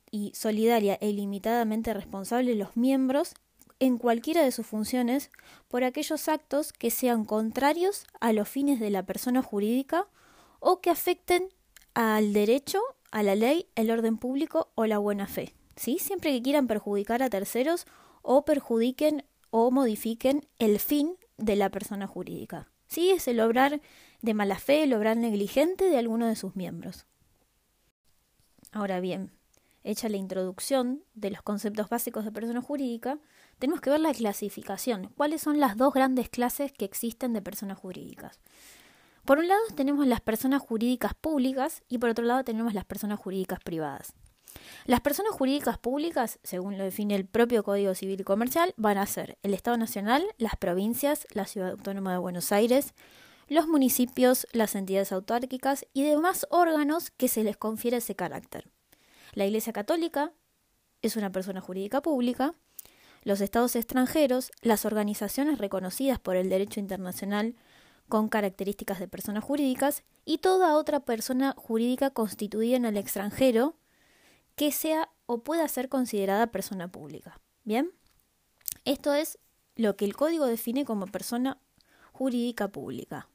y, 0.09 0.31
solidaria 0.33 0.97
e 0.99 1.09
ilimitadamente 1.09 1.93
responsables 1.93 2.57
los 2.57 2.75
miembros 2.75 3.35
en 3.79 3.99
cualquiera 3.99 4.43
de 4.43 4.51
sus 4.51 4.65
funciones 4.65 5.29
por 5.67 5.83
aquellos 5.83 6.27
actos 6.27 6.73
que 6.73 6.89
sean 6.89 7.23
contrarios 7.23 8.07
a 8.19 8.33
los 8.33 8.49
fines 8.49 8.79
de 8.79 8.89
la 8.89 9.03
persona 9.03 9.43
jurídica 9.43 10.07
o 10.59 10.81
que 10.81 10.89
afecten 10.89 11.49
al 11.93 12.33
derecho, 12.33 12.81
a 13.11 13.21
la 13.21 13.35
ley, 13.35 13.67
el 13.75 13.91
orden 13.91 14.17
público 14.17 14.71
o 14.73 14.87
la 14.87 14.97
buena 14.97 15.27
fe. 15.27 15.53
¿sí? 15.75 15.99
Siempre 15.99 16.31
que 16.31 16.41
quieran 16.41 16.65
perjudicar 16.65 17.21
a 17.21 17.29
terceros 17.29 17.85
o 18.23 18.43
perjudiquen 18.43 19.23
o 19.51 19.69
modifiquen 19.69 20.47
el 20.57 20.79
fin 20.79 21.15
de 21.37 21.55
la 21.55 21.69
persona 21.69 22.07
jurídica. 22.07 22.71
¿Sí? 22.87 23.11
Es 23.11 23.27
el 23.27 23.39
obrar 23.39 23.81
de 24.23 24.33
mala 24.33 24.57
fe, 24.57 24.81
el 24.81 24.95
obrar 24.95 25.15
negligente 25.15 25.85
de 25.85 25.99
alguno 25.99 26.27
de 26.27 26.35
sus 26.35 26.55
miembros. 26.55 27.05
Ahora 28.71 28.99
bien, 28.99 29.31
hecha 29.83 30.09
la 30.09 30.17
introducción 30.17 31.03
de 31.13 31.31
los 31.31 31.41
conceptos 31.41 31.89
básicos 31.89 32.25
de 32.25 32.31
persona 32.31 32.61
jurídica, 32.61 33.19
tenemos 33.57 33.81
que 33.81 33.89
ver 33.89 33.99
la 33.99 34.13
clasificación. 34.13 35.11
¿Cuáles 35.15 35.41
son 35.41 35.59
las 35.59 35.77
dos 35.77 35.93
grandes 35.93 36.29
clases 36.29 36.71
que 36.71 36.85
existen 36.85 37.33
de 37.33 37.41
personas 37.41 37.77
jurídicas? 37.77 38.39
Por 39.25 39.39
un 39.39 39.47
lado 39.47 39.61
tenemos 39.75 40.07
las 40.07 40.21
personas 40.21 40.61
jurídicas 40.61 41.13
públicas 41.13 41.83
y 41.87 41.97
por 41.97 42.09
otro 42.09 42.25
lado 42.25 42.43
tenemos 42.43 42.73
las 42.73 42.85
personas 42.85 43.19
jurídicas 43.19 43.59
privadas. 43.59 44.13
Las 44.85 45.01
personas 45.01 45.33
jurídicas 45.33 45.77
públicas, 45.77 46.39
según 46.43 46.77
lo 46.77 46.83
define 46.83 47.15
el 47.15 47.25
propio 47.25 47.63
Código 47.63 47.93
Civil 47.93 48.21
y 48.21 48.23
Comercial, 48.23 48.73
van 48.77 48.97
a 48.97 49.05
ser 49.05 49.37
el 49.43 49.53
Estado 49.53 49.77
Nacional, 49.77 50.23
las 50.37 50.55
provincias, 50.55 51.27
la 51.31 51.45
Ciudad 51.45 51.71
Autónoma 51.71 52.13
de 52.13 52.17
Buenos 52.17 52.51
Aires, 52.51 52.93
los 53.49 53.67
municipios, 53.67 54.47
las 54.53 54.75
entidades 54.75 55.11
autárquicas 55.11 55.85
y 55.93 56.03
demás 56.03 56.47
órganos 56.51 57.11
que 57.11 57.27
se 57.27 57.43
les 57.43 57.57
confiere 57.57 57.97
ese 57.97 58.15
carácter. 58.15 58.69
La 59.33 59.45
Iglesia 59.45 59.73
Católica 59.73 60.31
es 61.01 61.15
una 61.15 61.31
persona 61.31 61.59
jurídica 61.59 62.01
pública, 62.01 62.53
los 63.23 63.41
estados 63.41 63.75
extranjeros, 63.75 64.51
las 64.61 64.85
organizaciones 64.85 65.57
reconocidas 65.57 66.19
por 66.19 66.35
el 66.35 66.49
derecho 66.49 66.79
internacional 66.79 67.55
con 68.07 68.29
características 68.29 68.99
de 68.99 69.07
personas 69.07 69.43
jurídicas 69.43 70.03
y 70.25 70.39
toda 70.39 70.75
otra 70.75 71.01
persona 71.01 71.53
jurídica 71.57 72.11
constituida 72.11 72.77
en 72.77 72.85
el 72.85 72.97
extranjero 72.97 73.75
que 74.55 74.71
sea 74.71 75.09
o 75.25 75.43
pueda 75.43 75.67
ser 75.67 75.89
considerada 75.89 76.47
persona 76.47 76.87
pública. 76.87 77.39
¿Bien? 77.63 77.91
Esto 78.85 79.13
es 79.13 79.37
lo 79.75 79.95
que 79.95 80.05
el 80.05 80.15
código 80.15 80.45
define 80.45 80.85
como 80.85 81.05
persona 81.05 81.59
jurídica 82.11 82.67
pública. 82.67 83.29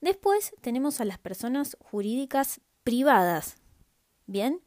Después 0.00 0.52
tenemos 0.60 1.00
a 1.00 1.04
las 1.04 1.18
personas 1.18 1.76
jurídicas 1.80 2.60
privadas, 2.84 3.56
¿bien? 4.26 4.60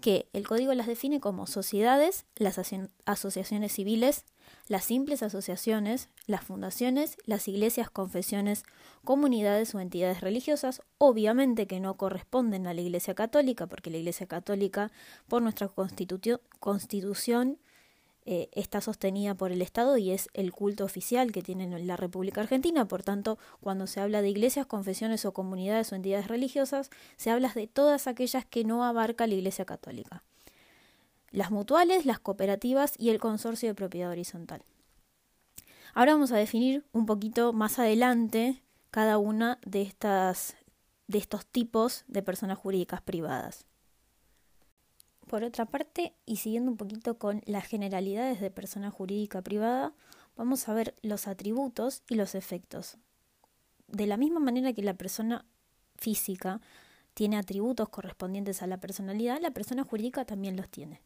Que 0.00 0.28
el 0.32 0.48
código 0.48 0.72
las 0.72 0.86
define 0.86 1.20
como 1.20 1.46
sociedades, 1.46 2.24
las 2.34 2.58
asociaciones 3.04 3.72
civiles, 3.72 4.24
las 4.66 4.84
simples 4.84 5.22
asociaciones, 5.22 6.08
las 6.26 6.42
fundaciones, 6.42 7.18
las 7.26 7.46
iglesias, 7.48 7.90
confesiones, 7.90 8.64
comunidades 9.04 9.74
o 9.74 9.80
entidades 9.80 10.22
religiosas, 10.22 10.82
obviamente 10.96 11.66
que 11.66 11.80
no 11.80 11.96
corresponden 11.96 12.66
a 12.66 12.74
la 12.74 12.80
Iglesia 12.80 13.14
Católica, 13.14 13.66
porque 13.66 13.90
la 13.90 13.98
Iglesia 13.98 14.26
Católica, 14.26 14.90
por 15.28 15.42
nuestra 15.42 15.68
constitución, 15.68 17.58
eh, 18.32 18.48
está 18.52 18.80
sostenida 18.80 19.34
por 19.34 19.50
el 19.50 19.60
Estado 19.60 19.96
y 19.96 20.12
es 20.12 20.28
el 20.34 20.52
culto 20.52 20.84
oficial 20.84 21.32
que 21.32 21.42
tiene 21.42 21.82
la 21.82 21.96
República 21.96 22.40
Argentina. 22.40 22.86
Por 22.86 23.02
tanto, 23.02 23.40
cuando 23.60 23.88
se 23.88 23.98
habla 23.98 24.22
de 24.22 24.28
iglesias, 24.30 24.66
confesiones 24.66 25.24
o 25.24 25.32
comunidades 25.32 25.90
o 25.90 25.96
entidades 25.96 26.28
religiosas, 26.28 26.90
se 27.16 27.32
habla 27.32 27.48
de 27.52 27.66
todas 27.66 28.06
aquellas 28.06 28.44
que 28.44 28.62
no 28.62 28.84
abarca 28.84 29.26
la 29.26 29.34
Iglesia 29.34 29.64
Católica. 29.64 30.22
Las 31.32 31.50
mutuales, 31.50 32.06
las 32.06 32.20
cooperativas 32.20 32.94
y 32.98 33.10
el 33.10 33.18
consorcio 33.18 33.68
de 33.68 33.74
propiedad 33.74 34.12
horizontal. 34.12 34.62
Ahora 35.92 36.12
vamos 36.12 36.30
a 36.30 36.36
definir 36.36 36.84
un 36.92 37.06
poquito 37.06 37.52
más 37.52 37.80
adelante 37.80 38.62
cada 38.92 39.18
una 39.18 39.58
de 39.66 39.82
estas 39.82 40.54
de 41.08 41.18
estos 41.18 41.44
tipos 41.46 42.04
de 42.06 42.22
personas 42.22 42.58
jurídicas 42.58 43.02
privadas. 43.02 43.66
Por 45.30 45.44
otra 45.44 45.64
parte, 45.64 46.12
y 46.26 46.38
siguiendo 46.38 46.72
un 46.72 46.76
poquito 46.76 47.16
con 47.16 47.40
las 47.46 47.64
generalidades 47.64 48.40
de 48.40 48.50
persona 48.50 48.90
jurídica 48.90 49.42
privada, 49.42 49.94
vamos 50.36 50.68
a 50.68 50.74
ver 50.74 50.96
los 51.02 51.28
atributos 51.28 52.02
y 52.08 52.16
los 52.16 52.34
efectos. 52.34 52.96
De 53.86 54.08
la 54.08 54.16
misma 54.16 54.40
manera 54.40 54.72
que 54.72 54.82
la 54.82 54.94
persona 54.94 55.44
física 55.94 56.60
tiene 57.14 57.36
atributos 57.36 57.90
correspondientes 57.90 58.60
a 58.60 58.66
la 58.66 58.80
personalidad, 58.80 59.40
la 59.40 59.52
persona 59.52 59.84
jurídica 59.84 60.24
también 60.24 60.56
los 60.56 60.68
tiene. 60.68 61.00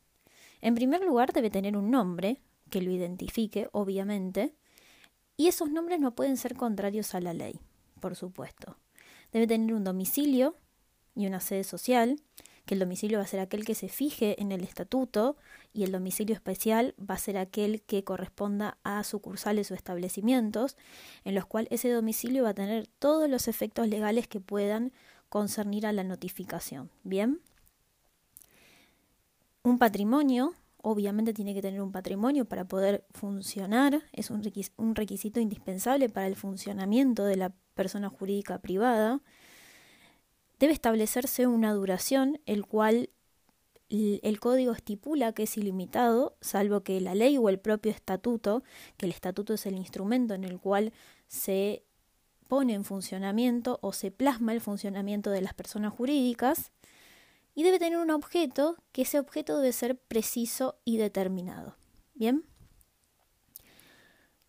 En 0.63 0.75
primer 0.75 1.05
lugar, 1.05 1.35
debe 1.35 1.51
tener 1.51 1.77
un 1.77 1.91
nombre 1.91 2.41
que 2.71 2.81
lo 2.81 2.91
identifique, 2.91 3.69
obviamente, 3.73 4.55
y 5.37 5.49
esos 5.49 5.69
nombres 5.69 6.01
no 6.01 6.15
pueden 6.15 6.39
ser 6.39 6.55
contrarios 6.55 7.15
a 7.15 7.21
la 7.21 7.35
ley, 7.35 7.61
por 8.01 8.17
supuesto. 8.17 8.79
Debe 9.33 9.47
tener 9.47 9.75
un 9.75 9.85
domicilio 9.85 10.57
y 11.15 11.27
una 11.27 11.41
sede 11.41 11.63
social, 11.63 12.17
que 12.67 12.75
el 12.75 12.81
domicilio 12.81 13.19
va 13.19 13.25
a 13.25 13.29
ser 13.29 13.41
aquel 13.41 13.65
que 13.65 13.75
se 13.75 13.89
fije 13.89 14.41
en 14.41 14.53
el 14.53 14.63
estatuto 14.63 15.37
y 15.73 15.85
el 15.85 15.93
domicilio 15.93 16.35
especial 16.35 16.95
va 16.99 17.15
a 17.15 17.19
ser 17.19 17.37
aquel 17.37 17.83
que 17.83 18.05
corresponda 18.05 18.79
a 18.85 19.05
sucursales 19.05 19.71
o 19.71 19.75
establecimientos, 19.75 20.77
en 21.25 21.35
los 21.35 21.47
cuales 21.47 21.73
ese 21.73 21.91
domicilio 21.91 22.45
va 22.45 22.51
a 22.51 22.55
tener 22.55 22.87
todos 22.99 23.29
los 23.29 23.49
efectos 23.49 23.89
legales 23.89 24.29
que 24.29 24.41
puedan 24.41 24.93
concernir 25.29 25.87
a 25.87 25.93
la 25.93 26.05
notificación. 26.05 26.91
Bien. 27.03 27.41
Un 29.63 29.79
patrimonio, 29.79 30.55
obviamente 30.79 31.35
tiene 31.35 31.55
que 31.55 31.63
tener 31.63 31.83
un 31.83 31.93
patrimonio 31.93 32.45
para 32.45 32.67
poder 32.67 33.05
funcionar, 33.11 34.03
es 34.13 34.31
un, 34.31 34.43
requisito 34.95 35.41
indispensable 35.41 36.09
para 36.09 36.27
el 36.27 36.37
funcionamiento 36.37 37.25
de 37.25 37.37
la 37.37 37.53
persona 37.75 38.09
jurídica 38.09 38.59
privada 38.59 39.21
debe 40.65 40.73
establecerse 40.73 41.47
una 41.47 41.75
duración, 41.75 42.41
el 42.47 42.65
cual 42.65 43.11
el 43.91 44.41
código 44.41 44.73
estipula 44.73 45.35
que 45.35 45.43
es 45.43 45.59
ilimitado, 45.59 46.39
salvo 46.41 46.83
que 46.83 47.03
la 47.03 47.15
ley 47.15 47.37
o 47.37 47.51
el 47.51 47.59
propio 47.59 47.93
estatuto, 47.93 48.63
que 48.97 49.05
el 49.05 49.13
estatuto 49.13 49.53
es 49.53 49.67
el 49.67 49.75
instrumento 49.75 50.33
en 50.33 50.43
el 50.43 50.59
cual 50.59 50.95
se 51.29 51.85
pone 52.49 52.73
en 52.73 52.85
funcionamiento 52.85 53.79
o 53.83 53.93
se 53.93 54.11
plasma 54.11 54.55
el 54.55 54.63
funcionamiento 54.63 55.29
de 55.29 55.43
las 55.43 55.53
personas 55.53 55.93
jurídicas, 55.93 56.73
y 57.55 57.63
debe 57.63 57.79
tener 57.79 57.99
un 57.99 58.11
objeto, 58.11 58.77
que 58.91 59.03
ese 59.03 59.19
objeto 59.19 59.59
debe 59.59 59.73
ser 59.75 59.99
preciso 59.99 60.79
y 60.87 60.97
determinado. 60.97 61.77
¿Bien? 62.15 62.43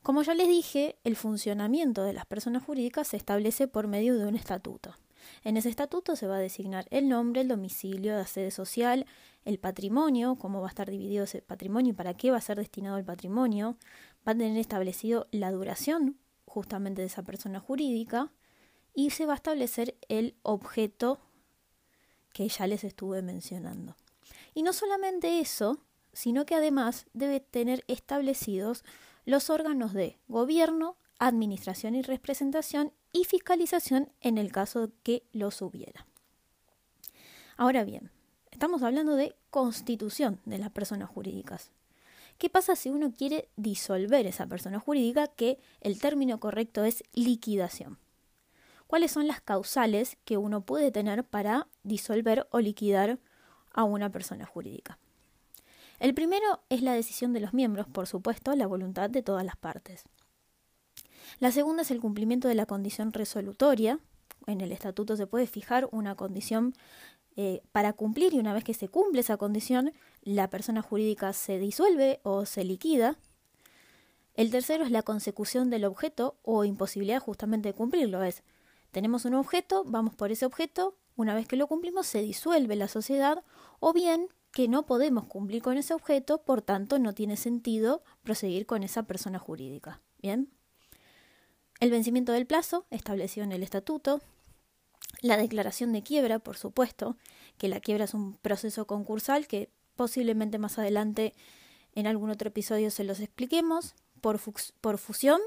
Como 0.02 0.24
ya 0.24 0.34
les 0.34 0.48
dije, 0.48 0.98
el 1.04 1.18
funcionamiento 1.18 2.04
de 2.04 2.14
las 2.14 2.26
personas 2.26 2.64
jurídicas 2.64 3.10
se 3.10 3.18
establece 3.18 3.68
por 3.68 3.88
medio 3.88 4.18
de 4.18 4.26
un 4.26 4.36
estatuto. 4.36 4.96
En 5.44 5.58
ese 5.58 5.70
estatuto 5.70 6.16
se 6.16 6.28
va 6.28 6.38
a 6.38 6.40
designar 6.40 6.86
el 6.90 7.10
nombre, 7.10 7.42
el 7.42 7.48
domicilio, 7.48 8.16
la 8.16 8.28
sede 8.28 8.52
social, 8.52 9.06
el 9.44 9.60
patrimonio, 9.60 10.36
cómo 10.36 10.62
va 10.62 10.68
a 10.68 10.70
estar 10.70 10.90
dividido 10.90 11.24
ese 11.24 11.42
patrimonio 11.42 11.92
y 11.92 11.96
para 11.96 12.16
qué 12.16 12.32
va 12.32 12.38
a 12.38 12.42
ser 12.42 12.58
destinado 12.58 12.98
el 12.98 13.06
patrimonio, 13.06 13.78
va 14.28 14.32
a 14.32 14.36
tener 14.36 14.58
establecido 14.58 15.28
la 15.32 15.52
duración 15.52 16.18
justamente 16.46 17.02
de 17.02 17.08
esa 17.08 17.24
persona 17.24 17.60
jurídica 17.60 18.32
y 18.94 19.12
se 19.12 19.26
va 19.26 19.34
a 19.34 19.36
establecer 19.36 19.98
el 20.08 20.36
objeto 20.42 21.20
que 22.34 22.48
ya 22.48 22.68
les 22.68 22.84
estuve 22.84 23.22
mencionando. 23.22 23.96
Y 24.54 24.64
no 24.64 24.74
solamente 24.74 25.40
eso, 25.40 25.80
sino 26.14 26.46
que 26.46 26.56
además 26.56 27.06
debe 27.14 27.40
tener 27.40 27.84
establecidos 27.88 28.84
los 29.26 29.50
órganos 29.50 29.94
de 29.94 30.18
gobierno, 30.28 30.98
administración 31.20 31.96
y 31.96 32.02
representación 32.02 32.94
y 33.16 33.24
fiscalización 33.24 34.12
en 34.20 34.38
el 34.38 34.52
caso 34.52 34.92
que 35.02 35.24
los 35.32 35.62
hubiera. 35.62 36.06
Ahora 37.56 37.86
bien, 37.86 38.12
estamos 38.52 38.84
hablando 38.84 39.16
de 39.16 39.38
constitución 39.52 40.42
de 40.44 40.58
las 40.58 40.70
personas 40.70 41.10
jurídicas. 41.10 41.72
¿Qué 42.38 42.50
pasa 42.50 42.76
si 42.76 42.90
uno 42.90 43.14
quiere 43.16 43.48
disolver 43.56 44.28
esa 44.28 44.48
persona 44.48 44.82
jurídica? 44.82 45.28
Que 45.28 45.60
el 45.80 45.98
término 46.02 46.42
correcto 46.42 46.84
es 46.84 47.06
liquidación. 47.14 48.00
¿Cuáles 48.86 49.14
son 49.14 49.28
las 49.28 49.40
causales 49.40 50.18
que 50.26 50.36
uno 50.36 50.66
puede 50.66 50.92
tener 50.92 51.24
para 51.24 51.70
disolver 51.84 52.50
o 52.52 52.60
liquidar 52.60 53.18
a 53.72 53.86
una 53.86 54.10
persona 54.12 54.46
jurídica? 54.46 55.00
El 56.00 56.14
primero 56.14 56.60
es 56.68 56.82
la 56.82 56.92
decisión 56.92 57.32
de 57.32 57.40
los 57.40 57.54
miembros, 57.54 57.88
por 57.88 58.08
supuesto, 58.08 58.54
la 58.56 58.68
voluntad 58.68 59.10
de 59.10 59.24
todas 59.24 59.46
las 59.46 59.56
partes. 59.56 60.04
La 61.40 61.52
segunda 61.52 61.82
es 61.82 61.92
el 61.92 62.00
cumplimiento 62.00 62.48
de 62.48 62.56
la 62.56 62.66
condición 62.66 63.12
resolutoria. 63.12 64.00
En 64.48 64.62
el 64.62 64.72
estatuto 64.72 65.16
se 65.16 65.28
puede 65.28 65.48
fijar 65.48 65.90
una 65.92 66.16
condición 66.16 66.74
eh, 67.36 67.62
para 67.72 67.94
cumplir 67.94 68.34
y 68.34 68.40
una 68.40 68.54
vez 68.54 68.64
que 68.64 68.74
se 68.74 68.88
cumple 68.88 69.22
esa 69.22 69.38
condición, 69.38 69.92
la 70.22 70.50
persona 70.50 70.82
jurídica 70.82 71.34
se 71.34 71.60
disuelve 71.60 72.22
o 72.24 72.46
se 72.46 72.64
liquida. 72.64 73.18
El 74.36 74.52
tercero 74.52 74.84
es 74.84 74.92
la 74.92 75.04
consecución 75.04 75.70
del 75.70 75.86
objeto 75.86 76.38
o 76.44 76.64
imposibilidad 76.64 77.22
justamente 77.22 77.70
de 77.70 77.74
cumplirlo. 77.74 78.24
Es, 78.24 78.44
tenemos 78.92 79.26
un 79.26 79.34
objeto, 79.34 79.84
vamos 79.86 80.16
por 80.16 80.32
ese 80.32 80.46
objeto, 80.46 80.98
una 81.18 81.36
vez 81.36 81.48
que 81.48 81.56
lo 81.56 81.68
cumplimos 81.68 82.08
se 82.08 82.22
disuelve 82.22 82.76
la 82.76 82.88
sociedad 82.88 83.44
o 83.80 83.94
bien 83.94 84.30
que 84.52 84.68
no 84.70 84.86
podemos 84.86 85.28
cumplir 85.28 85.62
con 85.62 85.78
ese 85.78 85.94
objeto, 85.94 86.42
por 86.44 86.62
tanto 86.62 87.00
no 87.00 87.14
tiene 87.14 87.36
sentido 87.36 88.04
proseguir 88.24 88.66
con 88.66 88.84
esa 88.84 89.04
persona 89.04 89.40
jurídica. 89.40 90.02
Bien. 90.22 90.55
El 91.80 91.92
vencimiento 91.92 92.32
del 92.32 92.46
plazo, 92.46 92.86
establecido 92.90 93.44
en 93.44 93.52
el 93.52 93.64
estatuto. 93.64 94.22
La 95.22 95.38
declaración 95.38 95.92
de 95.92 96.04
quiebra, 96.04 96.40
por 96.40 96.58
supuesto, 96.58 97.18
que 97.58 97.68
la 97.68 97.80
quiebra 97.80 98.06
es 98.06 98.14
un 98.14 98.36
proceso 98.38 98.86
concursal 98.88 99.48
que 99.48 99.70
posiblemente 99.96 100.58
más 100.58 100.78
adelante 100.78 101.34
en 101.94 102.08
algún 102.08 102.30
otro 102.30 102.50
episodio 102.50 102.92
se 102.92 103.04
los 103.04 103.20
expliquemos. 103.20 103.96
Por, 104.22 104.40
fusión. 104.98 105.40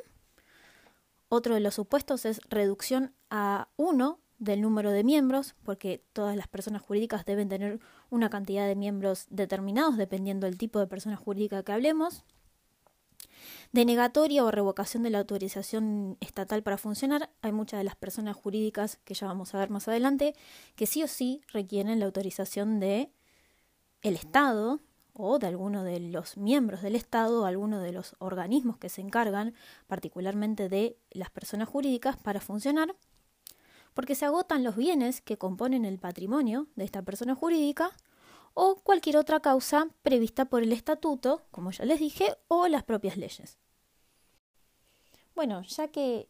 Otro 1.29 1.55
de 1.55 1.61
los 1.61 1.74
supuestos 1.74 2.24
es 2.24 2.41
reducción 2.49 3.12
a 3.29 3.68
uno 3.76 4.20
del 4.39 4.61
número 4.61 4.93
de 4.93 5.03
miembros, 5.03 5.57
porque 5.64 6.05
todas 6.12 6.37
las 6.37 6.47
personas 6.47 6.83
jurídicas 6.83 7.24
deben 7.24 7.49
tener 7.49 7.81
una 8.09 8.31
cantidad 8.31 8.68
de 8.68 8.76
miembros 8.76 9.26
determinados 9.31 9.97
dependiendo 9.97 10.47
del 10.47 10.59
tipo 10.59 10.79
de 10.79 10.87
persona 10.87 11.16
jurídica 11.16 11.64
que 11.64 11.72
hablemos 11.72 12.24
denegatoria 13.72 14.44
o 14.44 14.51
revocación 14.51 15.03
de 15.03 15.11
la 15.11 15.18
autorización 15.18 16.16
estatal 16.20 16.62
para 16.62 16.78
funcionar, 16.78 17.30
hay 17.42 17.53
muchas 17.53 17.78
de 17.78 17.84
las 17.84 17.96
personas 17.96 18.36
jurídicas 18.36 18.99
que 19.05 19.14
ya 19.14 19.26
vamos 19.26 19.55
a 19.55 19.59
ver 19.59 19.70
más 19.70 19.88
adelante 19.88 20.34
que 20.76 20.86
sí 20.86 21.03
o 21.03 21.09
sí 21.09 21.42
requieren 21.53 21.99
la 21.99 22.07
autorización 22.07 22.80
de 22.80 23.11
el 24.03 24.14
Estado 24.14 24.80
o 25.12 25.38
de 25.38 25.49
alguno 25.49 25.82
de 25.82 25.99
los 25.99 26.36
miembros 26.36 26.82
del 26.82 26.94
Estado 26.94 27.44
alguno 27.44 27.80
de 27.80 27.92
los 27.92 28.14
organismos 28.20 28.78
que 28.78 28.88
se 28.88 29.01
encargan 29.01 29.55
particularmente 29.86 30.68
de 30.68 30.96
las 31.11 31.30
personas 31.30 31.68
jurídicas 31.68 32.16
para 32.16 32.40
funcionar, 32.40 32.94
porque 33.94 34.14
se 34.14 34.24
agotan 34.24 34.62
los 34.62 34.76
bienes 34.76 35.20
que 35.20 35.36
componen 35.36 35.84
el 35.84 35.99
patrimonio 35.99 36.68
de 36.76 36.84
esta 36.84 37.03
persona 37.03 37.34
jurídica 37.34 37.90
o 38.61 38.74
cualquier 38.82 39.16
otra 39.16 39.38
causa 39.38 39.86
prevista 40.02 40.46
por 40.46 40.64
el 40.64 40.72
estatuto, 40.72 41.42
como 41.52 41.70
ya 41.70 41.84
les 41.84 42.00
dije, 42.00 42.36
o 42.48 42.66
las 42.66 42.82
propias 42.82 43.16
leyes. 43.16 43.56
Bueno, 45.36 45.62
ya 45.62 45.86
que 45.86 46.28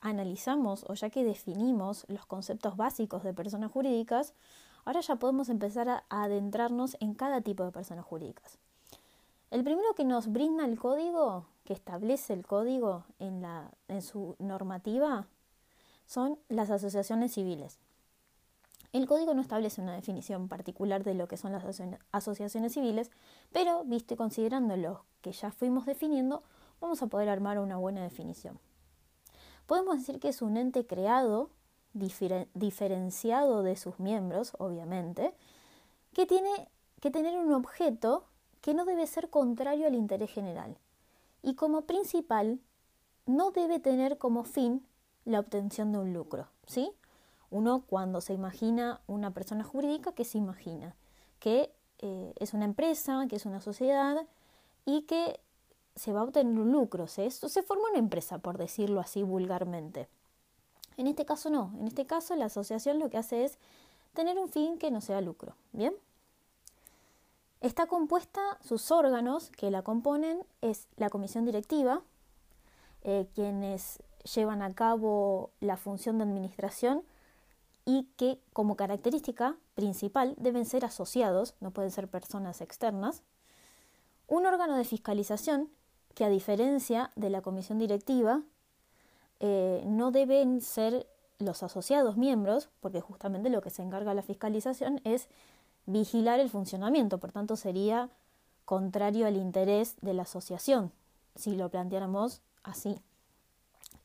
analizamos 0.00 0.84
o 0.88 0.94
ya 0.94 1.08
que 1.08 1.22
definimos 1.22 2.04
los 2.08 2.26
conceptos 2.26 2.76
básicos 2.76 3.22
de 3.22 3.32
personas 3.32 3.70
jurídicas, 3.70 4.34
ahora 4.84 5.02
ya 5.02 5.14
podemos 5.16 5.50
empezar 5.50 5.88
a 5.88 6.04
adentrarnos 6.08 6.96
en 6.98 7.14
cada 7.14 7.42
tipo 7.42 7.62
de 7.64 7.70
personas 7.70 8.04
jurídicas. 8.04 8.58
El 9.52 9.62
primero 9.62 9.94
que 9.94 10.04
nos 10.04 10.32
brinda 10.32 10.64
el 10.64 10.80
código, 10.80 11.46
que 11.62 11.74
establece 11.74 12.32
el 12.32 12.44
código 12.44 13.04
en, 13.20 14.02
su 14.02 14.34
normativa, 14.40 15.28
son 16.06 16.40
las 16.48 16.70
asociaciones 16.70 17.34
civiles. 17.34 17.78
El 18.92 19.06
código 19.06 19.34
no 19.34 19.42
establece 19.42 19.82
una 19.82 19.94
definición 19.94 20.48
particular 20.48 21.04
de 21.04 21.14
lo 21.14 21.28
que 21.28 21.36
son 21.36 21.52
las 21.52 21.64
asociaciones 22.10 22.72
civiles, 22.72 23.10
pero 23.52 23.84
visto 23.84 24.16
considerando 24.16 24.76
lo 24.76 25.04
que 25.20 25.32
ya 25.32 25.50
fuimos 25.50 25.84
definiendo, 25.84 26.42
vamos 26.80 27.02
a 27.02 27.06
poder 27.08 27.28
armar 27.28 27.58
una 27.58 27.76
buena 27.76 28.02
definición. 28.02 28.58
Podemos 29.66 29.98
decir 29.98 30.18
que 30.18 30.28
es 30.28 30.40
un 30.40 30.56
ente 30.56 30.86
creado, 30.86 31.50
diferenciado 31.92 33.62
de 33.62 33.76
sus 33.76 33.98
miembros, 34.00 34.52
obviamente, 34.58 35.34
que 36.14 36.24
tiene 36.24 36.68
que 37.00 37.10
tener 37.10 37.38
un 37.38 37.52
objeto 37.52 38.24
que 38.60 38.74
no 38.74 38.84
debe 38.84 39.06
ser 39.06 39.28
contrario 39.28 39.86
al 39.86 39.94
interés 39.94 40.30
general 40.30 40.78
y 41.42 41.54
como 41.54 41.82
principal 41.82 42.60
no 43.26 43.50
debe 43.50 43.78
tener 43.78 44.18
como 44.18 44.44
fin 44.44 44.86
la 45.24 45.40
obtención 45.40 45.92
de 45.92 45.98
un 45.98 46.12
lucro, 46.12 46.48
¿sí? 46.66 46.90
Uno 47.50 47.84
cuando 47.86 48.20
se 48.20 48.34
imagina 48.34 49.00
una 49.06 49.32
persona 49.32 49.64
jurídica, 49.64 50.12
¿qué 50.12 50.24
se 50.24 50.38
imagina? 50.38 50.94
Que 51.38 51.72
eh, 51.98 52.34
es 52.38 52.52
una 52.54 52.64
empresa, 52.64 53.26
que 53.28 53.36
es 53.36 53.46
una 53.46 53.60
sociedad 53.60 54.26
y 54.84 55.02
que 55.02 55.40
se 55.96 56.12
va 56.12 56.20
a 56.20 56.24
obtener 56.24 56.58
un 56.58 56.72
lucro. 56.72 57.06
¿sí? 57.06 57.30
se 57.30 57.62
forma 57.62 57.88
una 57.90 57.98
empresa, 57.98 58.38
por 58.38 58.58
decirlo 58.58 59.00
así 59.00 59.22
vulgarmente. 59.22 60.08
En 60.96 61.06
este 61.06 61.24
caso 61.24 61.50
no. 61.50 61.72
En 61.78 61.86
este 61.86 62.06
caso 62.06 62.36
la 62.36 62.46
asociación 62.46 62.98
lo 62.98 63.08
que 63.08 63.18
hace 63.18 63.44
es 63.44 63.58
tener 64.14 64.38
un 64.38 64.48
fin 64.48 64.78
que 64.78 64.90
no 64.90 65.00
sea 65.00 65.20
lucro. 65.20 65.54
¿Bien? 65.72 65.94
Está 67.60 67.86
compuesta, 67.86 68.40
sus 68.60 68.90
órganos 68.92 69.50
que 69.50 69.70
la 69.70 69.82
componen 69.82 70.44
es 70.60 70.86
la 70.96 71.10
comisión 71.10 71.44
directiva, 71.44 72.02
eh, 73.02 73.26
quienes 73.34 74.00
llevan 74.34 74.62
a 74.62 74.72
cabo 74.74 75.50
la 75.60 75.76
función 75.76 76.18
de 76.18 76.24
administración 76.24 77.02
y 77.88 78.06
que 78.18 78.38
como 78.52 78.76
característica 78.76 79.56
principal 79.74 80.34
deben 80.36 80.66
ser 80.66 80.84
asociados, 80.84 81.54
no 81.60 81.70
pueden 81.70 81.90
ser 81.90 82.06
personas 82.06 82.60
externas, 82.60 83.22
un 84.26 84.44
órgano 84.44 84.76
de 84.76 84.84
fiscalización 84.84 85.70
que 86.14 86.26
a 86.26 86.28
diferencia 86.28 87.12
de 87.16 87.30
la 87.30 87.40
comisión 87.40 87.78
directiva 87.78 88.42
eh, 89.40 89.82
no 89.86 90.10
deben 90.10 90.60
ser 90.60 91.08
los 91.38 91.62
asociados 91.62 92.18
miembros, 92.18 92.68
porque 92.80 93.00
justamente 93.00 93.48
lo 93.48 93.62
que 93.62 93.70
se 93.70 93.80
encarga 93.80 94.12
la 94.12 94.20
fiscalización 94.20 95.00
es 95.04 95.30
vigilar 95.86 96.40
el 96.40 96.50
funcionamiento, 96.50 97.16
por 97.16 97.32
tanto 97.32 97.56
sería 97.56 98.10
contrario 98.66 99.26
al 99.26 99.38
interés 99.38 99.96
de 100.02 100.12
la 100.12 100.24
asociación, 100.24 100.92
si 101.36 101.56
lo 101.56 101.70
planteáramos 101.70 102.42
así. 102.64 103.00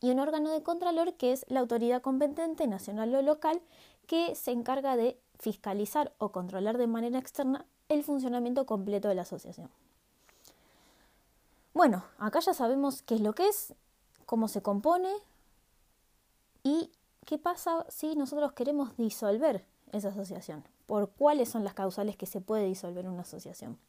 Y 0.03 0.11
un 0.11 0.19
órgano 0.19 0.51
de 0.51 0.61
contralor 0.61 1.13
que 1.13 1.31
es 1.31 1.45
la 1.47 1.61
autoridad 1.61 2.01
competente 2.01 2.67
nacional 2.67 3.15
o 3.15 3.21
local 3.21 3.61
que 4.05 4.35
se 4.35 4.51
encarga 4.51 4.97
de 4.97 5.17
fiscalizar 5.39 6.11
o 6.17 6.33
controlar 6.33 6.77
de 6.77 6.87
manera 6.87 7.17
externa 7.17 7.65
el 7.87 8.03
funcionamiento 8.03 8.65
completo 8.65 9.07
de 9.07 9.15
la 9.15 9.21
asociación. 9.21 9.69
Bueno, 11.73 12.03
acá 12.17 12.41
ya 12.41 12.53
sabemos 12.53 13.01
qué 13.01 13.15
es 13.15 13.21
lo 13.21 13.33
que 13.33 13.47
es, 13.47 13.75
cómo 14.25 14.49
se 14.49 14.61
compone 14.61 15.09
y 16.63 16.91
qué 17.25 17.37
pasa 17.37 17.85
si 17.87 18.17
nosotros 18.17 18.51
queremos 18.51 18.97
disolver 18.97 19.63
esa 19.93 20.09
asociación 20.09 20.65
por 20.85 21.11
cuáles 21.11 21.47
son 21.47 21.63
las 21.63 21.75
causales 21.75 22.17
que 22.17 22.25
se 22.25 22.41
puede 22.41 22.65
disolver 22.65 23.07
una 23.07 23.21
asociación. 23.21 23.79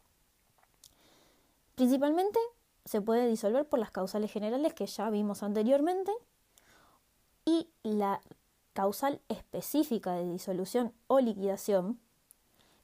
Principalmente 1.75 2.39
se 2.85 3.01
puede 3.01 3.27
disolver 3.27 3.67
por 3.67 3.79
las 3.79 3.91
causales 3.91 4.31
generales 4.31 4.75
que 4.75 4.87
ya 4.87 5.11
vimos 5.11 5.43
anteriormente 5.43 6.13
y 7.45 7.69
la 7.83 8.21
causal 8.73 9.21
específica 9.29 10.13
de 10.13 10.31
disolución 10.31 10.93
o 11.07 11.21
liquidación 11.21 11.99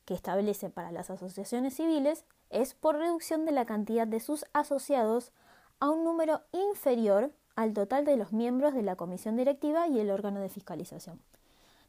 que 0.05 0.15
establece 0.15 0.71
para 0.71 0.93
las 0.93 1.11
asociaciones 1.11 1.75
civiles 1.75 2.25
es 2.49 2.75
por 2.75 2.97
reducción 2.97 3.45
de 3.45 3.53
la 3.53 3.67
cantidad 3.67 4.07
de 4.07 4.21
sus 4.21 4.45
asociados 4.53 5.33
a 5.79 5.91
un 5.91 6.05
número 6.05 6.43
inferior 6.53 7.33
al 7.57 7.75
total 7.75 8.05
de 8.05 8.17
los 8.17 8.33
miembros 8.33 8.75
de 8.75 8.83
la 8.83 8.97
comisión 8.97 9.37
directiva 9.37 9.89
y 9.89 10.01
el 10.01 10.11
órgano 10.11 10.41
de 10.41 10.49
fiscalización 10.49 11.21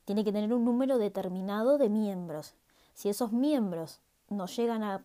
tiene 0.05 0.23
que 0.23 0.31
tener 0.31 0.53
un 0.53 0.65
número 0.65 0.97
determinado 0.97 1.77
de 1.77 1.89
miembros. 1.89 2.55
Si 2.93 3.09
esos 3.09 3.31
miembros 3.31 4.01
no 4.29 4.47
llegan 4.47 4.83
a 4.83 5.03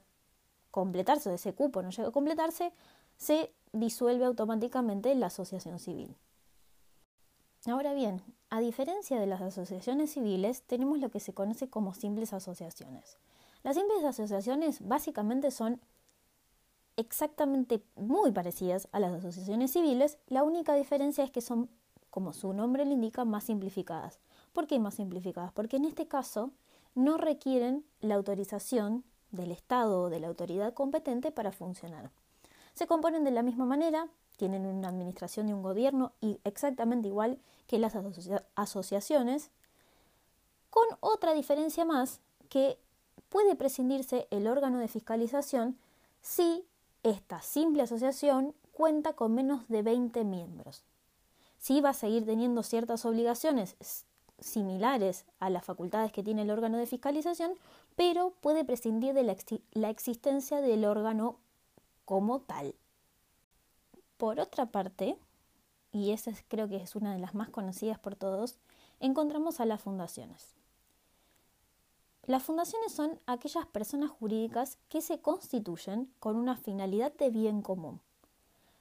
completarse, 0.71 1.33
ese 1.33 1.55
cupo 1.55 1.83
no 1.83 1.91
llega 1.91 2.09
a 2.09 2.13
completarse, 2.13 2.73
se 3.17 3.53
disuelve 3.73 4.25
automáticamente 4.25 5.15
la 5.15 5.27
asociación 5.27 5.79
civil. 5.79 6.17
Ahora 7.67 7.95
bien, 7.95 8.23
a 8.49 8.61
diferencia 8.61 9.19
de 9.19 9.27
las 9.27 9.41
asociaciones 9.41 10.13
civiles, 10.13 10.63
tenemos 10.63 10.99
lo 11.01 11.11
que 11.11 11.21
se 11.21 11.35
conoce 11.35 11.69
como 11.69 11.95
simples 11.95 12.33
asociaciones. 12.33 13.19
Las 13.63 13.77
simples 13.77 14.05
asociaciones 14.05 14.87
básicamente 14.87 15.51
son 15.51 15.81
exactamente 16.97 17.83
muy 17.97 18.33
parecidas 18.33 18.89
a 18.93 19.01
las 19.01 19.13
asociaciones 19.13 19.73
civiles, 19.73 20.19
la 20.29 20.45
única 20.45 20.75
diferencia 20.75 21.25
es 21.25 21.31
que 21.31 21.41
son, 21.41 21.69
como 22.11 22.33
su 22.33 22.53
nombre 22.53 22.85
le 22.85 22.95
indica, 22.95 23.25
más 23.25 23.45
simplificadas. 23.45 24.21
¿Por 24.53 24.67
qué 24.67 24.79
más 24.79 24.95
simplificadas? 24.95 25.53
Porque 25.53 25.77
en 25.77 25.85
este 25.85 26.09
caso 26.09 26.53
no 26.95 27.19
requieren 27.19 27.85
la 28.01 28.15
autorización 28.15 29.05
del 29.31 29.51
Estado 29.51 30.03
o 30.03 30.09
de 30.09 30.21
la 30.21 30.29
autoridad 30.29 30.73
competente 30.73 31.31
para 31.31 31.53
funcionar. 31.53 32.11
Se 32.77 32.87
componen 32.87 33.25
de 33.25 33.31
la 33.31 33.43
misma 33.43 33.65
manera, 33.65 34.07
tienen 34.37 34.67
una 34.67 34.89
administración 34.89 35.49
y 35.49 35.55
un 35.55 35.63
gobierno 35.63 36.13
y 36.21 36.41
exactamente 36.45 37.09
igual 37.09 37.39
que 37.67 37.79
las 37.79 37.95
asociaciones, 38.55 39.51
con 40.69 40.85
otra 41.01 41.33
diferencia 41.33 41.87
más 41.87 42.21
que 42.51 42.79
puede 43.31 43.57
prescindirse 43.57 44.29
el 44.31 44.47
órgano 44.47 44.79
de 44.79 44.89
fiscalización 44.89 45.79
si 46.21 46.67
esta 47.03 47.41
simple 47.41 47.83
asociación 47.83 48.55
cuenta 48.73 49.15
con 49.15 49.35
menos 49.35 49.67
de 49.69 49.81
20 49.81 50.25
miembros. 50.25 50.85
Si 51.57 51.81
va 51.81 51.91
a 51.91 51.95
seguir 51.95 52.27
teniendo 52.27 52.63
ciertas 52.63 53.07
obligaciones 53.07 53.75
similares 54.39 55.25
a 55.39 55.49
las 55.49 55.65
facultades 55.65 56.13
que 56.13 56.23
tiene 56.23 56.43
el 56.43 56.51
órgano 56.51 56.77
de 56.77 56.85
fiscalización, 56.85 57.55
pero 57.95 58.35
puede 58.43 58.67
prescindir 58.67 59.15
de 59.15 59.23
la, 59.73 59.89
existencia 59.89 60.61
del 60.61 60.85
órgano 60.85 61.39
como 62.07 62.41
tal. 62.41 62.75
Por 64.17 64.41
otra 64.41 64.65
parte, 64.65 65.19
y 65.93 66.13
esa 66.13 66.33
creo 66.49 66.69
que 66.69 66.77
es 66.77 66.97
una 66.97 67.13
de 67.13 67.19
las 67.19 67.35
más 67.35 67.51
conocidas 67.51 67.99
por 67.99 68.17
todos, 68.17 68.59
encontramos 69.01 69.61
a 69.61 69.67
las 69.67 69.83
fundaciones. 69.83 70.55
Las 72.25 72.43
fundaciones 72.43 72.93
son 72.93 73.21
aquellas 73.27 73.67
personas 73.67 74.11
jurídicas 74.11 74.79
que 74.89 75.03
se 75.03 75.21
constituyen 75.21 76.11
con 76.19 76.37
una 76.37 76.57
finalidad 76.57 77.13
de 77.13 77.31
bien 77.31 77.61
común, 77.63 78.01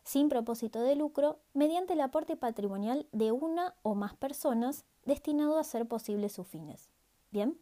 sin 0.04 0.30
propósito 0.30 0.82
de 0.82 0.96
lucro, 0.96 1.40
mediante 1.54 1.94
el 1.94 2.02
aporte 2.02 2.38
patrimonial 2.38 3.08
de 3.12 3.32
una 3.32 3.76
o 3.84 3.94
más 3.94 4.16
personas 4.16 4.86
destinado 5.04 5.58
a 5.58 5.62
hacer 5.62 5.88
posibles 5.88 6.34
sus 6.34 6.48
fines. 6.48 6.90
Bien, 7.32 7.60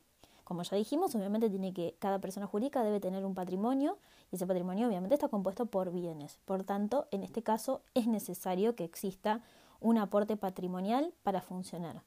como 0.53 0.61
ya 0.61 0.77
dijimos, 0.77 1.15
obviamente 1.15 1.49
tiene 1.49 1.73
que 1.73 1.95
cada 1.97 2.19
persona 2.19 2.45
jurídica 2.45 2.83
debe 2.83 2.99
tener 2.99 3.25
un 3.25 3.33
patrimonio 3.33 3.97
y 4.31 4.35
ese 4.35 4.45
patrimonio 4.45 4.87
obviamente 4.87 5.15
está 5.15 5.27
compuesto 5.27 5.65
por 5.65 5.91
bienes. 5.91 6.37
Por 6.45 6.63
tanto, 6.63 7.07
en 7.09 7.23
este 7.23 7.41
caso 7.41 7.81
es 7.95 8.05
necesario 8.05 8.75
que 8.75 8.83
exista 8.83 9.41
un 9.79 9.97
aporte 9.97 10.37
patrimonial 10.37 11.11
para 11.23 11.41
funcionar. 11.41 12.03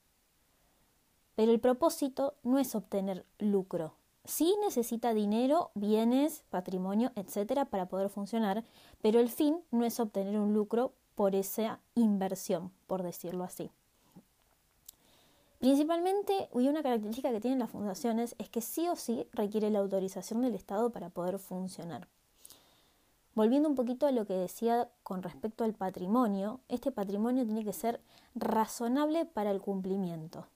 Pero 1.34 1.50
el 1.50 1.58
propósito 1.58 2.34
no 2.44 2.60
es 2.60 2.76
obtener 2.76 3.26
lucro. 3.40 3.94
Sí 4.24 4.54
necesita 4.62 5.12
dinero, 5.12 5.72
bienes, 5.74 6.44
patrimonio, 6.48 7.10
etcétera, 7.16 7.64
para 7.64 7.86
poder 7.86 8.10
funcionar, 8.10 8.62
pero 9.02 9.18
el 9.18 9.28
fin 9.28 9.58
no 9.72 9.84
es 9.84 9.98
obtener 9.98 10.38
un 10.38 10.54
lucro 10.54 10.92
por 11.16 11.34
esa 11.34 11.80
inversión, 11.96 12.70
por 12.86 13.02
decirlo 13.02 13.42
así. 13.42 13.72
Principalmente, 15.66 16.48
y 16.54 16.68
una 16.68 16.80
característica 16.80 17.32
que 17.32 17.40
tienen 17.40 17.58
las 17.58 17.72
fundaciones 17.72 18.36
es 18.38 18.48
que 18.48 18.60
sí 18.60 18.86
o 18.86 18.94
sí 18.94 19.26
requiere 19.32 19.68
la 19.68 19.80
autorización 19.80 20.40
del 20.40 20.54
Estado 20.54 20.90
para 20.90 21.10
poder 21.10 21.40
funcionar. 21.40 22.06
Volviendo 23.34 23.68
un 23.68 23.74
poquito 23.74 24.06
a 24.06 24.12
lo 24.12 24.26
que 24.26 24.34
decía 24.34 24.88
con 25.02 25.24
respecto 25.24 25.64
al 25.64 25.74
patrimonio, 25.74 26.60
este 26.68 26.92
patrimonio 26.92 27.44
tiene 27.44 27.64
que 27.64 27.72
ser 27.72 28.00
razonable 28.36 29.24
para 29.26 29.50
el 29.50 29.60
cumplimiento. 29.60 30.46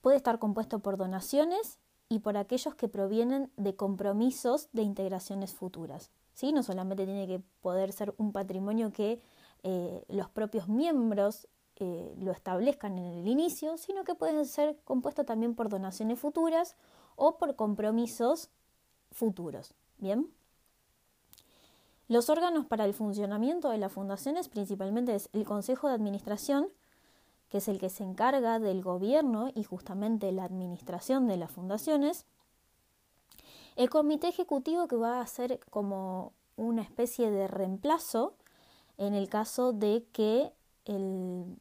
Puede 0.00 0.16
estar 0.16 0.40
compuesto 0.40 0.80
por 0.80 0.96
donaciones 0.96 1.78
y 2.08 2.18
por 2.18 2.36
aquellos 2.36 2.74
que 2.74 2.88
provienen 2.88 3.52
de 3.56 3.76
compromisos 3.76 4.70
de 4.72 4.82
integraciones 4.82 5.54
futuras. 5.54 6.10
¿sí? 6.34 6.52
No 6.52 6.64
solamente 6.64 7.04
tiene 7.04 7.28
que 7.28 7.40
poder 7.60 7.92
ser 7.92 8.12
un 8.18 8.32
patrimonio 8.32 8.92
que 8.92 9.22
eh, 9.62 10.04
los 10.08 10.28
propios 10.30 10.66
miembros 10.66 11.46
eh, 11.80 12.14
lo 12.18 12.30
establezcan 12.30 12.98
en 12.98 13.06
el 13.06 13.26
inicio, 13.26 13.78
sino 13.78 14.04
que 14.04 14.14
pueden 14.14 14.44
ser 14.44 14.78
compuestos 14.84 15.24
también 15.24 15.54
por 15.54 15.70
donaciones 15.70 16.20
futuras 16.20 16.76
o 17.16 17.38
por 17.38 17.56
compromisos 17.56 18.50
futuros. 19.10 19.72
Bien. 19.96 20.30
Los 22.06 22.28
órganos 22.28 22.66
para 22.66 22.84
el 22.84 22.92
funcionamiento 22.92 23.70
de 23.70 23.78
las 23.78 23.92
fundaciones 23.92 24.50
principalmente 24.50 25.14
es 25.14 25.30
el 25.32 25.44
Consejo 25.44 25.88
de 25.88 25.94
Administración, 25.94 26.68
que 27.48 27.58
es 27.58 27.68
el 27.68 27.78
que 27.78 27.88
se 27.88 28.04
encarga 28.04 28.58
del 28.58 28.82
gobierno 28.82 29.50
y 29.54 29.64
justamente 29.64 30.32
la 30.32 30.44
administración 30.44 31.26
de 31.28 31.38
las 31.38 31.50
fundaciones, 31.50 32.26
el 33.76 33.88
comité 33.88 34.28
ejecutivo 34.28 34.86
que 34.86 34.96
va 34.96 35.22
a 35.22 35.26
ser 35.26 35.60
como 35.70 36.34
una 36.56 36.82
especie 36.82 37.30
de 37.30 37.48
reemplazo 37.48 38.34
en 38.98 39.14
el 39.14 39.30
caso 39.30 39.72
de 39.72 40.04
que 40.12 40.52
el 40.84 41.58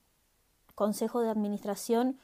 consejo 0.80 1.20
de 1.20 1.30
administración 1.30 2.18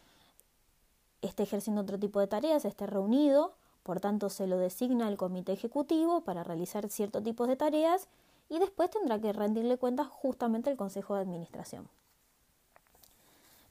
esté 1.21 1.43
ejerciendo 1.43 1.81
otro 1.81 1.99
tipo 1.99 2.21
de 2.21 2.27
tareas, 2.27 2.63
esté 2.63 2.87
reunido, 2.87 3.53
por 3.83 3.99
tanto 3.99 4.29
se 4.29 4.47
lo 4.47 4.57
designa 4.57 5.09
el 5.09 5.17
comité 5.17 5.51
ejecutivo 5.51 6.21
para 6.21 6.41
realizar 6.45 6.87
cierto 6.87 7.21
tipo 7.21 7.47
de 7.47 7.57
tareas 7.57 8.07
y 8.47 8.59
después 8.59 8.89
tendrá 8.89 9.19
que 9.19 9.33
rendirle 9.33 9.77
cuentas 9.77 10.07
justamente 10.07 10.69
al 10.69 10.77
consejo 10.77 11.15
de 11.15 11.21
administración. 11.23 11.89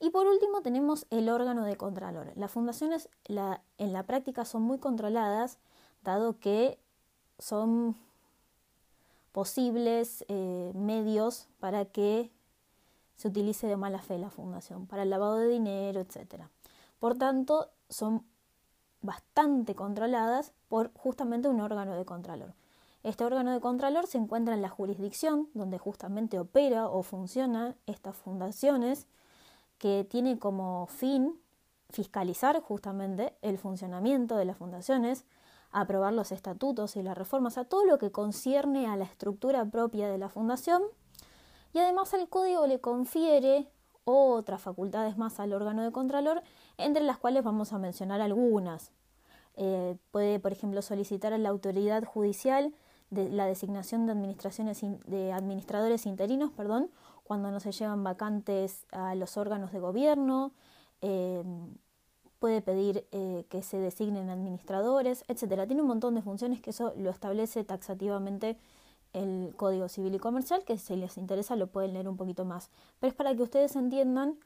Y 0.01 0.11
por 0.11 0.27
último 0.27 0.61
tenemos 0.61 1.07
el 1.09 1.31
órgano 1.31 1.65
de 1.65 1.77
contralor. 1.77 2.33
Las 2.37 2.51
fundaciones 2.51 3.09
en 3.27 3.93
la 3.95 4.03
práctica 4.03 4.45
son 4.45 4.61
muy 4.65 4.79
controladas, 4.79 5.57
dado 6.03 6.39
que 6.41 6.79
son 7.39 7.97
posibles 9.33 10.27
eh, 10.29 10.73
medios 10.75 11.49
para 11.59 11.87
que 11.87 12.34
se 13.17 13.29
utilice 13.29 13.67
de 13.67 13.77
mala 13.77 14.01
fe 14.01 14.19
la 14.19 14.31
fundación, 14.31 14.87
para 14.87 15.03
el 15.03 15.11
lavado 15.11 15.37
de 15.37 15.49
dinero, 15.49 16.01
etc. 16.01 16.45
Por 16.99 17.17
tanto, 17.17 17.71
son 17.89 18.25
bastante 19.01 19.75
controladas 19.75 20.53
por 20.69 20.93
justamente 20.95 21.49
un 21.49 21.61
órgano 21.61 21.95
de 21.95 22.05
contralor. 22.05 22.55
Este 23.03 23.25
órgano 23.25 23.53
de 23.53 23.61
contralor 23.61 24.07
se 24.07 24.17
encuentra 24.17 24.55
en 24.55 24.63
la 24.63 24.71
jurisdicción 24.71 25.51
donde 25.53 25.79
justamente 25.79 26.39
opera 26.39 26.89
o 26.89 27.03
funciona 27.03 27.77
estas 27.87 28.17
fundaciones 28.17 29.07
que 29.77 30.07
tiene 30.09 30.39
como 30.39 30.87
fin 30.87 31.39
fiscalizar 31.91 32.61
justamente 32.63 33.37
el 33.43 33.59
funcionamiento 33.59 34.37
de 34.37 34.47
las 34.47 34.57
fundaciones, 34.57 35.27
aprobar 35.71 36.15
los 36.15 36.33
estatutos 36.33 36.97
y 36.97 37.03
las 37.03 37.17
reformas, 37.17 37.59
a 37.59 37.65
todo 37.65 37.85
lo 37.85 37.99
que 37.99 38.11
concierne 38.11 38.87
a 38.87 38.97
la 38.97 39.05
estructura 39.05 39.65
propia 39.67 40.09
de 40.09 40.19
la 40.19 40.31
fundación. 40.31 40.83
Y 41.75 41.81
además 41.81 42.15
el 42.15 42.29
código 42.29 42.67
le 42.67 42.81
confiere 42.81 43.69
otras 44.05 44.63
facultades 44.63 45.19
más 45.19 45.41
al 45.41 45.53
órgano 45.53 45.83
de 45.83 45.91
contralor, 45.91 46.43
entre 46.79 47.03
las 47.03 47.19
cuales 47.19 47.43
vamos 47.43 47.73
a 47.73 47.79
mencionar 47.79 48.21
algunas. 48.21 48.93
Eh, 49.57 49.97
puede, 50.13 50.39
por 50.39 50.53
ejemplo, 50.53 50.83
solicitar 50.83 51.33
a 51.33 51.39
la 51.39 51.49
autoridad 51.49 52.05
judicial 52.05 52.73
de 53.11 53.29
la 53.29 53.47
designación 53.47 54.07
de, 54.07 54.13
administraciones 54.13 54.81
de 55.07 55.33
administradores 55.33 56.07
interinos, 56.07 56.53
perdón, 56.53 56.91
cuando 57.25 57.51
no 57.51 57.59
se 57.59 57.73
llevan 57.73 58.05
vacantes 58.05 58.87
a 58.93 59.15
los 59.17 59.37
órganos 59.37 59.73
de 59.73 59.81
gobierno, 59.81 60.53
eh, 61.01 61.43
puede 62.39 62.63
pedir 62.63 63.07
eh, 63.11 63.47
que 63.49 63.63
se 63.63 63.79
designen 63.79 64.31
administradores, 64.31 65.25
etcétera. 65.27 65.67
Tiene 65.67 65.83
un 65.83 65.89
montón 65.89 66.15
de 66.15 66.23
funciones 66.23 66.61
que 66.61 66.71
eso 66.71 66.93
lo 66.97 67.11
establece 67.11 67.65
taxativamente 67.65 68.59
el 69.15 69.55
Código 69.57 69.89
Civil 69.89 70.15
y 70.15 70.19
Comercial, 70.19 70.65
que 70.65 70.77
si 70.77 70.97
les 70.97 71.17
interesa 71.17 71.57
lo 71.57 71.69
pueden 71.69 71.95
leer 71.95 72.09
un 72.09 72.19
poquito 72.19 72.45
más. 72.45 72.71
Pero 73.01 73.11
es 73.11 73.17
para 73.17 73.35
que 73.35 73.43
ustedes 73.43 73.75
entiendan 73.77 74.39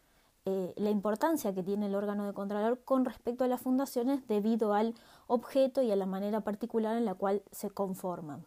eh, 0.44 0.72
la 0.76 0.90
importancia 0.90 1.52
que 1.52 1.62
tiene 1.62 1.86
el 1.86 1.94
órgano 1.94 2.24
de 2.26 2.32
Contralor 2.32 2.80
con 2.84 3.04
respecto 3.04 3.44
a 3.44 3.48
las 3.48 3.60
fundaciones 3.60 4.26
debido 4.28 4.72
al 4.72 4.94
objeto 5.26 5.82
y 5.82 5.90
a 5.90 5.96
la 5.96 6.06
manera 6.06 6.42
particular 6.42 6.96
en 6.96 7.04
la 7.04 7.14
cual 7.14 7.42
se 7.50 7.70
conforman. 7.70 8.46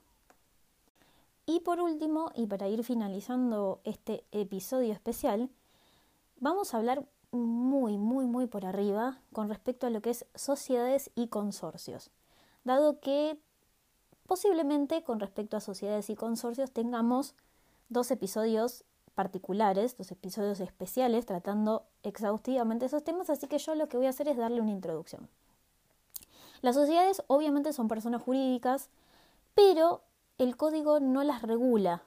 Y 1.45 1.59
por 1.59 1.81
último, 1.81 2.31
y 2.35 2.47
para 2.47 2.69
ir 2.69 2.83
finalizando 2.83 3.81
este 3.83 4.23
episodio 4.31 4.93
especial, 4.93 5.49
vamos 6.39 6.73
a 6.73 6.77
hablar 6.77 7.05
muy, 7.31 7.97
muy, 7.97 8.25
muy 8.25 8.47
por 8.47 8.65
arriba 8.65 9.19
con 9.33 9.49
respecto 9.49 9.87
a 9.87 9.89
lo 9.89 10.01
que 10.01 10.11
es 10.11 10.25
sociedades 10.35 11.11
y 11.15 11.27
consorcios, 11.27 12.11
dado 12.63 12.99
que 12.99 13.39
posiblemente 14.31 15.03
con 15.03 15.19
respecto 15.19 15.57
a 15.57 15.59
sociedades 15.59 16.09
y 16.09 16.15
consorcios 16.15 16.71
tengamos 16.71 17.35
dos 17.89 18.11
episodios 18.11 18.85
particulares, 19.13 19.97
dos 19.97 20.09
episodios 20.09 20.61
especiales 20.61 21.25
tratando 21.25 21.83
exhaustivamente 22.03 22.85
esos 22.85 23.03
temas, 23.03 23.29
así 23.29 23.47
que 23.47 23.57
yo 23.57 23.75
lo 23.75 23.89
que 23.89 23.97
voy 23.97 24.05
a 24.05 24.11
hacer 24.11 24.29
es 24.29 24.37
darle 24.37 24.61
una 24.61 24.71
introducción. 24.71 25.27
Las 26.61 26.75
sociedades 26.75 27.23
obviamente 27.27 27.73
son 27.73 27.89
personas 27.89 28.21
jurídicas, 28.21 28.89
pero 29.53 30.01
el 30.37 30.55
código 30.55 31.01
no 31.01 31.25
las 31.25 31.41
regula, 31.41 32.03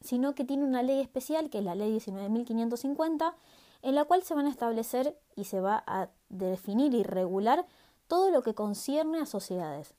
sino 0.00 0.34
que 0.34 0.44
tiene 0.44 0.64
una 0.64 0.82
ley 0.82 0.98
especial, 0.98 1.48
que 1.48 1.58
es 1.58 1.64
la 1.64 1.76
ley 1.76 1.96
19.550, 1.96 3.34
en 3.82 3.94
la 3.94 4.04
cual 4.04 4.24
se 4.24 4.34
van 4.34 4.46
a 4.46 4.50
establecer 4.50 5.16
y 5.36 5.44
se 5.44 5.60
va 5.60 5.84
a 5.86 6.08
definir 6.28 6.92
y 6.94 7.04
regular 7.04 7.66
todo 8.08 8.32
lo 8.32 8.42
que 8.42 8.56
concierne 8.56 9.20
a 9.20 9.26
sociedades. 9.26 9.94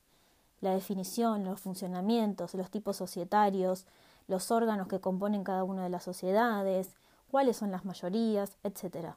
La 0.60 0.74
definición, 0.74 1.44
los 1.44 1.60
funcionamientos, 1.60 2.54
los 2.54 2.70
tipos 2.70 2.96
societarios, 2.96 3.86
los 4.28 4.50
órganos 4.50 4.88
que 4.88 5.00
componen 5.00 5.44
cada 5.44 5.64
una 5.64 5.82
de 5.82 5.90
las 5.90 6.04
sociedades, 6.04 6.94
cuáles 7.30 7.56
son 7.56 7.70
las 7.70 7.84
mayorías, 7.84 8.56
etc. 8.62 9.14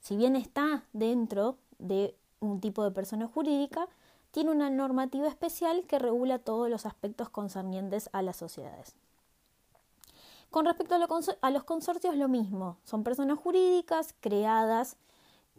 Si 0.00 0.16
bien 0.16 0.36
está 0.36 0.84
dentro 0.92 1.58
de 1.78 2.16
un 2.40 2.60
tipo 2.60 2.84
de 2.84 2.90
persona 2.90 3.26
jurídica, 3.26 3.88
tiene 4.30 4.50
una 4.50 4.70
normativa 4.70 5.28
especial 5.28 5.84
que 5.86 5.98
regula 5.98 6.38
todos 6.38 6.68
los 6.68 6.86
aspectos 6.86 7.28
concernientes 7.28 8.10
a 8.12 8.22
las 8.22 8.36
sociedades. 8.36 8.94
Con 10.50 10.64
respecto 10.64 10.94
a, 10.94 11.50
los 11.50 11.64
consorcios, 11.64 12.16
lo 12.16 12.28
mismo. 12.28 12.78
Son 12.84 13.02
personas 13.02 13.38
jurídicas 13.38 14.14
creadas, 14.20 14.96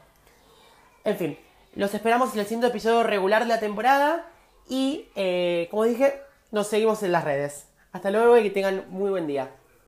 En 1.04 1.18
fin, 1.18 1.38
los 1.76 1.93
esperamos 1.93 2.34
en 2.34 2.39
el 2.39 2.45
siguiente 2.45 2.68
episodio 2.68 3.04
regular 3.04 3.43
de 3.43 3.50
la 3.50 3.60
temporada 3.60 4.28
y, 4.68 5.10
eh, 5.16 5.68
como 5.70 5.84
dije, 5.84 6.22
nos 6.52 6.68
seguimos 6.68 7.04
en 7.04 7.12
las 7.12 7.24
redes. 7.24 7.68
Hasta 7.91 8.12
luego 8.12 8.38
y 8.38 8.43
que 8.43 8.50
tengan 8.50 8.86
muy 8.89 9.10
buen 9.10 9.28
día. 9.28 9.50